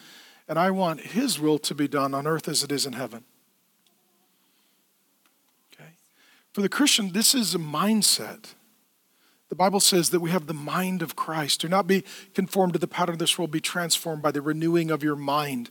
and 0.47 0.57
I 0.57 0.71
want 0.71 1.01
his 1.01 1.39
will 1.39 1.59
to 1.59 1.75
be 1.75 1.87
done 1.87 2.13
on 2.13 2.25
earth 2.25 2.47
as 2.47 2.63
it 2.63 2.71
is 2.71 2.85
in 2.85 2.93
heaven. 2.93 3.25
For 6.53 6.61
the 6.61 6.69
Christian, 6.69 7.11
this 7.11 7.33
is 7.33 7.55
a 7.55 7.59
mindset. 7.59 8.53
The 9.49 9.55
Bible 9.55 9.79
says 9.79 10.11
that 10.11 10.19
we 10.19 10.31
have 10.31 10.47
the 10.47 10.53
mind 10.53 11.01
of 11.01 11.15
Christ. 11.15 11.61
Do 11.61 11.67
not 11.67 11.87
be 11.87 12.03
conformed 12.33 12.73
to 12.73 12.79
the 12.79 12.87
pattern 12.87 13.13
of 13.13 13.19
this 13.19 13.37
world, 13.37 13.51
be 13.51 13.59
transformed 13.59 14.21
by 14.21 14.31
the 14.31 14.41
renewing 14.41 14.89
of 14.89 15.03
your 15.03 15.15
mind. 15.15 15.69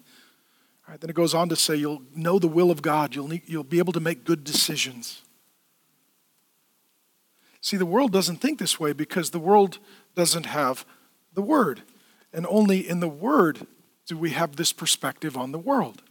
Then 1.00 1.08
it 1.08 1.16
goes 1.16 1.34
on 1.34 1.48
to 1.48 1.56
say 1.56 1.76
you'll 1.76 2.02
know 2.14 2.38
the 2.38 2.48
will 2.48 2.70
of 2.70 2.82
God, 2.82 3.14
you'll, 3.14 3.28
need, 3.28 3.42
you'll 3.46 3.64
be 3.64 3.78
able 3.78 3.92
to 3.94 4.00
make 4.00 4.24
good 4.24 4.44
decisions. 4.44 5.22
See, 7.60 7.76
the 7.76 7.86
world 7.86 8.12
doesn't 8.12 8.38
think 8.38 8.58
this 8.58 8.78
way 8.78 8.92
because 8.92 9.30
the 9.30 9.38
world 9.38 9.78
doesn't 10.14 10.46
have 10.46 10.84
the 11.32 11.42
Word. 11.42 11.82
And 12.32 12.46
only 12.48 12.86
in 12.86 13.00
the 13.00 13.08
Word 13.08 13.66
do 14.06 14.18
we 14.18 14.30
have 14.30 14.56
this 14.56 14.72
perspective 14.72 15.36
on 15.36 15.52
the 15.52 15.58
world. 15.58 16.02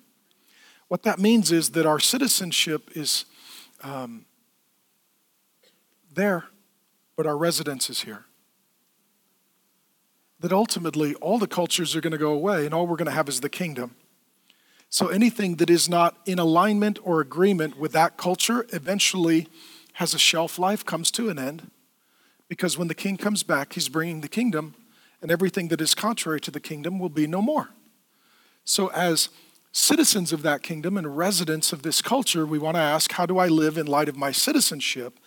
What 0.88 1.04
that 1.04 1.20
means 1.20 1.52
is 1.52 1.72
that 1.72 1.86
our 1.86 2.00
citizenship 2.00 2.90
is 2.96 3.26
um, 3.84 4.26
there, 6.14 6.46
but 7.16 7.26
our 7.26 7.38
residence 7.38 7.90
is 7.90 8.02
here. 8.02 8.26
That 10.40 10.52
ultimately 10.52 11.14
all 11.16 11.38
the 11.38 11.48
cultures 11.48 11.96
are 11.96 12.02
going 12.02 12.12
to 12.12 12.18
go 12.18 12.32
away 12.32 12.66
and 12.66 12.74
all 12.74 12.88
we're 12.88 12.98
going 12.98 13.06
to 13.06 13.12
have 13.12 13.30
is 13.30 13.42
the 13.42 13.50
kingdom. 13.50 13.96
So 14.90 15.08
anything 15.08 15.56
that 15.56 15.70
is 15.70 15.88
not 15.88 16.18
in 16.26 16.38
alignment 16.38 17.00
or 17.04 17.22
agreement 17.22 17.78
with 17.78 17.94
that 17.94 18.18
culture 18.18 18.66
eventually 18.74 19.48
has 19.94 20.14
a 20.14 20.20
shelf 20.20 20.60
life, 20.60 20.86
comes 20.86 21.12
to 21.12 21.30
an 21.30 21.40
end. 21.40 21.72
Because 22.50 22.78
when 22.78 22.90
the 22.90 22.96
king 22.96 23.16
comes 23.16 23.44
back, 23.44 23.74
he's 23.74 23.88
bringing 23.88 24.20
the 24.20 24.28
kingdom, 24.28 24.76
and 25.22 25.32
everything 25.32 25.70
that 25.70 25.80
is 25.80 25.96
contrary 25.96 26.42
to 26.42 26.52
the 26.52 26.60
kingdom 26.60 27.00
will 27.00 27.10
be 27.10 27.26
no 27.26 27.42
more. 27.42 27.70
So, 28.66 28.90
as 28.92 29.30
citizens 29.72 30.34
of 30.34 30.42
that 30.42 30.62
kingdom 30.62 30.98
and 30.98 31.18
residents 31.18 31.72
of 31.72 31.84
this 31.84 32.02
culture, 32.02 32.46
we 32.46 32.60
want 32.60 32.76
to 32.76 32.82
ask 32.82 33.14
how 33.14 33.26
do 33.26 33.38
I 33.38 33.48
live 33.48 33.78
in 33.78 33.86
light 33.86 34.10
of 34.10 34.18
my 34.18 34.34
citizenship 34.34 35.18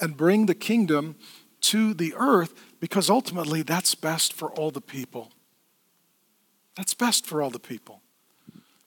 and 0.00 0.16
bring 0.16 0.46
the 0.46 0.54
kingdom 0.54 1.16
to 1.62 1.94
the 1.94 2.14
earth? 2.16 2.54
Because 2.80 3.08
ultimately, 3.08 3.62
that's 3.62 3.94
best 3.94 4.32
for 4.32 4.50
all 4.52 4.70
the 4.70 4.80
people. 4.80 5.32
That's 6.76 6.94
best 6.94 7.26
for 7.26 7.40
all 7.40 7.50
the 7.50 7.58
people. 7.58 8.02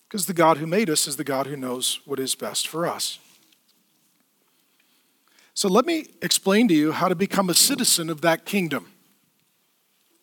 Because 0.08 0.26
the 0.26 0.34
God 0.34 0.58
who 0.58 0.68
made 0.68 0.89
us 0.89 1.08
is 1.08 1.18
the 1.18 1.24
God 1.24 1.47
who 1.47 1.58
knows 1.58 1.99
what 2.05 2.20
is 2.20 2.36
best 2.36 2.68
for 2.68 2.88
us. 2.88 3.20
So 5.53 5.68
let 5.68 5.86
me 5.86 6.08
explain 6.22 6.68
to 6.68 6.74
you 6.74 6.91
how 6.91 7.08
to 7.08 7.16
become 7.16 7.49
a 7.49 7.53
citizen 7.53 8.10
of 8.10 8.22
that 8.22 8.45
kingdom. 8.45 8.91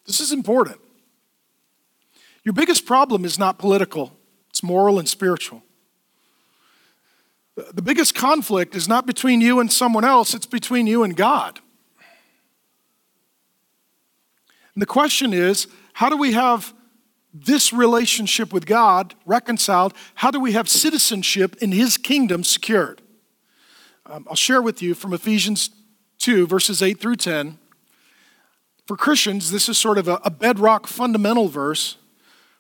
This 0.06 0.20
is 0.20 0.30
important. 0.30 0.78
Your 2.44 2.52
biggest 2.52 2.86
problem 2.86 3.24
is 3.24 3.38
not 3.38 3.58
political, 3.58 4.12
it's 4.50 4.62
moral 4.62 4.98
and 4.98 5.08
spiritual. 5.08 5.62
The 7.56 7.82
biggest 7.82 8.14
conflict 8.14 8.74
is 8.74 8.88
not 8.88 9.06
between 9.06 9.40
you 9.40 9.60
and 9.60 9.72
someone 9.72 10.04
else, 10.04 10.34
it's 10.34 10.46
between 10.46 10.86
you 10.86 11.04
and 11.04 11.16
God. 11.16 11.60
And 14.74 14.82
the 14.82 14.86
question 14.86 15.32
is 15.32 15.68
how 15.94 16.08
do 16.08 16.16
we 16.16 16.32
have 16.32 16.74
this 17.32 17.72
relationship 17.72 18.52
with 18.52 18.66
God 18.66 19.14
reconciled? 19.24 19.94
How 20.16 20.30
do 20.30 20.40
we 20.40 20.52
have 20.52 20.68
citizenship 20.68 21.56
in 21.60 21.72
His 21.72 21.96
kingdom 21.96 22.42
secured? 22.44 23.02
Um, 24.06 24.26
I'll 24.28 24.36
share 24.36 24.60
with 24.60 24.82
you 24.82 24.94
from 24.94 25.12
Ephesians 25.12 25.70
2, 26.18 26.46
verses 26.46 26.82
8 26.82 27.00
through 27.00 27.16
10. 27.16 27.58
For 28.86 28.96
Christians, 28.96 29.50
this 29.50 29.68
is 29.68 29.78
sort 29.78 29.98
of 29.98 30.08
a, 30.08 30.20
a 30.24 30.30
bedrock 30.30 30.86
fundamental 30.86 31.48
verse. 31.48 31.96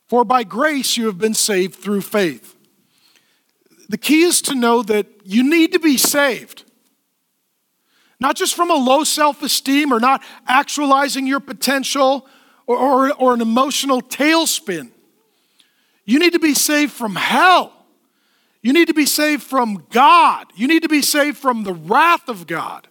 For 0.06 0.24
by 0.24 0.44
grace 0.44 0.96
you 0.96 1.06
have 1.06 1.18
been 1.18 1.34
saved 1.34 1.74
through 1.74 2.00
faith. 2.02 2.56
The 3.88 3.98
key 3.98 4.22
is 4.22 4.40
to 4.42 4.54
know 4.54 4.82
that 4.82 5.06
you 5.24 5.48
need 5.48 5.72
to 5.72 5.78
be 5.78 5.96
saved. 5.96 6.64
Not 8.20 8.36
just 8.36 8.54
from 8.54 8.70
a 8.70 8.74
low 8.74 9.04
self 9.04 9.42
esteem 9.42 9.92
or 9.92 10.00
not 10.00 10.22
actualizing 10.46 11.26
your 11.26 11.40
potential 11.40 12.26
or, 12.66 12.78
or, 12.78 13.12
or, 13.14 13.34
an 13.34 13.42
emotional 13.42 14.00
tailspin. 14.00 14.90
You 16.06 16.18
need 16.18 16.32
to 16.32 16.38
be 16.38 16.54
saved 16.54 16.92
from 16.92 17.14
hell. 17.14 17.72
You 18.62 18.72
need 18.72 18.88
to 18.88 18.94
be 18.94 19.04
saved 19.04 19.42
from 19.42 19.84
God. 19.90 20.46
You 20.56 20.66
need 20.66 20.82
to 20.82 20.88
be 20.88 21.02
saved 21.02 21.36
from 21.36 21.64
the 21.64 21.74
wrath 21.74 22.28
of 22.28 22.46
God. 22.46 22.88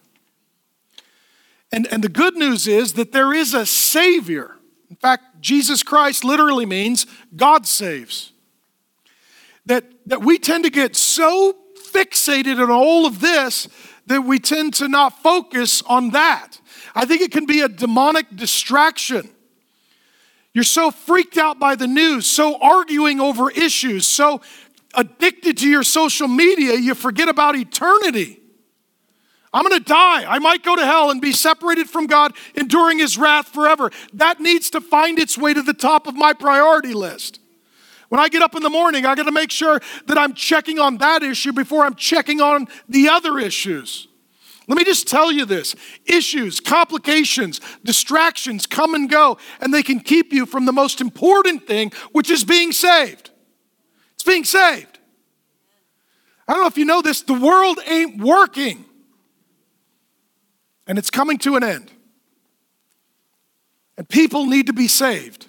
And, 1.72 1.88
and 1.88 2.04
the 2.04 2.08
good 2.08 2.36
news 2.36 2.68
is 2.68 2.92
that 2.92 3.10
there 3.10 3.32
is 3.32 3.52
a 3.52 3.66
Savior. 3.66 4.54
In 4.88 4.94
fact, 4.94 5.40
Jesus 5.40 5.82
Christ 5.82 6.22
literally 6.22 6.66
means 6.66 7.04
God 7.34 7.66
saves. 7.66 8.30
That, 9.66 9.84
that 10.06 10.22
we 10.22 10.38
tend 10.38 10.64
to 10.64 10.70
get 10.70 10.94
so 10.94 11.56
fixated 11.90 12.62
on 12.62 12.70
all 12.70 13.06
of 13.06 13.20
this 13.20 13.68
that 14.06 14.22
we 14.22 14.38
tend 14.38 14.74
to 14.74 14.88
not 14.88 15.22
focus 15.22 15.82
on 15.86 16.10
that. 16.10 16.60
I 16.94 17.06
think 17.06 17.22
it 17.22 17.32
can 17.32 17.46
be 17.46 17.60
a 17.60 17.68
demonic 17.68 18.26
distraction. 18.34 19.30
You're 20.52 20.64
so 20.64 20.90
freaked 20.90 21.38
out 21.38 21.58
by 21.58 21.74
the 21.74 21.86
news, 21.86 22.26
so 22.26 22.58
arguing 22.60 23.20
over 23.20 23.50
issues, 23.50 24.06
so 24.06 24.40
addicted 24.94 25.58
to 25.58 25.68
your 25.68 25.82
social 25.82 26.28
media, 26.28 26.74
you 26.74 26.94
forget 26.94 27.28
about 27.28 27.56
eternity. 27.56 28.40
I'm 29.52 29.62
going 29.62 29.78
to 29.78 29.84
die. 29.84 30.24
I 30.24 30.40
might 30.40 30.64
go 30.64 30.74
to 30.74 30.84
hell 30.84 31.10
and 31.10 31.20
be 31.20 31.32
separated 31.32 31.88
from 31.88 32.06
God, 32.06 32.34
enduring 32.56 32.98
his 32.98 33.16
wrath 33.16 33.48
forever. 33.48 33.90
That 34.12 34.40
needs 34.40 34.70
to 34.70 34.80
find 34.80 35.18
its 35.18 35.38
way 35.38 35.54
to 35.54 35.62
the 35.62 35.74
top 35.74 36.06
of 36.06 36.14
my 36.14 36.32
priority 36.32 36.92
list. 36.92 37.40
When 38.14 38.22
I 38.22 38.28
get 38.28 38.42
up 38.42 38.54
in 38.54 38.62
the 38.62 38.70
morning, 38.70 39.06
I 39.06 39.16
got 39.16 39.24
to 39.24 39.32
make 39.32 39.50
sure 39.50 39.80
that 40.06 40.16
I'm 40.16 40.34
checking 40.34 40.78
on 40.78 40.98
that 40.98 41.24
issue 41.24 41.52
before 41.52 41.84
I'm 41.84 41.96
checking 41.96 42.40
on 42.40 42.68
the 42.88 43.08
other 43.08 43.40
issues. 43.40 44.06
Let 44.68 44.78
me 44.78 44.84
just 44.84 45.08
tell 45.08 45.32
you 45.32 45.44
this 45.44 45.74
issues, 46.06 46.60
complications, 46.60 47.60
distractions 47.82 48.68
come 48.68 48.94
and 48.94 49.10
go, 49.10 49.36
and 49.60 49.74
they 49.74 49.82
can 49.82 49.98
keep 49.98 50.32
you 50.32 50.46
from 50.46 50.64
the 50.64 50.70
most 50.70 51.00
important 51.00 51.66
thing, 51.66 51.90
which 52.12 52.30
is 52.30 52.44
being 52.44 52.70
saved 52.70 53.32
It's 54.14 54.22
being 54.22 54.44
saved. 54.44 55.00
I 56.46 56.52
don't 56.52 56.62
know 56.62 56.68
if 56.68 56.78
you 56.78 56.84
know 56.84 57.02
this, 57.02 57.22
the 57.22 57.34
world 57.34 57.80
ain't 57.84 58.22
working. 58.22 58.84
And 60.86 60.98
it's 60.98 61.10
coming 61.10 61.38
to 61.38 61.56
an 61.56 61.64
end. 61.64 61.90
And 63.98 64.08
people 64.08 64.46
need 64.46 64.68
to 64.68 64.72
be 64.72 64.86
saved. 64.86 65.48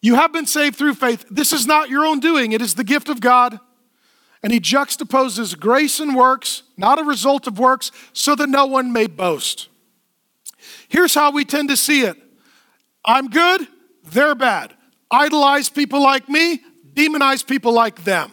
You 0.00 0.14
have 0.14 0.32
been 0.32 0.46
saved 0.46 0.76
through 0.76 0.94
faith. 0.94 1.26
This 1.30 1.52
is 1.52 1.66
not 1.66 1.90
your 1.90 2.04
own 2.04 2.20
doing, 2.20 2.52
it 2.52 2.62
is 2.62 2.74
the 2.74 2.84
gift 2.84 3.08
of 3.08 3.20
God. 3.20 3.60
And 4.42 4.54
he 4.54 4.60
juxtaposes 4.60 5.58
grace 5.58 6.00
and 6.00 6.16
works, 6.16 6.62
not 6.78 6.98
a 6.98 7.04
result 7.04 7.46
of 7.46 7.58
works, 7.58 7.92
so 8.14 8.34
that 8.34 8.48
no 8.48 8.64
one 8.64 8.90
may 8.90 9.06
boast. 9.06 9.68
Here's 10.88 11.14
how 11.14 11.30
we 11.30 11.44
tend 11.44 11.68
to 11.68 11.76
see 11.76 12.02
it 12.02 12.16
I'm 13.04 13.28
good, 13.28 13.66
they're 14.04 14.34
bad 14.34 14.74
idolize 15.10 15.68
people 15.68 16.00
like 16.00 16.28
me, 16.28 16.60
demonize 16.94 17.46
people 17.46 17.72
like 17.72 18.04
them. 18.04 18.32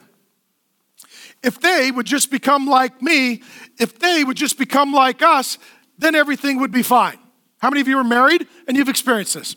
If 1.44 1.60
they 1.60 1.92
would 1.92 2.06
just 2.06 2.32
become 2.32 2.68
like 2.68 3.02
me, 3.02 3.42
if 3.80 4.00
they 4.00 4.24
would 4.24 4.38
just 4.38 4.58
become 4.58 4.94
like 4.94 5.22
us, 5.22 5.58
then 5.98 6.16
everything 6.16 6.60
would 6.60 6.72
be 6.72 6.84
fine. 6.84 7.18
How 7.60 7.70
many 7.70 7.82
of 7.82 7.88
you 7.88 7.98
are 7.98 8.04
married 8.04 8.48
and 8.68 8.78
you've 8.78 8.90
experienced 8.90 9.34
this? 9.34 9.56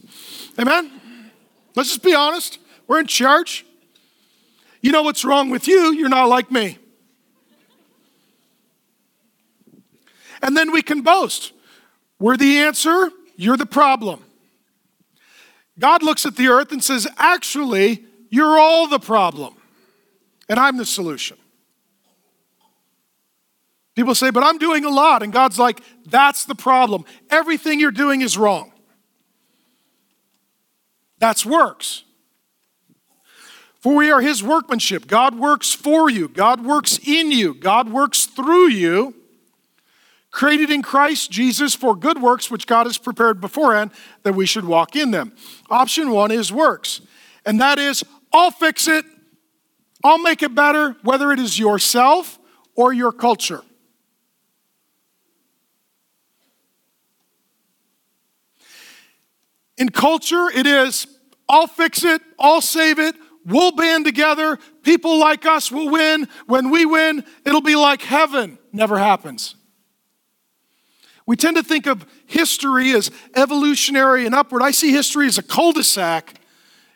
Amen? 0.58 0.99
Let's 1.74 1.90
just 1.90 2.02
be 2.02 2.14
honest. 2.14 2.58
We're 2.86 3.00
in 3.00 3.06
church. 3.06 3.64
You 4.80 4.92
know 4.92 5.02
what's 5.02 5.24
wrong 5.24 5.50
with 5.50 5.68
you? 5.68 5.92
You're 5.92 6.08
not 6.08 6.28
like 6.28 6.50
me. 6.50 6.78
And 10.42 10.56
then 10.56 10.72
we 10.72 10.82
can 10.82 11.02
boast. 11.02 11.52
We're 12.18 12.36
the 12.36 12.58
answer, 12.58 13.10
you're 13.36 13.56
the 13.56 13.66
problem. 13.66 14.24
God 15.78 16.02
looks 16.02 16.26
at 16.26 16.36
the 16.36 16.48
earth 16.48 16.72
and 16.72 16.84
says, 16.84 17.08
Actually, 17.16 18.04
you're 18.28 18.58
all 18.58 18.86
the 18.86 18.98
problem, 18.98 19.54
and 20.48 20.60
I'm 20.60 20.76
the 20.76 20.84
solution. 20.84 21.38
People 23.94 24.14
say, 24.14 24.30
But 24.30 24.44
I'm 24.44 24.58
doing 24.58 24.84
a 24.84 24.90
lot. 24.90 25.22
And 25.22 25.32
God's 25.32 25.58
like, 25.58 25.80
That's 26.06 26.44
the 26.44 26.54
problem. 26.54 27.04
Everything 27.30 27.80
you're 27.80 27.90
doing 27.90 28.20
is 28.20 28.36
wrong. 28.36 28.72
That's 31.20 31.46
works. 31.46 32.02
For 33.78 33.94
we 33.94 34.10
are 34.10 34.20
his 34.20 34.42
workmanship. 34.42 35.06
God 35.06 35.38
works 35.38 35.72
for 35.72 36.10
you, 36.10 36.28
God 36.28 36.64
works 36.64 36.98
in 36.98 37.30
you, 37.30 37.54
God 37.54 37.90
works 37.90 38.26
through 38.26 38.68
you 38.68 39.14
created 40.30 40.70
in 40.70 40.82
Christ 40.82 41.30
Jesus 41.30 41.74
for 41.74 41.96
good 41.96 42.22
works 42.22 42.50
which 42.50 42.66
God 42.66 42.86
has 42.86 42.98
prepared 42.98 43.40
beforehand 43.40 43.90
that 44.22 44.34
we 44.34 44.46
should 44.46 44.64
walk 44.64 44.96
in 44.96 45.10
them. 45.10 45.32
Option 45.68 46.10
one 46.10 46.30
is 46.30 46.52
works, 46.52 47.00
and 47.44 47.60
that 47.60 47.78
is 47.78 48.04
I'll 48.32 48.50
fix 48.50 48.86
it, 48.86 49.04
I'll 50.04 50.22
make 50.22 50.42
it 50.42 50.54
better, 50.54 50.96
whether 51.02 51.32
it 51.32 51.40
is 51.40 51.58
yourself 51.58 52.38
or 52.76 52.92
your 52.92 53.12
culture. 53.12 53.62
In 59.76 59.88
culture, 59.88 60.48
it 60.54 60.66
is 60.66 61.06
I'll 61.50 61.66
fix 61.66 62.04
it, 62.04 62.22
I'll 62.38 62.60
save 62.60 63.00
it, 63.00 63.16
we'll 63.44 63.72
band 63.72 64.04
together, 64.04 64.56
people 64.84 65.18
like 65.18 65.44
us 65.44 65.72
will 65.72 65.90
win. 65.90 66.28
When 66.46 66.70
we 66.70 66.86
win, 66.86 67.24
it'll 67.44 67.60
be 67.60 67.74
like 67.74 68.02
heaven. 68.02 68.56
Never 68.72 68.96
happens. 68.96 69.56
We 71.26 71.34
tend 71.34 71.56
to 71.56 71.64
think 71.64 71.86
of 71.86 72.06
history 72.26 72.92
as 72.92 73.10
evolutionary 73.34 74.26
and 74.26 74.34
upward. 74.34 74.62
I 74.62 74.70
see 74.70 74.92
history 74.92 75.26
as 75.26 75.38
a 75.38 75.42
cul 75.42 75.72
de 75.72 75.82
sac. 75.82 76.40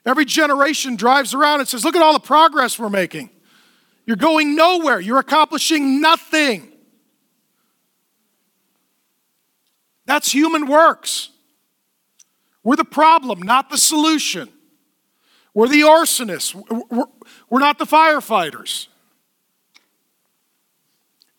Every 0.06 0.24
generation 0.24 0.94
drives 0.94 1.34
around 1.34 1.58
and 1.58 1.68
says, 1.68 1.84
Look 1.84 1.96
at 1.96 2.02
all 2.02 2.12
the 2.12 2.20
progress 2.20 2.78
we're 2.78 2.90
making. 2.90 3.30
You're 4.06 4.16
going 4.16 4.54
nowhere, 4.54 5.00
you're 5.00 5.18
accomplishing 5.18 6.00
nothing. 6.00 6.70
That's 10.06 10.30
human 10.30 10.68
works. 10.68 11.30
We're 12.64 12.76
the 12.76 12.84
problem, 12.84 13.42
not 13.42 13.70
the 13.70 13.78
solution. 13.78 14.48
We're 15.52 15.68
the 15.68 15.82
arsonists. 15.82 16.54
We're 17.48 17.60
not 17.60 17.78
the 17.78 17.84
firefighters. 17.84 18.88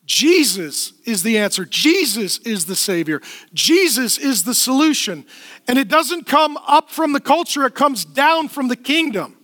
Jesus 0.06 0.92
is 1.04 1.24
the 1.24 1.36
answer. 1.36 1.64
Jesus 1.64 2.38
is 2.38 2.66
the 2.66 2.76
Savior. 2.76 3.20
Jesus 3.52 4.18
is 4.18 4.44
the 4.44 4.54
solution. 4.54 5.26
And 5.66 5.78
it 5.78 5.88
doesn't 5.88 6.26
come 6.26 6.56
up 6.58 6.90
from 6.90 7.12
the 7.12 7.20
culture, 7.20 7.66
it 7.66 7.74
comes 7.74 8.04
down 8.04 8.48
from 8.48 8.68
the 8.68 8.76
kingdom. 8.76 9.36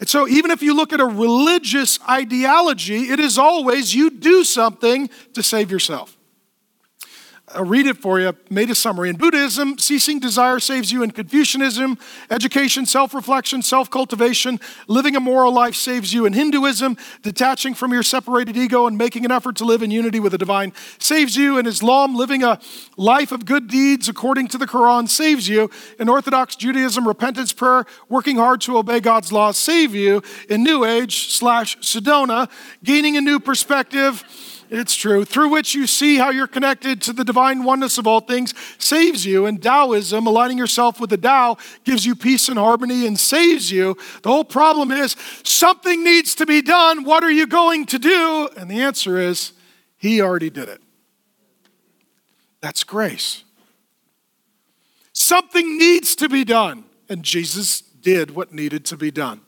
And 0.00 0.08
so, 0.08 0.26
even 0.26 0.50
if 0.50 0.62
you 0.62 0.74
look 0.74 0.92
at 0.92 1.00
a 1.00 1.04
religious 1.04 2.00
ideology, 2.08 3.10
it 3.10 3.20
is 3.20 3.38
always 3.38 3.94
you 3.94 4.10
do 4.10 4.44
something 4.44 5.10
to 5.34 5.42
save 5.42 5.70
yourself. 5.70 6.16
I'll 7.52 7.64
read 7.64 7.86
it 7.86 7.96
for 7.96 8.20
you, 8.20 8.32
made 8.48 8.70
a 8.70 8.76
summary. 8.76 9.08
In 9.08 9.16
Buddhism, 9.16 9.76
ceasing 9.76 10.20
desire 10.20 10.60
saves 10.60 10.92
you. 10.92 11.02
In 11.02 11.10
Confucianism, 11.10 11.98
education, 12.30 12.86
self 12.86 13.12
reflection, 13.12 13.60
self 13.62 13.90
cultivation, 13.90 14.60
living 14.86 15.16
a 15.16 15.20
moral 15.20 15.52
life 15.52 15.74
saves 15.74 16.12
you. 16.14 16.26
In 16.26 16.32
Hinduism, 16.32 16.96
detaching 17.22 17.74
from 17.74 17.92
your 17.92 18.04
separated 18.04 18.56
ego 18.56 18.86
and 18.86 18.96
making 18.96 19.24
an 19.24 19.32
effort 19.32 19.56
to 19.56 19.64
live 19.64 19.82
in 19.82 19.90
unity 19.90 20.20
with 20.20 20.32
the 20.32 20.38
divine 20.38 20.72
saves 20.98 21.36
you. 21.36 21.58
In 21.58 21.66
Islam, 21.66 22.14
living 22.14 22.44
a 22.44 22.60
life 22.96 23.32
of 23.32 23.46
good 23.46 23.66
deeds 23.66 24.08
according 24.08 24.46
to 24.48 24.58
the 24.58 24.66
Quran 24.66 25.08
saves 25.08 25.48
you. 25.48 25.70
In 25.98 26.08
Orthodox 26.08 26.54
Judaism, 26.54 27.06
repentance, 27.06 27.52
prayer, 27.52 27.84
working 28.08 28.36
hard 28.36 28.60
to 28.62 28.78
obey 28.78 29.00
God's 29.00 29.32
laws 29.32 29.56
save 29.56 29.92
you. 29.94 30.22
In 30.48 30.62
New 30.62 30.84
Age 30.84 31.32
slash 31.32 31.76
Sedona, 31.78 32.48
gaining 32.84 33.16
a 33.16 33.20
new 33.20 33.40
perspective, 33.40 34.24
it's 34.70 34.94
true. 34.94 35.24
Through 35.24 35.48
which 35.48 35.74
you 35.74 35.88
see 35.88 36.16
how 36.16 36.30
you're 36.30 36.46
connected 36.46 37.02
to 37.02 37.12
the 37.12 37.24
divine 37.24 37.64
oneness 37.64 37.98
of 37.98 38.06
all 38.06 38.20
things 38.20 38.54
saves 38.78 39.26
you. 39.26 39.44
And 39.46 39.60
Taoism, 39.60 40.26
aligning 40.26 40.58
yourself 40.58 41.00
with 41.00 41.10
the 41.10 41.16
Tao, 41.16 41.56
gives 41.82 42.06
you 42.06 42.14
peace 42.14 42.48
and 42.48 42.56
harmony 42.56 43.04
and 43.04 43.18
saves 43.18 43.72
you. 43.72 43.96
The 44.22 44.30
whole 44.30 44.44
problem 44.44 44.92
is 44.92 45.16
something 45.42 46.04
needs 46.04 46.36
to 46.36 46.46
be 46.46 46.62
done. 46.62 47.02
What 47.02 47.24
are 47.24 47.30
you 47.30 47.48
going 47.48 47.84
to 47.86 47.98
do? 47.98 48.48
And 48.56 48.70
the 48.70 48.80
answer 48.80 49.18
is 49.18 49.52
He 49.96 50.22
already 50.22 50.50
did 50.50 50.68
it. 50.68 50.80
That's 52.60 52.84
grace. 52.84 53.42
Something 55.12 55.78
needs 55.78 56.14
to 56.16 56.28
be 56.28 56.44
done. 56.44 56.84
And 57.08 57.24
Jesus 57.24 57.80
did 57.80 58.36
what 58.36 58.52
needed 58.52 58.84
to 58.86 58.96
be 58.96 59.10
done. 59.10 59.40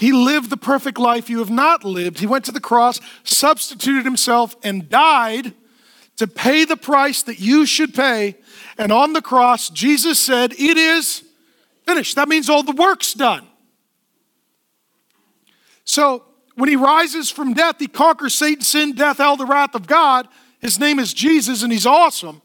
He 0.00 0.12
lived 0.12 0.48
the 0.48 0.56
perfect 0.56 0.96
life 0.96 1.28
you 1.28 1.40
have 1.40 1.50
not 1.50 1.84
lived. 1.84 2.20
He 2.20 2.26
went 2.26 2.46
to 2.46 2.52
the 2.52 2.58
cross, 2.58 3.02
substituted 3.22 4.06
himself, 4.06 4.56
and 4.62 4.88
died 4.88 5.52
to 6.16 6.26
pay 6.26 6.64
the 6.64 6.78
price 6.78 7.22
that 7.24 7.38
you 7.38 7.66
should 7.66 7.92
pay. 7.92 8.36
And 8.78 8.92
on 8.92 9.12
the 9.12 9.20
cross, 9.20 9.68
Jesus 9.68 10.18
said, 10.18 10.54
It 10.54 10.78
is 10.78 11.22
finished. 11.86 12.16
That 12.16 12.30
means 12.30 12.48
all 12.48 12.62
the 12.62 12.72
work's 12.72 13.12
done. 13.12 13.46
So 15.84 16.24
when 16.54 16.70
he 16.70 16.76
rises 16.76 17.30
from 17.30 17.52
death, 17.52 17.76
he 17.78 17.86
conquers 17.86 18.32
Satan, 18.32 18.62
sin, 18.62 18.94
death, 18.94 19.18
hell, 19.18 19.36
the 19.36 19.44
wrath 19.44 19.74
of 19.74 19.86
God. 19.86 20.28
His 20.60 20.80
name 20.80 20.98
is 20.98 21.12
Jesus, 21.12 21.62
and 21.62 21.70
he's 21.70 21.84
awesome. 21.84 22.40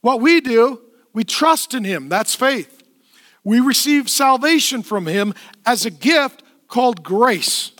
What 0.00 0.22
we 0.22 0.40
do, 0.40 0.80
we 1.12 1.24
trust 1.24 1.74
in 1.74 1.84
him. 1.84 2.08
That's 2.08 2.34
faith. 2.34 2.76
We 3.46 3.60
receive 3.60 4.10
salvation 4.10 4.82
from 4.82 5.06
Him 5.06 5.32
as 5.64 5.86
a 5.86 5.90
gift 5.90 6.42
called 6.66 7.04
grace. 7.04 7.70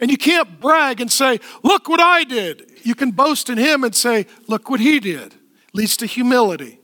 And 0.00 0.10
you 0.10 0.16
can't 0.16 0.58
brag 0.58 1.02
and 1.02 1.12
say, 1.12 1.38
Look 1.62 1.86
what 1.86 2.00
I 2.00 2.24
did. 2.24 2.72
You 2.82 2.94
can 2.94 3.10
boast 3.10 3.50
in 3.50 3.58
Him 3.58 3.84
and 3.84 3.94
say, 3.94 4.24
Look 4.48 4.70
what 4.70 4.80
He 4.80 4.98
did. 4.98 5.34
Leads 5.74 5.98
to 5.98 6.06
humility. 6.06 6.80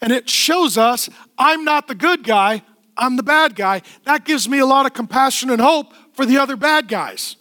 And 0.00 0.10
it 0.10 0.30
shows 0.30 0.78
us 0.78 1.10
I'm 1.36 1.64
not 1.64 1.86
the 1.86 1.94
good 1.94 2.24
guy, 2.24 2.62
I'm 2.96 3.16
the 3.16 3.22
bad 3.22 3.56
guy. 3.56 3.82
That 4.04 4.24
gives 4.24 4.48
me 4.48 4.58
a 4.58 4.66
lot 4.66 4.86
of 4.86 4.94
compassion 4.94 5.50
and 5.50 5.60
hope 5.60 5.92
for 6.14 6.24
the 6.24 6.38
other 6.38 6.56
bad 6.56 6.88
guys. 6.88 7.36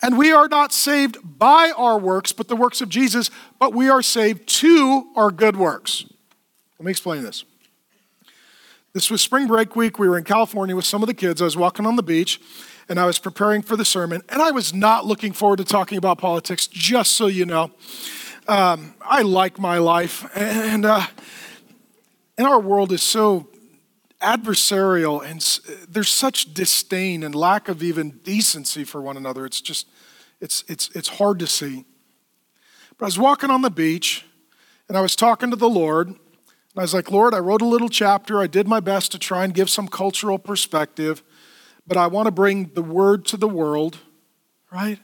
And 0.00 0.16
we 0.16 0.32
are 0.32 0.48
not 0.48 0.72
saved 0.72 1.18
by 1.22 1.72
our 1.76 1.98
works, 1.98 2.32
but 2.32 2.48
the 2.48 2.56
works 2.56 2.80
of 2.80 2.88
Jesus, 2.88 3.30
but 3.58 3.74
we 3.74 3.90
are 3.90 4.00
saved 4.00 4.48
to 4.60 5.12
our 5.14 5.30
good 5.30 5.54
works. 5.54 6.06
Let 6.78 6.84
me 6.84 6.90
explain 6.90 7.22
this. 7.22 7.44
This 8.92 9.10
was 9.10 9.20
spring 9.20 9.46
break 9.46 9.76
week. 9.76 9.98
We 9.98 10.08
were 10.08 10.16
in 10.16 10.24
California 10.24 10.76
with 10.76 10.84
some 10.84 11.02
of 11.02 11.08
the 11.08 11.14
kids. 11.14 11.42
I 11.42 11.44
was 11.44 11.56
walking 11.56 11.86
on 11.86 11.96
the 11.96 12.02
beach 12.02 12.40
and 12.88 12.98
I 12.98 13.06
was 13.06 13.18
preparing 13.18 13.62
for 13.62 13.76
the 13.76 13.84
sermon, 13.84 14.22
and 14.30 14.40
I 14.40 14.50
was 14.50 14.72
not 14.72 15.04
looking 15.04 15.32
forward 15.32 15.58
to 15.58 15.64
talking 15.64 15.98
about 15.98 16.18
politics, 16.18 16.66
just 16.66 17.12
so 17.12 17.26
you 17.26 17.44
know. 17.44 17.70
Um, 18.46 18.94
I 19.02 19.22
like 19.22 19.58
my 19.58 19.76
life, 19.76 20.26
and, 20.34 20.86
uh, 20.86 21.06
and 22.38 22.46
our 22.46 22.58
world 22.58 22.92
is 22.92 23.02
so 23.02 23.48
adversarial, 24.22 25.22
and 25.22 25.86
there's 25.86 26.08
such 26.08 26.54
disdain 26.54 27.22
and 27.22 27.34
lack 27.34 27.68
of 27.68 27.82
even 27.82 28.20
decency 28.24 28.84
for 28.84 29.02
one 29.02 29.18
another. 29.18 29.44
It's 29.44 29.60
just, 29.60 29.86
it's, 30.40 30.64
it's, 30.66 30.88
it's 30.94 31.08
hard 31.08 31.38
to 31.40 31.46
see. 31.46 31.84
But 32.96 33.04
I 33.04 33.08
was 33.08 33.18
walking 33.18 33.50
on 33.50 33.60
the 33.60 33.70
beach, 33.70 34.24
and 34.88 34.96
I 34.96 35.02
was 35.02 35.14
talking 35.14 35.50
to 35.50 35.56
the 35.56 35.68
Lord, 35.68 36.14
I 36.78 36.82
was 36.82 36.94
like, 36.94 37.10
Lord, 37.10 37.34
I 37.34 37.40
wrote 37.40 37.60
a 37.60 37.66
little 37.66 37.88
chapter. 37.88 38.40
I 38.40 38.46
did 38.46 38.68
my 38.68 38.78
best 38.78 39.10
to 39.10 39.18
try 39.18 39.42
and 39.42 39.52
give 39.52 39.68
some 39.68 39.88
cultural 39.88 40.38
perspective, 40.38 41.24
but 41.84 41.96
I 41.96 42.06
want 42.06 42.26
to 42.26 42.30
bring 42.30 42.70
the 42.74 42.82
word 42.82 43.24
to 43.26 43.36
the 43.36 43.48
world, 43.48 43.98
right? 44.70 45.00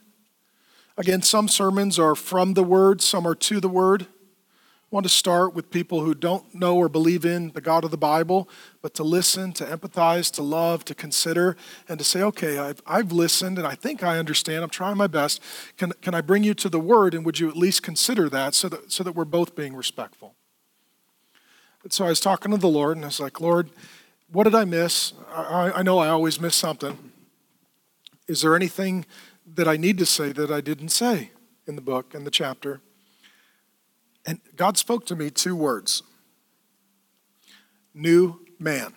Again, 0.97 1.23
some 1.23 1.49
sermons 1.49 1.99
are 1.99 2.15
from 2.15 2.55
the 2.55 2.63
word, 2.63 3.03
some 3.03 3.27
are 3.27 3.35
to 3.35 3.59
the 3.59 3.69
word. 3.69 4.03
I 4.03 4.87
want 4.91 5.05
to 5.05 5.11
start 5.11 5.53
with 5.53 5.73
people 5.73 6.03
who 6.03 6.15
don't 6.15 6.55
know 6.55 6.77
or 6.77 6.89
believe 6.89 7.25
in 7.25 7.51
the 7.51 7.61
God 7.61 7.83
of 7.83 7.91
the 7.91 7.97
Bible, 7.97 8.49
but 8.81 8.95
to 8.95 9.03
listen, 9.03 9.53
to 9.55 9.65
empathize, 9.65 10.31
to 10.35 10.43
love, 10.43 10.85
to 10.85 10.95
consider, 10.95 11.57
and 11.89 11.99
to 11.99 12.05
say, 12.05 12.23
okay, 12.23 12.57
I've, 12.57 12.81
I've 12.87 13.11
listened 13.11 13.59
and 13.59 13.67
I 13.67 13.75
think 13.75 14.05
I 14.05 14.21
understand. 14.21 14.63
I'm 14.63 14.71
trying 14.71 14.97
my 14.97 15.09
best. 15.09 15.43
Can, 15.77 15.91
can 16.03 16.15
I 16.15 16.21
bring 16.21 16.45
you 16.45 16.55
to 16.55 16.69
the 16.69 16.79
word 16.79 17.15
and 17.15 17.27
would 17.27 17.41
you 17.41 17.49
at 17.49 17.57
least 17.57 17.83
consider 17.83 18.29
that 18.29 18.55
so 18.55 18.69
that, 18.69 18.93
so 18.93 19.03
that 19.03 19.17
we're 19.17 19.25
both 19.25 19.57
being 19.57 19.75
respectful? 19.75 20.37
So 21.91 22.05
I 22.07 22.09
was 22.09 22.21
talking 22.21 22.51
to 22.53 22.57
the 22.57 22.69
Lord, 22.69 22.97
and 22.97 23.05
I 23.05 23.09
was 23.09 23.21
like, 23.21 23.41
Lord, 23.41 23.71
what 24.33 24.45
did 24.45 24.55
I 24.55 24.65
miss? 24.65 25.13
I, 25.33 25.73
I 25.77 25.83
know 25.83 25.99
I 25.99 26.09
always 26.09 26.41
miss 26.41 26.57
something. 26.57 27.13
Is 28.27 28.41
there 28.41 28.57
anything 28.57 29.05
that 29.55 29.69
I 29.69 29.77
need 29.77 29.99
to 29.99 30.07
say 30.07 30.33
that 30.33 30.51
I 30.51 30.61
didn't 30.61 30.89
say 30.89 31.31
in 31.67 31.77
the 31.77 31.83
book, 31.83 32.15
in 32.15 32.25
the 32.25 32.31
chapter? 32.31 32.81
And 34.27 34.41
God 34.57 34.79
spoke 34.79 35.05
to 35.07 35.17
me 35.17 35.31
two 35.31 35.55
words 35.55 36.03
new 37.95 38.41
man. 38.59 38.93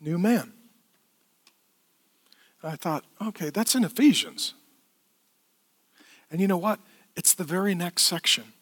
New 0.00 0.18
man. 0.18 0.52
And 2.62 2.72
I 2.72 2.76
thought, 2.76 3.04
okay, 3.20 3.50
that's 3.50 3.74
in 3.74 3.84
Ephesians. 3.84 4.54
And 6.30 6.40
you 6.40 6.48
know 6.48 6.56
what? 6.56 6.80
It's 7.16 7.34
the 7.34 7.44
very 7.44 7.74
next 7.74 8.02
section. 8.02 8.52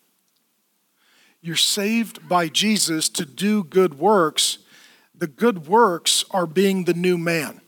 You're 1.44 1.56
saved 1.56 2.26
by 2.26 2.48
Jesus 2.48 3.10
to 3.10 3.26
do 3.26 3.64
good 3.64 3.98
works. 3.98 4.60
The 5.14 5.26
good 5.26 5.66
works 5.66 6.24
are 6.30 6.46
being 6.46 6.84
the 6.84 6.94
new 6.94 7.18
man. 7.18 7.60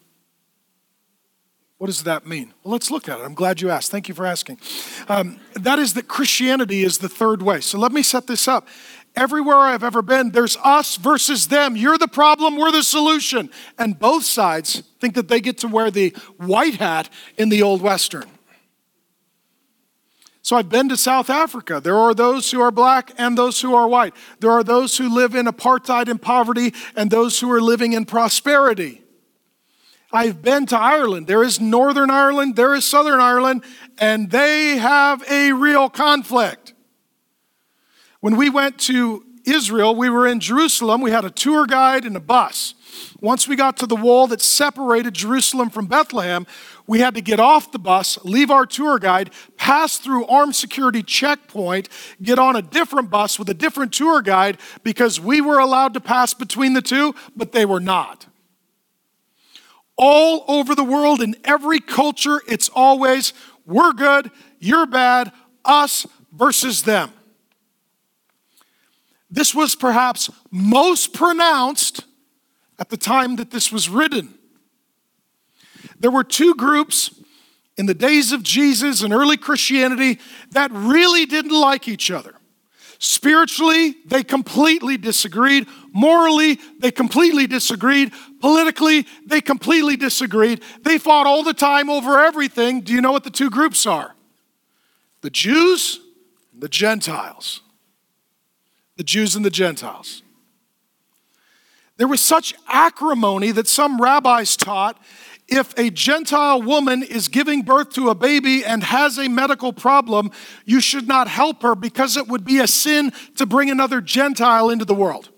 What 1.76 1.88
does 1.88 2.04
that 2.04 2.26
mean? 2.26 2.54
Well, 2.64 2.72
let's 2.72 2.90
look 2.90 3.06
at 3.06 3.20
it. 3.20 3.22
I'm 3.22 3.34
glad 3.34 3.60
you 3.60 3.68
asked. 3.68 3.90
Thank 3.90 4.08
you 4.08 4.14
for 4.14 4.24
asking. 4.24 4.60
Um, 5.08 5.40
that 5.52 5.78
is 5.78 5.92
that 5.92 6.08
Christianity 6.08 6.84
is 6.84 6.96
the 6.96 7.08
third 7.10 7.42
way. 7.42 7.60
So 7.60 7.78
let 7.78 7.92
me 7.92 8.02
set 8.02 8.26
this 8.26 8.48
up. 8.48 8.66
Everywhere 9.14 9.58
I've 9.58 9.84
ever 9.84 10.00
been, 10.00 10.30
there's 10.30 10.56
us 10.64 10.96
versus 10.96 11.48
them. 11.48 11.76
You're 11.76 11.98
the 11.98 12.08
problem, 12.08 12.56
we're 12.56 12.72
the 12.72 12.82
solution. 12.82 13.50
And 13.78 13.98
both 13.98 14.24
sides 14.24 14.84
think 15.00 15.14
that 15.16 15.28
they 15.28 15.42
get 15.42 15.58
to 15.58 15.68
wear 15.68 15.90
the 15.90 16.16
white 16.38 16.76
hat 16.76 17.10
in 17.36 17.50
the 17.50 17.62
Old 17.62 17.82
Western. 17.82 18.24
So 20.46 20.54
I've 20.54 20.68
been 20.68 20.88
to 20.90 20.96
South 20.96 21.28
Africa. 21.28 21.80
There 21.80 21.96
are 21.96 22.14
those 22.14 22.52
who 22.52 22.60
are 22.60 22.70
black 22.70 23.10
and 23.18 23.36
those 23.36 23.60
who 23.60 23.74
are 23.74 23.88
white. 23.88 24.14
There 24.38 24.52
are 24.52 24.62
those 24.62 24.96
who 24.96 25.12
live 25.12 25.34
in 25.34 25.46
apartheid 25.46 26.06
and 26.06 26.22
poverty 26.22 26.72
and 26.94 27.10
those 27.10 27.40
who 27.40 27.50
are 27.50 27.60
living 27.60 27.94
in 27.94 28.04
prosperity. 28.04 29.02
I've 30.12 30.42
been 30.42 30.64
to 30.66 30.78
Ireland. 30.78 31.26
There 31.26 31.42
is 31.42 31.60
Northern 31.60 32.10
Ireland, 32.10 32.54
there 32.54 32.76
is 32.76 32.84
Southern 32.84 33.18
Ireland, 33.18 33.64
and 33.98 34.30
they 34.30 34.76
have 34.76 35.28
a 35.28 35.50
real 35.50 35.90
conflict. 35.90 36.74
When 38.20 38.36
we 38.36 38.48
went 38.48 38.78
to 38.82 39.24
Israel, 39.46 39.94
we 39.94 40.10
were 40.10 40.26
in 40.26 40.40
Jerusalem. 40.40 41.00
We 41.00 41.10
had 41.10 41.24
a 41.24 41.30
tour 41.30 41.66
guide 41.66 42.04
and 42.04 42.16
a 42.16 42.20
bus. 42.20 42.74
Once 43.20 43.48
we 43.48 43.56
got 43.56 43.76
to 43.78 43.86
the 43.86 43.96
wall 43.96 44.26
that 44.26 44.40
separated 44.40 45.14
Jerusalem 45.14 45.70
from 45.70 45.86
Bethlehem, 45.86 46.46
we 46.86 47.00
had 47.00 47.14
to 47.14 47.20
get 47.20 47.40
off 47.40 47.72
the 47.72 47.78
bus, 47.78 48.18
leave 48.24 48.50
our 48.50 48.66
tour 48.66 48.98
guide, 48.98 49.30
pass 49.56 49.98
through 49.98 50.26
armed 50.26 50.54
security 50.54 51.02
checkpoint, 51.02 51.88
get 52.22 52.38
on 52.38 52.56
a 52.56 52.62
different 52.62 53.10
bus 53.10 53.38
with 53.38 53.48
a 53.48 53.54
different 53.54 53.92
tour 53.92 54.22
guide 54.22 54.58
because 54.82 55.20
we 55.20 55.40
were 55.40 55.58
allowed 55.58 55.94
to 55.94 56.00
pass 56.00 56.34
between 56.34 56.74
the 56.74 56.82
two, 56.82 57.14
but 57.34 57.52
they 57.52 57.64
were 57.64 57.80
not. 57.80 58.26
All 59.96 60.44
over 60.46 60.74
the 60.74 60.84
world, 60.84 61.22
in 61.22 61.36
every 61.44 61.80
culture, 61.80 62.40
it's 62.46 62.68
always 62.68 63.32
we're 63.64 63.92
good, 63.92 64.30
you're 64.60 64.86
bad, 64.86 65.32
us 65.64 66.06
versus 66.32 66.82
them. 66.82 67.10
This 69.36 69.54
was 69.54 69.74
perhaps 69.74 70.30
most 70.50 71.12
pronounced 71.12 72.06
at 72.78 72.88
the 72.88 72.96
time 72.96 73.36
that 73.36 73.50
this 73.50 73.70
was 73.70 73.86
written. 73.86 74.32
There 76.00 76.10
were 76.10 76.24
two 76.24 76.54
groups 76.54 77.14
in 77.76 77.84
the 77.84 77.92
days 77.92 78.32
of 78.32 78.42
Jesus 78.42 79.02
and 79.02 79.12
early 79.12 79.36
Christianity 79.36 80.20
that 80.52 80.70
really 80.72 81.26
didn't 81.26 81.52
like 81.52 81.86
each 81.86 82.10
other. 82.10 82.34
Spiritually, 82.98 83.96
they 84.06 84.24
completely 84.24 84.96
disagreed. 84.96 85.68
Morally, 85.92 86.58
they 86.78 86.90
completely 86.90 87.46
disagreed. 87.46 88.14
Politically, 88.40 89.06
they 89.26 89.42
completely 89.42 89.98
disagreed. 89.98 90.62
They 90.80 90.96
fought 90.96 91.26
all 91.26 91.42
the 91.42 91.52
time 91.52 91.90
over 91.90 92.18
everything. 92.18 92.80
Do 92.80 92.94
you 92.94 93.02
know 93.02 93.12
what 93.12 93.24
the 93.24 93.30
two 93.30 93.50
groups 93.50 93.84
are? 93.84 94.14
The 95.20 95.28
Jews 95.28 96.00
and 96.54 96.62
the 96.62 96.70
Gentiles. 96.70 97.60
The 98.96 99.04
Jews 99.04 99.36
and 99.36 99.44
the 99.44 99.50
Gentiles. 99.50 100.22
There 101.96 102.08
was 102.08 102.20
such 102.20 102.54
acrimony 102.68 103.50
that 103.52 103.66
some 103.68 104.00
rabbis 104.00 104.56
taught 104.56 104.98
if 105.48 105.78
a 105.78 105.90
Gentile 105.90 106.60
woman 106.60 107.02
is 107.02 107.28
giving 107.28 107.62
birth 107.62 107.90
to 107.90 108.08
a 108.10 108.14
baby 108.14 108.64
and 108.64 108.82
has 108.82 109.18
a 109.18 109.28
medical 109.28 109.72
problem, 109.72 110.32
you 110.64 110.80
should 110.80 111.06
not 111.06 111.28
help 111.28 111.62
her 111.62 111.74
because 111.74 112.16
it 112.16 112.26
would 112.26 112.44
be 112.44 112.58
a 112.58 112.66
sin 112.66 113.12
to 113.36 113.46
bring 113.46 113.70
another 113.70 114.00
Gentile 114.00 114.70
into 114.70 114.84
the 114.84 114.94
world. 114.94 115.30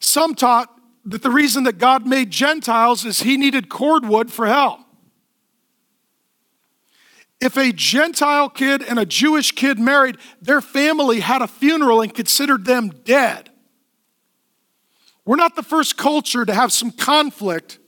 Some 0.00 0.34
taught 0.34 0.68
that 1.06 1.22
the 1.22 1.30
reason 1.30 1.64
that 1.64 1.78
God 1.78 2.06
made 2.06 2.30
Gentiles 2.30 3.04
is 3.04 3.20
he 3.20 3.36
needed 3.36 3.68
cordwood 3.68 4.30
for 4.30 4.46
hell. 4.46 4.86
If 7.42 7.56
a 7.56 7.72
Gentile 7.72 8.48
kid 8.48 8.82
and 8.82 9.00
a 9.00 9.04
Jewish 9.04 9.50
kid 9.50 9.76
married, 9.76 10.16
their 10.40 10.60
family 10.60 11.18
had 11.18 11.42
a 11.42 11.48
funeral 11.48 12.00
and 12.00 12.14
considered 12.14 12.64
them 12.64 12.90
dead. 13.02 13.50
We're 15.24 15.34
not 15.34 15.56
the 15.56 15.64
first 15.64 15.96
culture 15.96 16.44
to 16.44 16.54
have 16.54 16.72
some 16.72 16.92
conflict. 16.92 17.80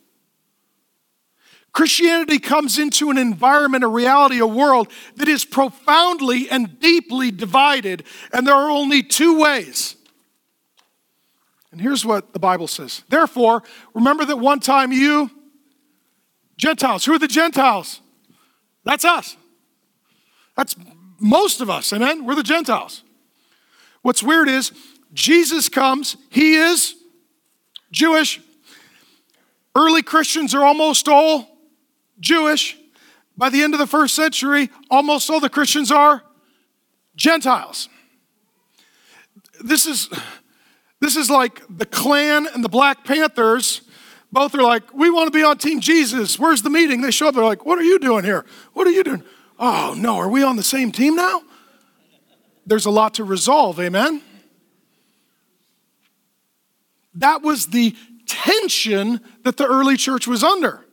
Christianity 1.72 2.40
comes 2.40 2.80
into 2.80 3.10
an 3.10 3.16
environment, 3.16 3.84
a 3.84 3.88
reality, 3.88 4.40
a 4.40 4.46
world 4.46 4.88
that 5.14 5.28
is 5.28 5.44
profoundly 5.44 6.50
and 6.50 6.80
deeply 6.80 7.30
divided, 7.30 8.02
and 8.32 8.44
there 8.44 8.56
are 8.56 8.70
only 8.70 9.04
two 9.04 9.38
ways. 9.38 9.94
And 11.70 11.80
here's 11.80 12.04
what 12.04 12.32
the 12.32 12.40
Bible 12.40 12.66
says. 12.66 13.04
Therefore, 13.08 13.62
remember 13.94 14.24
that 14.24 14.38
one 14.38 14.58
time 14.58 14.90
you, 14.90 15.30
Gentiles, 16.56 17.04
who 17.04 17.14
are 17.14 17.20
the 17.20 17.28
Gentiles? 17.28 18.00
That's 18.82 19.04
us. 19.04 19.36
That's 20.56 20.76
most 21.18 21.60
of 21.60 21.70
us, 21.70 21.92
amen? 21.92 22.24
We're 22.24 22.34
the 22.34 22.42
Gentiles. 22.42 23.02
What's 24.02 24.22
weird 24.22 24.48
is 24.48 24.72
Jesus 25.12 25.68
comes, 25.68 26.16
he 26.30 26.54
is 26.54 26.94
Jewish. 27.90 28.40
Early 29.74 30.02
Christians 30.02 30.54
are 30.54 30.64
almost 30.64 31.08
all 31.08 31.48
Jewish. 32.20 32.76
By 33.36 33.50
the 33.50 33.62
end 33.62 33.74
of 33.74 33.80
the 33.80 33.86
first 33.86 34.14
century, 34.14 34.70
almost 34.90 35.28
all 35.30 35.40
the 35.40 35.48
Christians 35.48 35.90
are 35.90 36.22
Gentiles. 37.16 37.88
This 39.62 39.86
is, 39.86 40.08
this 41.00 41.16
is 41.16 41.30
like 41.30 41.62
the 41.68 41.86
Klan 41.86 42.46
and 42.54 42.62
the 42.62 42.68
Black 42.68 43.04
Panthers. 43.04 43.82
Both 44.30 44.54
are 44.54 44.62
like, 44.62 44.92
we 44.92 45.10
want 45.10 45.32
to 45.32 45.36
be 45.36 45.44
on 45.44 45.58
Team 45.58 45.80
Jesus. 45.80 46.38
Where's 46.38 46.62
the 46.62 46.70
meeting? 46.70 47.00
They 47.00 47.10
show 47.10 47.28
up, 47.28 47.34
they're 47.34 47.44
like, 47.44 47.64
what 47.64 47.78
are 47.78 47.84
you 47.84 47.98
doing 47.98 48.24
here? 48.24 48.44
What 48.72 48.86
are 48.86 48.90
you 48.90 49.02
doing? 49.02 49.22
Oh, 49.58 49.94
no, 49.96 50.16
are 50.16 50.28
we 50.28 50.42
on 50.42 50.56
the 50.56 50.62
same 50.62 50.90
team 50.90 51.14
now? 51.14 51.42
There's 52.66 52.86
a 52.86 52.90
lot 52.90 53.14
to 53.14 53.24
resolve, 53.24 53.78
amen? 53.78 54.22
That 57.14 57.42
was 57.42 57.66
the 57.66 57.94
tension 58.26 59.20
that 59.44 59.56
the 59.56 59.66
early 59.66 59.96
church 59.96 60.26
was 60.26 60.42
under. 60.42 60.84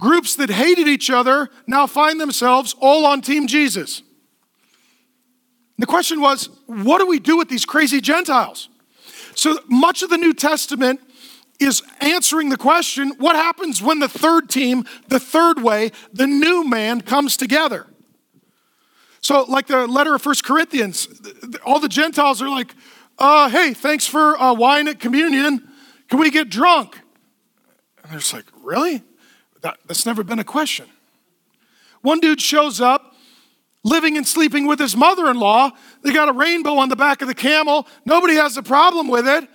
Groups 0.00 0.34
that 0.36 0.50
hated 0.50 0.88
each 0.88 1.10
other 1.10 1.50
now 1.66 1.86
find 1.86 2.20
themselves 2.20 2.74
all 2.80 3.04
on 3.04 3.20
Team 3.20 3.46
Jesus. 3.46 4.02
The 5.78 5.86
question 5.86 6.20
was, 6.20 6.48
what 6.66 6.98
do 6.98 7.06
we 7.06 7.18
do 7.18 7.36
with 7.36 7.48
these 7.48 7.64
crazy 7.64 8.00
Gentiles? 8.00 8.68
So 9.34 9.58
much 9.68 10.02
of 10.02 10.10
the 10.10 10.18
New 10.18 10.34
Testament 10.34 11.00
is 11.60 11.82
answering 12.00 12.48
the 12.48 12.56
question 12.56 13.12
what 13.18 13.36
happens 13.36 13.82
when 13.82 13.98
the 13.98 14.08
third 14.08 14.48
team, 14.48 14.84
the 15.08 15.20
third 15.20 15.62
way, 15.62 15.92
the 16.12 16.26
new 16.26 16.68
man 16.68 17.00
comes 17.02 17.36
together? 17.36 17.86
So, 19.20 19.44
like 19.44 19.66
the 19.66 19.86
letter 19.86 20.14
of 20.14 20.22
First 20.22 20.44
Corinthians, 20.44 21.06
all 21.64 21.78
the 21.78 21.88
Gentiles 21.88 22.40
are 22.40 22.48
like, 22.48 22.74
uh, 23.18 23.50
hey, 23.50 23.74
thanks 23.74 24.06
for 24.06 24.40
uh, 24.40 24.54
wine 24.54 24.88
at 24.88 24.98
communion. 24.98 25.68
Can 26.08 26.18
we 26.18 26.30
get 26.30 26.48
drunk? 26.48 26.98
And 28.02 28.10
they're 28.10 28.18
just 28.18 28.32
like, 28.32 28.46
really? 28.62 29.02
That, 29.60 29.78
that's 29.86 30.06
never 30.06 30.24
been 30.24 30.38
a 30.38 30.44
question. 30.44 30.86
One 32.00 32.18
dude 32.18 32.40
shows 32.40 32.80
up 32.80 33.14
living 33.84 34.16
and 34.16 34.26
sleeping 34.26 34.66
with 34.66 34.78
his 34.78 34.96
mother 34.96 35.30
in 35.30 35.38
law. 35.38 35.70
They 36.02 36.12
got 36.12 36.28
a 36.28 36.32
rainbow 36.32 36.76
on 36.76 36.88
the 36.88 36.96
back 36.96 37.20
of 37.22 37.28
the 37.28 37.34
camel. 37.34 37.86
Nobody 38.04 38.34
has 38.34 38.56
a 38.56 38.62
problem 38.62 39.08
with 39.08 39.28
it. 39.28 39.48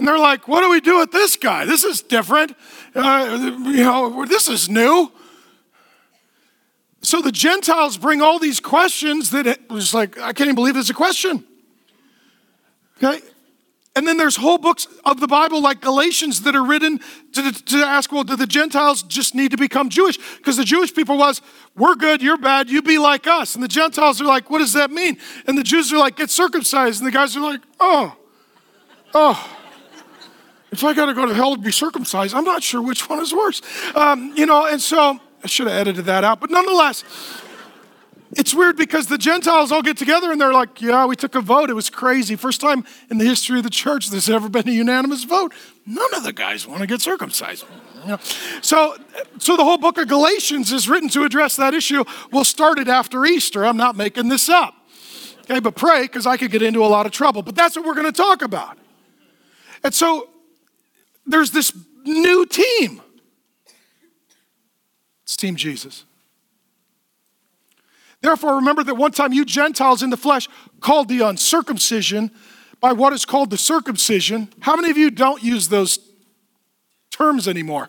And 0.00 0.08
they're 0.08 0.18
like, 0.18 0.48
what 0.48 0.62
do 0.62 0.70
we 0.70 0.80
do 0.80 0.98
with 0.98 1.12
this 1.12 1.36
guy? 1.36 1.66
This 1.66 1.84
is 1.84 2.00
different. 2.00 2.56
Uh, 2.94 3.52
you 3.66 3.84
know, 3.84 4.24
this 4.24 4.48
is 4.48 4.70
new. 4.70 5.12
So 7.02 7.20
the 7.20 7.30
Gentiles 7.30 7.98
bring 7.98 8.22
all 8.22 8.38
these 8.38 8.60
questions 8.60 9.28
that 9.32 9.46
it 9.46 9.68
was 9.68 9.92
like, 9.92 10.18
I 10.18 10.32
can't 10.32 10.46
even 10.46 10.54
believe 10.54 10.74
it's 10.78 10.88
a 10.88 10.94
question. 10.94 11.44
Okay? 12.96 13.20
And 13.94 14.08
then 14.08 14.16
there's 14.16 14.36
whole 14.36 14.56
books 14.56 14.88
of 15.04 15.20
the 15.20 15.26
Bible, 15.26 15.60
like 15.60 15.82
Galatians, 15.82 16.44
that 16.44 16.56
are 16.56 16.64
written 16.64 17.00
to, 17.32 17.52
to 17.52 17.76
ask, 17.84 18.10
well, 18.10 18.24
do 18.24 18.36
the 18.36 18.46
Gentiles 18.46 19.02
just 19.02 19.34
need 19.34 19.50
to 19.50 19.58
become 19.58 19.90
Jewish? 19.90 20.16
Because 20.38 20.56
the 20.56 20.64
Jewish 20.64 20.94
people 20.94 21.18
was, 21.18 21.42
we're 21.76 21.94
good, 21.94 22.22
you're 22.22 22.38
bad, 22.38 22.70
you 22.70 22.80
be 22.80 22.96
like 22.96 23.26
us. 23.26 23.54
And 23.54 23.62
the 23.62 23.68
Gentiles 23.68 24.18
are 24.18 24.24
like, 24.24 24.48
what 24.48 24.60
does 24.60 24.72
that 24.72 24.90
mean? 24.90 25.18
And 25.46 25.58
the 25.58 25.62
Jews 25.62 25.92
are 25.92 25.98
like, 25.98 26.16
get 26.16 26.30
circumcised. 26.30 27.02
And 27.02 27.06
the 27.06 27.12
guys 27.12 27.36
are 27.36 27.40
like, 27.40 27.60
oh, 27.78 28.16
oh. 29.12 29.56
If 30.72 30.84
I 30.84 30.94
got 30.94 31.06
to 31.06 31.14
go 31.14 31.26
to 31.26 31.34
hell 31.34 31.56
to 31.56 31.60
be 31.60 31.72
circumcised, 31.72 32.34
I'm 32.34 32.44
not 32.44 32.62
sure 32.62 32.80
which 32.80 33.08
one 33.08 33.20
is 33.20 33.34
worse. 33.34 33.60
Um, 33.94 34.32
you 34.36 34.46
know, 34.46 34.66
and 34.66 34.80
so 34.80 35.18
I 35.42 35.46
should 35.46 35.66
have 35.66 35.76
edited 35.76 36.04
that 36.04 36.22
out. 36.22 36.40
But 36.40 36.50
nonetheless, 36.50 37.02
it's 38.32 38.54
weird 38.54 38.76
because 38.76 39.08
the 39.08 39.18
Gentiles 39.18 39.72
all 39.72 39.82
get 39.82 39.96
together 39.96 40.30
and 40.30 40.40
they're 40.40 40.52
like, 40.52 40.80
yeah, 40.80 41.04
we 41.06 41.16
took 41.16 41.34
a 41.34 41.40
vote. 41.40 41.68
It 41.68 41.74
was 41.74 41.90
crazy. 41.90 42.36
First 42.36 42.60
time 42.60 42.84
in 43.10 43.18
the 43.18 43.24
history 43.24 43.58
of 43.58 43.64
the 43.64 43.70
church 43.70 44.10
there's 44.10 44.30
ever 44.30 44.48
been 44.48 44.68
a 44.68 44.72
unanimous 44.72 45.24
vote. 45.24 45.52
None 45.84 46.14
of 46.14 46.22
the 46.22 46.32
guys 46.32 46.66
want 46.66 46.80
to 46.80 46.86
get 46.86 47.00
circumcised. 47.00 47.64
You 48.02 48.10
know? 48.10 48.18
So, 48.62 48.96
so 49.38 49.56
the 49.56 49.64
whole 49.64 49.78
book 49.78 49.98
of 49.98 50.06
Galatians 50.06 50.70
is 50.70 50.88
written 50.88 51.08
to 51.10 51.24
address 51.24 51.56
that 51.56 51.74
issue. 51.74 52.04
We'll 52.30 52.44
start 52.44 52.78
it 52.78 52.86
after 52.86 53.24
Easter. 53.24 53.66
I'm 53.66 53.76
not 53.76 53.96
making 53.96 54.28
this 54.28 54.48
up. 54.48 54.74
Okay, 55.40 55.58
but 55.58 55.74
pray 55.74 56.02
because 56.02 56.26
I 56.26 56.36
could 56.36 56.52
get 56.52 56.62
into 56.62 56.84
a 56.84 56.86
lot 56.86 57.06
of 57.06 57.12
trouble. 57.12 57.42
But 57.42 57.56
that's 57.56 57.74
what 57.74 57.84
we're 57.84 57.94
going 57.94 58.06
to 58.06 58.12
talk 58.12 58.42
about. 58.42 58.78
And 59.82 59.92
so 59.92 60.28
there's 61.30 61.50
this 61.50 61.72
new 62.04 62.46
team. 62.46 63.00
It's 65.22 65.36
Team 65.36 65.56
Jesus. 65.56 66.04
Therefore, 68.20 68.56
remember 68.56 68.84
that 68.84 68.96
one 68.96 69.12
time 69.12 69.32
you 69.32 69.44
Gentiles 69.44 70.02
in 70.02 70.10
the 70.10 70.16
flesh 70.16 70.48
called 70.80 71.08
the 71.08 71.20
uncircumcision 71.20 72.30
by 72.80 72.92
what 72.92 73.12
is 73.12 73.24
called 73.24 73.50
the 73.50 73.56
circumcision. 73.56 74.48
How 74.60 74.76
many 74.76 74.90
of 74.90 74.98
you 74.98 75.10
don't 75.10 75.42
use 75.42 75.68
those 75.68 75.98
terms 77.10 77.48
anymore? 77.48 77.88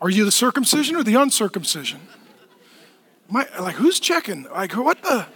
Are 0.00 0.10
you 0.10 0.24
the 0.24 0.32
circumcision 0.32 0.96
or 0.96 1.02
the 1.02 1.14
uncircumcision? 1.14 2.00
My, 3.28 3.46
like, 3.58 3.76
who's 3.76 4.00
checking? 4.00 4.44
Like, 4.44 4.72
what 4.72 5.02
the? 5.02 5.26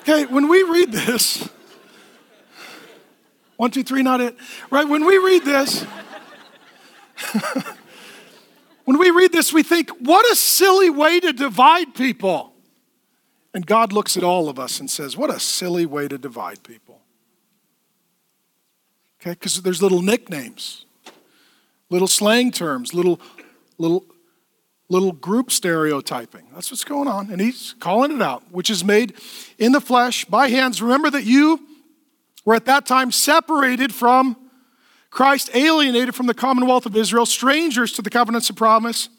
Okay, 0.00 0.26
when 0.26 0.48
we 0.48 0.62
read 0.62 0.92
this, 0.92 1.48
one, 3.58 3.72
two, 3.72 3.82
three, 3.82 4.02
not 4.04 4.20
it. 4.20 4.36
Right? 4.70 4.88
When 4.88 5.04
we 5.04 5.18
read 5.18 5.44
this, 5.44 5.82
when 8.84 8.98
we 8.98 9.10
read 9.10 9.32
this, 9.32 9.52
we 9.52 9.64
think, 9.64 9.90
what 9.98 10.24
a 10.30 10.36
silly 10.36 10.90
way 10.90 11.18
to 11.18 11.32
divide 11.32 11.92
people. 11.92 12.52
And 13.52 13.66
God 13.66 13.92
looks 13.92 14.16
at 14.16 14.22
all 14.22 14.48
of 14.48 14.60
us 14.60 14.78
and 14.78 14.88
says, 14.88 15.16
What 15.16 15.28
a 15.30 15.40
silly 15.40 15.86
way 15.86 16.06
to 16.06 16.16
divide 16.16 16.62
people. 16.62 17.00
Okay, 19.20 19.30
because 19.30 19.60
there's 19.62 19.82
little 19.82 20.02
nicknames, 20.02 20.86
little 21.90 22.06
slang 22.06 22.52
terms, 22.52 22.94
little, 22.94 23.20
little, 23.76 24.04
little 24.88 25.10
group 25.10 25.50
stereotyping. 25.50 26.46
That's 26.54 26.70
what's 26.70 26.84
going 26.84 27.08
on. 27.08 27.32
And 27.32 27.40
he's 27.40 27.74
calling 27.80 28.12
it 28.12 28.22
out, 28.22 28.44
which 28.52 28.70
is 28.70 28.84
made 28.84 29.14
in 29.58 29.72
the 29.72 29.80
flesh 29.80 30.24
by 30.26 30.46
hands. 30.46 30.80
Remember 30.80 31.10
that 31.10 31.24
you 31.24 31.66
were 32.48 32.54
at 32.54 32.64
that 32.64 32.86
time 32.86 33.12
separated 33.12 33.92
from 33.92 34.34
Christ, 35.10 35.50
alienated 35.52 36.14
from 36.14 36.24
the 36.24 36.32
commonwealth 36.32 36.86
of 36.86 36.96
Israel, 36.96 37.26
strangers 37.26 37.92
to 37.92 38.00
the 38.00 38.08
covenants 38.08 38.48
of 38.48 38.56
promise, 38.56 39.10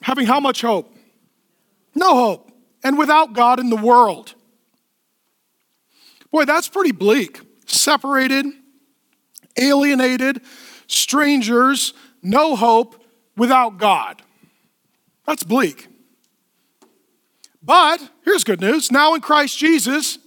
having 0.00 0.24
how 0.24 0.40
much 0.40 0.62
hope? 0.62 0.90
No 1.94 2.14
hope 2.14 2.50
and 2.82 2.96
without 2.96 3.34
God 3.34 3.60
in 3.60 3.68
the 3.68 3.76
world. 3.76 4.34
Boy, 6.30 6.46
that's 6.46 6.66
pretty 6.66 6.92
bleak. 6.92 7.42
Separated, 7.66 8.46
alienated, 9.58 10.40
strangers, 10.86 11.92
no 12.22 12.56
hope, 12.56 13.04
without 13.36 13.76
God. 13.76 14.22
That's 15.26 15.44
bleak. 15.44 15.88
But 17.62 18.00
here's 18.24 18.44
good 18.44 18.62
news. 18.62 18.90
Now 18.90 19.14
in 19.14 19.20
Christ 19.20 19.58
Jesus, 19.58 20.18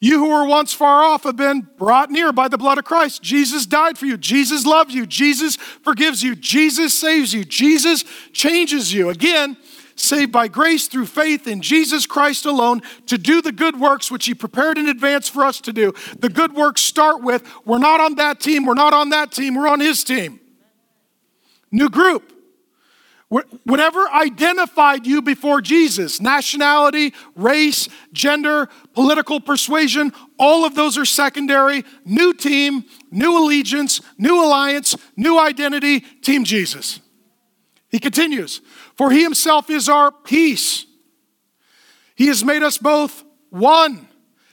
you 0.00 0.18
who 0.18 0.28
were 0.28 0.46
once 0.46 0.74
far 0.74 1.02
off 1.02 1.24
have 1.24 1.36
been 1.36 1.66
brought 1.78 2.10
near 2.10 2.32
by 2.32 2.48
the 2.48 2.58
blood 2.58 2.76
of 2.76 2.84
Christ. 2.84 3.22
Jesus 3.22 3.64
died 3.64 3.96
for 3.96 4.04
you. 4.04 4.18
Jesus 4.18 4.66
loves 4.66 4.94
you. 4.94 5.06
Jesus 5.06 5.56
forgives 5.56 6.22
you. 6.22 6.36
Jesus 6.36 6.92
saves 6.92 7.32
you. 7.32 7.44
Jesus 7.44 8.04
changes 8.32 8.92
you. 8.92 9.08
Again, 9.08 9.56
saved 9.94 10.30
by 10.30 10.48
grace 10.48 10.86
through 10.86 11.06
faith 11.06 11.46
in 11.46 11.62
Jesus 11.62 12.06
Christ 12.06 12.44
alone 12.44 12.82
to 13.06 13.16
do 13.16 13.40
the 13.40 13.52
good 13.52 13.80
works 13.80 14.10
which 14.10 14.26
He 14.26 14.34
prepared 14.34 14.76
in 14.76 14.88
advance 14.88 15.30
for 15.30 15.44
us 15.44 15.60
to 15.62 15.72
do. 15.72 15.94
The 16.18 16.28
good 16.28 16.54
works 16.54 16.82
start 16.82 17.22
with 17.22 17.42
we're 17.64 17.78
not 17.78 18.00
on 18.00 18.16
that 18.16 18.38
team, 18.38 18.66
we're 18.66 18.74
not 18.74 18.92
on 18.92 19.08
that 19.10 19.32
team, 19.32 19.54
we're 19.54 19.68
on 19.68 19.80
His 19.80 20.04
team. 20.04 20.40
New 21.72 21.88
group. 21.88 22.35
Whatever 23.28 24.08
identified 24.08 25.04
you 25.04 25.20
before 25.20 25.60
Jesus, 25.60 26.20
nationality, 26.20 27.12
race, 27.34 27.88
gender, 28.12 28.68
political 28.92 29.40
persuasion, 29.40 30.12
all 30.38 30.64
of 30.64 30.76
those 30.76 30.96
are 30.96 31.04
secondary. 31.04 31.84
New 32.04 32.32
team, 32.32 32.84
new 33.10 33.36
allegiance, 33.36 34.00
new 34.16 34.44
alliance, 34.44 34.94
new 35.16 35.40
identity, 35.40 36.00
Team 36.00 36.44
Jesus. 36.44 37.00
He 37.88 37.98
continues, 37.98 38.60
for 38.96 39.10
he 39.10 39.24
himself 39.24 39.70
is 39.70 39.88
our 39.88 40.12
peace. 40.12 40.86
He 42.14 42.28
has 42.28 42.44
made 42.44 42.62
us 42.62 42.78
both 42.78 43.24
one, 43.50 44.08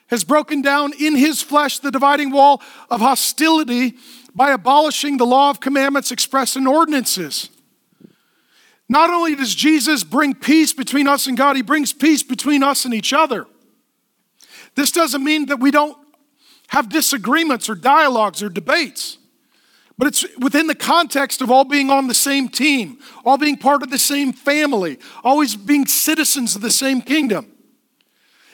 has 0.08 0.24
broken 0.24 0.64
down 0.64 0.94
in 1.00 1.16
his 1.16 1.44
flesh 1.44 1.78
the 1.78 1.92
dividing 1.92 2.32
wall 2.32 2.60
of 2.90 3.02
hostility 3.02 3.98
by 4.34 4.52
abolishing 4.52 5.18
the 5.18 5.26
law 5.28 5.52
of 5.52 5.60
commandments 5.60 6.12
expressed 6.12 6.56
in 6.56 6.66
ordinances 6.66 7.52
not 8.94 9.10
only 9.10 9.36
does 9.36 9.56
Jesus 9.56 10.04
bring 10.04 10.36
peace 10.36 10.72
between 10.72 11.08
us 11.08 11.26
and 11.26 11.36
God, 11.36 11.56
he 11.56 11.64
brings 11.64 11.92
peace 11.92 12.22
between 12.22 12.62
us 12.62 12.86
and 12.86 12.94
each 12.94 13.12
other. 13.12 13.48
This 14.76 14.92
doesn't 14.92 15.24
mean 15.24 15.48
that 15.48 15.60
we 15.60 15.72
don't 15.72 15.98
have 16.68 16.90
disagreements 16.90 17.68
or 17.68 17.74
dialogues 17.74 18.44
or 18.44 18.50
debates, 18.50 19.18
but 19.98 20.08
it's 20.08 20.26
within 20.38 20.68
the 20.68 20.76
context 20.76 21.42
of 21.42 21.50
all 21.50 21.66
being 21.66 21.90
on 21.90 22.06
the 22.08 22.14
same 22.14 22.48
team, 22.48 23.00
all 23.26 23.40
being 23.40 23.58
part 23.58 23.82
of 23.82 23.90
the 23.90 23.98
same 23.98 24.32
family, 24.32 25.00
always 25.24 25.56
being 25.56 25.88
citizens 25.88 26.56
of 26.56 26.62
the 26.62 26.72
same 26.72 27.02
kingdom. 27.02 27.52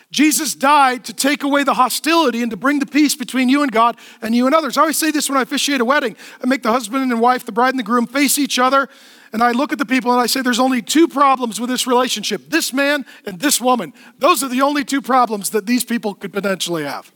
Jesus 0.10 0.56
died 0.56 1.04
to 1.04 1.14
take 1.14 1.44
away 1.44 1.66
the 1.66 1.74
hostility 1.74 2.42
and 2.42 2.50
to 2.50 2.58
bring 2.58 2.80
the 2.80 2.86
peace 2.86 3.14
between 3.14 3.50
you 3.50 3.62
and 3.62 3.74
God 3.74 3.98
and 4.22 4.34
you 4.34 4.46
and 4.46 4.56
others. 4.56 4.78
I 4.78 4.82
always 4.82 4.98
say 4.98 5.12
this 5.12 5.30
when 5.30 5.38
I 5.38 5.42
officiate 5.42 5.82
a 5.82 5.86
wedding. 5.86 6.16
I 6.42 6.48
make 6.48 6.64
the 6.64 6.72
husband 6.72 7.12
and 7.12 7.20
wife, 7.20 7.46
the 7.46 7.52
bride 7.52 7.72
and 7.72 7.80
the 7.80 7.84
groom, 7.84 8.08
face 8.08 8.40
each 8.40 8.58
other 8.58 8.88
and 9.32 9.44
I 9.44 9.52
look 9.52 9.72
at 9.72 9.78
the 9.78 9.86
people 9.86 10.12
and 10.12 10.20
I 10.20 10.26
say, 10.26 10.42
there's 10.42 10.60
only 10.60 10.82
two 10.82 11.08
problems 11.08 11.60
with 11.60 11.70
this 11.70 11.86
relationship 11.86 12.50
this 12.50 12.74
man 12.74 13.06
and 13.26 13.40
this 13.40 13.62
woman. 13.62 13.94
Those 14.18 14.44
are 14.44 14.48
the 14.48 14.62
only 14.62 14.84
two 14.84 15.02
problems 15.02 15.52
that 15.52 15.66
these 15.66 15.84
people 15.84 16.16
could 16.16 16.34
potentially 16.34 16.84
have. 16.84 17.12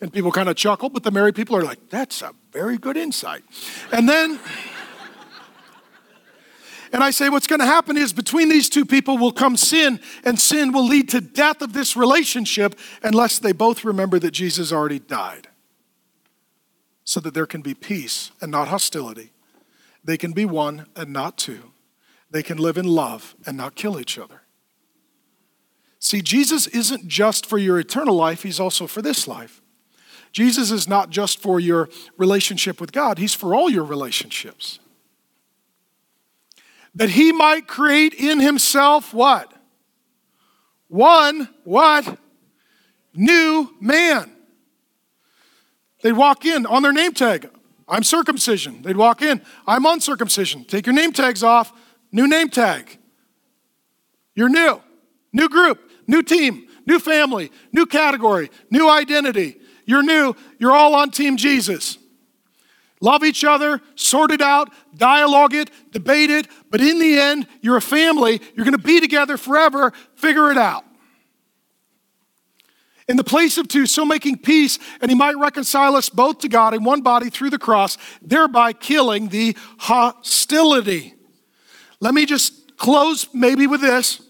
And 0.00 0.12
people 0.12 0.32
kind 0.32 0.48
of 0.48 0.56
chuckle, 0.56 0.88
but 0.88 1.02
the 1.04 1.10
married 1.10 1.34
people 1.34 1.56
are 1.56 1.62
like, 1.62 1.88
that's 1.88 2.22
a 2.22 2.32
very 2.52 2.76
good 2.76 2.96
insight. 2.96 3.42
And 3.92 4.08
then, 4.08 4.40
and 6.92 7.04
I 7.04 7.10
say, 7.10 7.28
what's 7.28 7.46
going 7.46 7.60
to 7.60 7.66
happen 7.66 7.96
is 7.96 8.12
between 8.12 8.48
these 8.48 8.68
two 8.68 8.84
people 8.84 9.16
will 9.16 9.32
come 9.32 9.56
sin, 9.56 10.00
and 10.24 10.40
sin 10.40 10.72
will 10.72 10.86
lead 10.86 11.08
to 11.10 11.20
death 11.20 11.62
of 11.62 11.72
this 11.72 11.96
relationship 11.96 12.76
unless 13.02 13.38
they 13.38 13.52
both 13.52 13.84
remember 13.84 14.18
that 14.18 14.32
Jesus 14.32 14.72
already 14.72 14.98
died 14.98 15.48
so 17.04 17.20
that 17.20 17.34
there 17.34 17.46
can 17.46 17.62
be 17.62 17.74
peace 17.74 18.32
and 18.40 18.50
not 18.50 18.68
hostility 18.68 19.32
they 20.04 20.16
can 20.16 20.32
be 20.32 20.44
one 20.44 20.86
and 20.96 21.12
not 21.12 21.38
two. 21.38 21.72
They 22.30 22.42
can 22.42 22.58
live 22.58 22.78
in 22.78 22.86
love 22.86 23.36
and 23.46 23.56
not 23.56 23.74
kill 23.74 24.00
each 24.00 24.18
other. 24.18 24.42
See, 25.98 26.22
Jesus 26.22 26.66
isn't 26.66 27.06
just 27.06 27.46
for 27.46 27.58
your 27.58 27.78
eternal 27.78 28.16
life, 28.16 28.42
He's 28.42 28.58
also 28.58 28.86
for 28.86 29.02
this 29.02 29.28
life. 29.28 29.62
Jesus 30.32 30.70
is 30.70 30.88
not 30.88 31.10
just 31.10 31.40
for 31.40 31.60
your 31.60 31.88
relationship 32.16 32.80
with 32.80 32.90
God, 32.90 33.18
He's 33.18 33.34
for 33.34 33.54
all 33.54 33.70
your 33.70 33.84
relationships. 33.84 34.80
That 36.94 37.10
He 37.10 37.32
might 37.32 37.68
create 37.68 38.14
in 38.14 38.40
Himself 38.40 39.14
what? 39.14 39.52
One, 40.88 41.48
what? 41.64 42.18
New 43.14 43.74
man. 43.80 44.32
They 46.02 46.12
walk 46.12 46.44
in 46.44 46.66
on 46.66 46.82
their 46.82 46.92
name 46.92 47.12
tag. 47.12 47.48
I'm 47.92 48.02
circumcision. 48.02 48.80
They'd 48.80 48.96
walk 48.96 49.20
in, 49.20 49.42
I'm 49.66 49.84
uncircumcision. 49.84 50.64
Take 50.64 50.86
your 50.86 50.94
name 50.94 51.12
tags 51.12 51.42
off, 51.42 51.70
new 52.10 52.26
name 52.26 52.48
tag. 52.48 52.98
You're 54.34 54.48
new, 54.48 54.80
new 55.30 55.46
group, 55.50 55.78
new 56.06 56.22
team, 56.22 56.68
new 56.86 56.98
family, 56.98 57.52
new 57.70 57.84
category, 57.84 58.50
new 58.70 58.88
identity. 58.88 59.60
You're 59.84 60.02
new, 60.02 60.34
you're 60.58 60.72
all 60.72 60.94
on 60.94 61.10
Team 61.10 61.36
Jesus. 61.36 61.98
Love 63.02 63.24
each 63.24 63.44
other, 63.44 63.82
sort 63.94 64.30
it 64.30 64.40
out, 64.40 64.70
dialogue 64.96 65.52
it, 65.52 65.68
debate 65.90 66.30
it, 66.30 66.48
but 66.70 66.80
in 66.80 66.98
the 66.98 67.18
end, 67.18 67.46
you're 67.60 67.76
a 67.76 67.82
family. 67.82 68.40
You're 68.54 68.64
going 68.64 68.76
to 68.76 68.82
be 68.82 69.00
together 69.00 69.36
forever. 69.36 69.92
Figure 70.14 70.50
it 70.50 70.56
out 70.56 70.86
in 73.08 73.16
the 73.16 73.24
place 73.24 73.58
of 73.58 73.68
two, 73.68 73.86
so 73.86 74.04
making 74.04 74.38
peace, 74.38 74.78
and 75.00 75.10
he 75.10 75.16
might 75.16 75.36
reconcile 75.36 75.96
us 75.96 76.08
both 76.08 76.38
to 76.38 76.48
God 76.48 76.74
in 76.74 76.84
one 76.84 77.02
body 77.02 77.30
through 77.30 77.50
the 77.50 77.58
cross, 77.58 77.98
thereby 78.20 78.72
killing 78.72 79.28
the 79.28 79.56
hostility. 79.78 81.14
Let 82.00 82.14
me 82.14 82.26
just 82.26 82.76
close 82.76 83.32
maybe 83.34 83.66
with 83.66 83.80
this. 83.80 84.22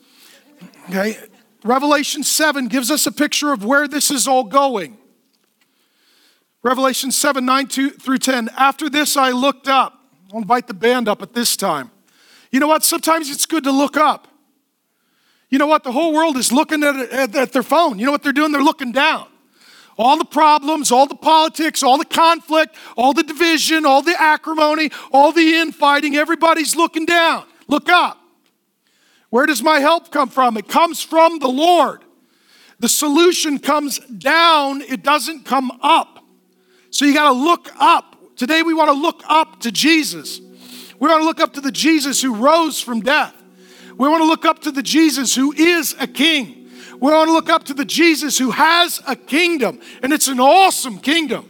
Okay. 0.88 1.16
Revelation 1.64 2.22
7 2.22 2.68
gives 2.68 2.90
us 2.90 3.06
a 3.06 3.12
picture 3.12 3.52
of 3.52 3.64
where 3.64 3.86
this 3.86 4.10
is 4.10 4.26
all 4.26 4.44
going. 4.44 4.98
Revelation 6.62 7.10
7 7.10 7.44
9 7.44 7.66
two, 7.66 7.90
through 7.90 8.18
10. 8.18 8.48
After 8.56 8.88
this, 8.88 9.16
I 9.16 9.30
looked 9.30 9.68
up. 9.68 9.98
I'll 10.32 10.40
invite 10.40 10.66
the 10.66 10.74
band 10.74 11.08
up 11.08 11.22
at 11.22 11.34
this 11.34 11.56
time. 11.56 11.90
You 12.50 12.60
know 12.60 12.68
what? 12.68 12.84
Sometimes 12.84 13.30
it's 13.30 13.46
good 13.46 13.64
to 13.64 13.72
look 13.72 13.96
up. 13.96 14.28
You 15.52 15.58
know 15.58 15.66
what? 15.66 15.84
The 15.84 15.92
whole 15.92 16.14
world 16.14 16.38
is 16.38 16.50
looking 16.50 16.82
at, 16.82 16.96
at, 16.96 17.36
at 17.36 17.52
their 17.52 17.62
phone. 17.62 17.98
You 17.98 18.06
know 18.06 18.12
what 18.12 18.22
they're 18.22 18.32
doing? 18.32 18.52
They're 18.52 18.62
looking 18.62 18.90
down. 18.90 19.28
All 19.98 20.16
the 20.16 20.24
problems, 20.24 20.90
all 20.90 21.06
the 21.06 21.14
politics, 21.14 21.82
all 21.82 21.98
the 21.98 22.06
conflict, 22.06 22.74
all 22.96 23.12
the 23.12 23.22
division, 23.22 23.84
all 23.84 24.00
the 24.00 24.18
acrimony, 24.18 24.90
all 25.12 25.30
the 25.30 25.56
infighting, 25.56 26.16
everybody's 26.16 26.74
looking 26.74 27.04
down. 27.04 27.44
Look 27.68 27.90
up. 27.90 28.18
Where 29.28 29.44
does 29.44 29.62
my 29.62 29.78
help 29.78 30.10
come 30.10 30.30
from? 30.30 30.56
It 30.56 30.68
comes 30.68 31.02
from 31.02 31.38
the 31.38 31.48
Lord. 31.48 32.02
The 32.78 32.88
solution 32.88 33.58
comes 33.58 33.98
down, 33.98 34.80
it 34.80 35.02
doesn't 35.02 35.44
come 35.44 35.70
up. 35.82 36.24
So 36.88 37.04
you 37.04 37.12
got 37.12 37.30
to 37.30 37.38
look 37.38 37.70
up. 37.78 38.36
Today 38.36 38.62
we 38.62 38.72
want 38.72 38.88
to 38.88 38.96
look 38.96 39.22
up 39.28 39.60
to 39.60 39.70
Jesus. 39.70 40.40
We 40.98 41.08
want 41.08 41.20
to 41.20 41.26
look 41.26 41.40
up 41.40 41.52
to 41.52 41.60
the 41.60 41.72
Jesus 41.72 42.22
who 42.22 42.36
rose 42.36 42.80
from 42.80 43.00
death. 43.02 43.36
We 44.02 44.08
want 44.08 44.20
to 44.20 44.26
look 44.26 44.44
up 44.44 44.58
to 44.62 44.72
the 44.72 44.82
Jesus 44.82 45.32
who 45.32 45.52
is 45.52 45.94
a 46.00 46.08
king. 46.08 46.68
We 46.98 47.12
want 47.12 47.28
to 47.28 47.32
look 47.32 47.48
up 47.48 47.62
to 47.66 47.72
the 47.72 47.84
Jesus 47.84 48.36
who 48.36 48.50
has 48.50 49.00
a 49.06 49.14
kingdom, 49.14 49.78
and 50.02 50.12
it's 50.12 50.26
an 50.26 50.40
awesome 50.40 50.98
kingdom. 50.98 51.48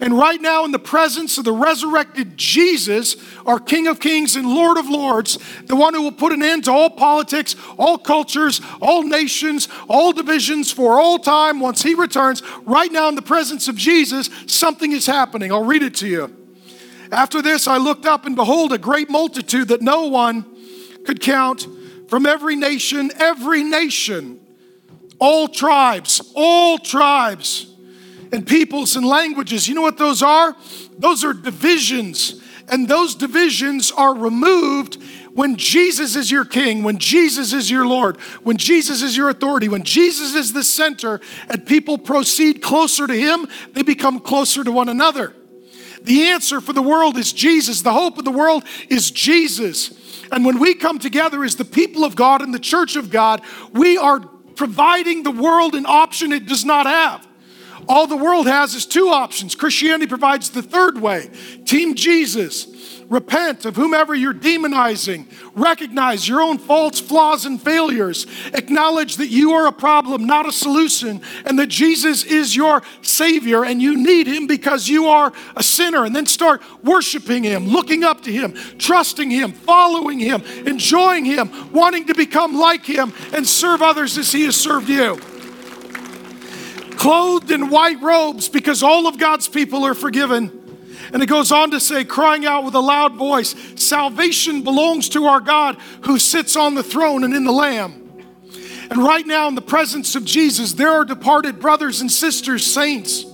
And 0.00 0.16
right 0.16 0.40
now, 0.40 0.64
in 0.64 0.72
the 0.72 0.78
presence 0.78 1.36
of 1.36 1.44
the 1.44 1.52
resurrected 1.52 2.38
Jesus, 2.38 3.16
our 3.44 3.60
King 3.60 3.88
of 3.88 4.00
Kings 4.00 4.36
and 4.36 4.48
Lord 4.48 4.78
of 4.78 4.88
Lords, 4.88 5.38
the 5.66 5.76
one 5.76 5.92
who 5.92 6.00
will 6.00 6.12
put 6.12 6.32
an 6.32 6.42
end 6.42 6.64
to 6.64 6.72
all 6.72 6.88
politics, 6.88 7.56
all 7.76 7.98
cultures, 7.98 8.62
all 8.80 9.02
nations, 9.02 9.68
all 9.86 10.14
divisions 10.14 10.72
for 10.72 10.98
all 10.98 11.18
time 11.18 11.60
once 11.60 11.82
he 11.82 11.92
returns, 11.92 12.42
right 12.64 12.90
now, 12.90 13.10
in 13.10 13.16
the 13.16 13.20
presence 13.20 13.68
of 13.68 13.76
Jesus, 13.76 14.30
something 14.46 14.92
is 14.92 15.04
happening. 15.04 15.52
I'll 15.52 15.62
read 15.62 15.82
it 15.82 15.94
to 15.96 16.08
you. 16.08 16.34
After 17.12 17.42
this, 17.42 17.68
I 17.68 17.76
looked 17.76 18.06
up, 18.06 18.24
and 18.24 18.34
behold, 18.34 18.72
a 18.72 18.78
great 18.78 19.10
multitude 19.10 19.68
that 19.68 19.82
no 19.82 20.06
one 20.06 20.46
could 21.04 21.20
count 21.20 21.66
from 22.12 22.26
every 22.26 22.56
nation, 22.56 23.10
every 23.16 23.64
nation, 23.64 24.38
all 25.18 25.48
tribes, 25.48 26.20
all 26.34 26.76
tribes, 26.76 27.74
and 28.30 28.46
peoples 28.46 28.96
and 28.96 29.06
languages. 29.06 29.66
You 29.66 29.74
know 29.74 29.80
what 29.80 29.96
those 29.96 30.22
are? 30.22 30.54
Those 30.98 31.24
are 31.24 31.32
divisions. 31.32 32.38
And 32.68 32.86
those 32.86 33.14
divisions 33.14 33.90
are 33.90 34.14
removed 34.14 35.02
when 35.32 35.56
Jesus 35.56 36.14
is 36.14 36.30
your 36.30 36.44
king, 36.44 36.82
when 36.82 36.98
Jesus 36.98 37.54
is 37.54 37.70
your 37.70 37.86
Lord, 37.86 38.18
when 38.42 38.58
Jesus 38.58 39.00
is 39.00 39.16
your 39.16 39.30
authority, 39.30 39.70
when 39.70 39.82
Jesus 39.82 40.34
is 40.34 40.52
the 40.52 40.64
center 40.64 41.18
and 41.48 41.64
people 41.64 41.96
proceed 41.96 42.60
closer 42.60 43.06
to 43.06 43.14
him, 43.14 43.48
they 43.72 43.82
become 43.82 44.20
closer 44.20 44.62
to 44.62 44.70
one 44.70 44.90
another. 44.90 45.34
The 46.04 46.28
answer 46.28 46.60
for 46.60 46.72
the 46.72 46.82
world 46.82 47.16
is 47.16 47.32
Jesus. 47.32 47.82
The 47.82 47.92
hope 47.92 48.18
of 48.18 48.24
the 48.24 48.30
world 48.30 48.64
is 48.88 49.10
Jesus. 49.10 49.92
And 50.30 50.44
when 50.44 50.58
we 50.58 50.74
come 50.74 50.98
together 50.98 51.44
as 51.44 51.56
the 51.56 51.64
people 51.64 52.04
of 52.04 52.16
God 52.16 52.42
and 52.42 52.52
the 52.52 52.58
church 52.58 52.96
of 52.96 53.10
God, 53.10 53.42
we 53.72 53.96
are 53.98 54.20
providing 54.20 55.22
the 55.22 55.30
world 55.30 55.74
an 55.74 55.86
option 55.86 56.32
it 56.32 56.46
does 56.46 56.64
not 56.64 56.86
have. 56.86 57.26
All 57.88 58.06
the 58.06 58.16
world 58.16 58.46
has 58.46 58.74
is 58.74 58.86
two 58.86 59.08
options. 59.08 59.54
Christianity 59.54 60.06
provides 60.06 60.50
the 60.50 60.62
third 60.62 61.00
way 61.00 61.30
Team 61.64 61.94
Jesus. 61.94 62.68
Repent 63.08 63.66
of 63.66 63.76
whomever 63.76 64.14
you're 64.14 64.32
demonizing. 64.32 65.26
Recognize 65.54 66.26
your 66.26 66.40
own 66.40 66.56
faults, 66.56 66.98
flaws, 66.98 67.44
and 67.44 67.60
failures. 67.60 68.26
Acknowledge 68.54 69.16
that 69.16 69.26
you 69.26 69.52
are 69.52 69.66
a 69.66 69.72
problem, 69.72 70.24
not 70.24 70.48
a 70.48 70.52
solution, 70.52 71.20
and 71.44 71.58
that 71.58 71.66
Jesus 71.66 72.24
is 72.24 72.56
your 72.56 72.82
Savior 73.02 73.66
and 73.66 73.82
you 73.82 74.02
need 74.02 74.26
Him 74.26 74.46
because 74.46 74.88
you 74.88 75.08
are 75.08 75.30
a 75.56 75.62
sinner. 75.62 76.06
And 76.06 76.16
then 76.16 76.24
start 76.24 76.62
worshiping 76.82 77.44
Him, 77.44 77.66
looking 77.66 78.02
up 78.02 78.22
to 78.22 78.32
Him, 78.32 78.54
trusting 78.78 79.30
Him, 79.30 79.52
following 79.52 80.18
Him, 80.18 80.40
enjoying 80.66 81.26
Him, 81.26 81.70
wanting 81.70 82.06
to 82.06 82.14
become 82.14 82.56
like 82.56 82.86
Him, 82.86 83.12
and 83.34 83.46
serve 83.46 83.82
others 83.82 84.16
as 84.16 84.32
He 84.32 84.46
has 84.46 84.56
served 84.56 84.88
you 84.88 85.20
clothed 87.02 87.50
in 87.50 87.68
white 87.68 88.00
robes 88.00 88.48
because 88.48 88.80
all 88.80 89.08
of 89.08 89.18
God's 89.18 89.48
people 89.48 89.82
are 89.82 89.94
forgiven. 89.94 90.60
And 91.12 91.20
it 91.20 91.28
goes 91.28 91.50
on 91.50 91.72
to 91.72 91.80
say, 91.80 92.04
crying 92.04 92.46
out 92.46 92.64
with 92.64 92.76
a 92.76 92.80
loud 92.80 93.16
voice, 93.16 93.56
Salvation 93.74 94.62
belongs 94.62 95.08
to 95.08 95.26
our 95.26 95.40
God 95.40 95.76
who 96.02 96.20
sits 96.20 96.54
on 96.54 96.76
the 96.76 96.82
throne 96.84 97.24
and 97.24 97.34
in 97.34 97.42
the 97.42 97.50
Lamb. 97.50 98.22
And 98.88 99.02
right 99.02 99.26
now, 99.26 99.48
in 99.48 99.56
the 99.56 99.60
presence 99.60 100.14
of 100.14 100.24
Jesus, 100.24 100.74
there 100.74 100.92
are 100.92 101.04
departed 101.04 101.58
brothers 101.58 102.00
and 102.00 102.10
sisters, 102.10 102.64
saints. 102.64 103.24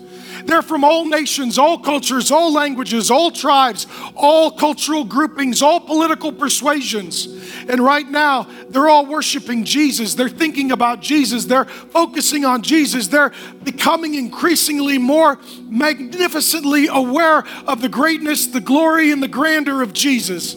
They're 0.49 0.63
from 0.63 0.83
all 0.83 1.05
nations, 1.05 1.59
all 1.59 1.77
cultures, 1.77 2.31
all 2.31 2.51
languages, 2.51 3.11
all 3.11 3.31
tribes, 3.31 3.87
all 4.17 4.51
cultural 4.51 5.05
groupings, 5.05 5.61
all 5.61 5.79
political 5.79 6.33
persuasions. 6.33 7.27
And 7.69 7.81
right 7.81 8.09
now, 8.09 8.47
they're 8.71 8.89
all 8.89 9.05
worshiping 9.05 9.65
Jesus. 9.65 10.15
They're 10.15 10.31
thinking 10.31 10.73
about 10.73 11.03
Jesus. 11.03 11.45
They're 11.45 11.67
focusing 11.67 12.47
on 12.47 12.63
Jesus. 12.63 13.09
They're 13.09 13.35
becoming 13.63 14.15
increasingly 14.15 14.97
more 14.97 15.39
magnificently 15.65 16.87
aware 16.87 17.45
of 17.67 17.83
the 17.83 17.91
greatness, 17.91 18.47
the 18.47 18.63
glory, 18.63 19.13
and 19.13 19.23
the 19.23 19.29
grandeur 19.29 19.83
of 19.83 19.93
Jesus. 19.93 20.57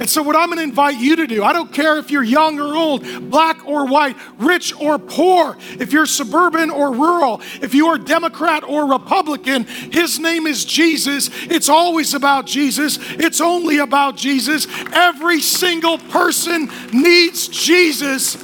And 0.00 0.08
so, 0.08 0.22
what 0.22 0.34
I'm 0.34 0.46
going 0.46 0.56
to 0.56 0.64
invite 0.64 0.96
you 0.96 1.14
to 1.16 1.26
do, 1.26 1.44
I 1.44 1.52
don't 1.52 1.70
care 1.70 1.98
if 1.98 2.10
you're 2.10 2.24
young 2.24 2.58
or 2.58 2.74
old, 2.74 3.30
black 3.30 3.66
or 3.66 3.86
white, 3.86 4.16
rich 4.38 4.74
or 4.80 4.98
poor, 4.98 5.58
if 5.78 5.92
you're 5.92 6.06
suburban 6.06 6.70
or 6.70 6.90
rural, 6.92 7.42
if 7.60 7.74
you 7.74 7.88
are 7.88 7.98
Democrat 7.98 8.64
or 8.64 8.90
Republican, 8.90 9.64
his 9.64 10.18
name 10.18 10.46
is 10.46 10.64
Jesus. 10.64 11.28
It's 11.42 11.68
always 11.68 12.14
about 12.14 12.46
Jesus, 12.46 12.98
it's 13.10 13.42
only 13.42 13.78
about 13.78 14.16
Jesus. 14.16 14.66
Every 14.90 15.40
single 15.40 15.98
person 15.98 16.70
needs 16.94 17.48
Jesus. 17.48 18.38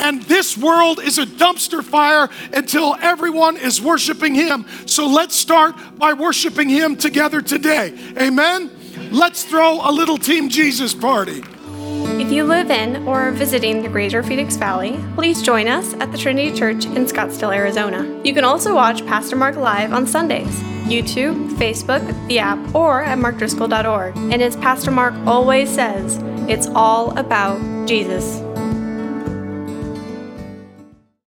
And 0.00 0.22
this 0.24 0.58
world 0.58 1.00
is 1.00 1.18
a 1.18 1.24
dumpster 1.24 1.82
fire 1.82 2.28
until 2.52 2.94
everyone 3.00 3.56
is 3.56 3.80
worshiping 3.80 4.34
Him. 4.34 4.66
So 4.84 5.06
let's 5.06 5.34
start 5.34 5.74
by 5.96 6.12
worshiping 6.12 6.68
Him 6.68 6.96
together 6.96 7.40
today. 7.40 7.98
Amen. 8.20 8.77
Let's 9.10 9.44
throw 9.44 9.80
a 9.88 9.90
little 9.90 10.18
Team 10.18 10.50
Jesus 10.50 10.94
party. 10.94 11.42
If 12.20 12.30
you 12.30 12.44
live 12.44 12.70
in 12.70 13.08
or 13.08 13.28
are 13.28 13.32
visiting 13.32 13.82
the 13.82 13.88
greater 13.88 14.22
Phoenix 14.22 14.56
Valley, 14.56 15.02
please 15.14 15.40
join 15.40 15.66
us 15.66 15.94
at 15.94 16.12
the 16.12 16.18
Trinity 16.18 16.54
Church 16.54 16.84
in 16.84 17.06
Scottsdale, 17.06 17.54
Arizona. 17.54 18.20
You 18.22 18.34
can 18.34 18.44
also 18.44 18.74
watch 18.74 19.06
Pastor 19.06 19.34
Mark 19.34 19.56
live 19.56 19.94
on 19.94 20.06
Sundays, 20.06 20.54
YouTube, 20.84 21.56
Facebook, 21.56 22.02
the 22.28 22.38
app, 22.38 22.74
or 22.74 23.02
at 23.02 23.18
markdriscoll.org. 23.18 24.16
And 24.16 24.42
as 24.42 24.56
Pastor 24.56 24.90
Mark 24.90 25.14
always 25.26 25.70
says, 25.70 26.18
it's 26.46 26.66
all 26.66 27.16
about 27.18 27.86
Jesus. 27.88 28.42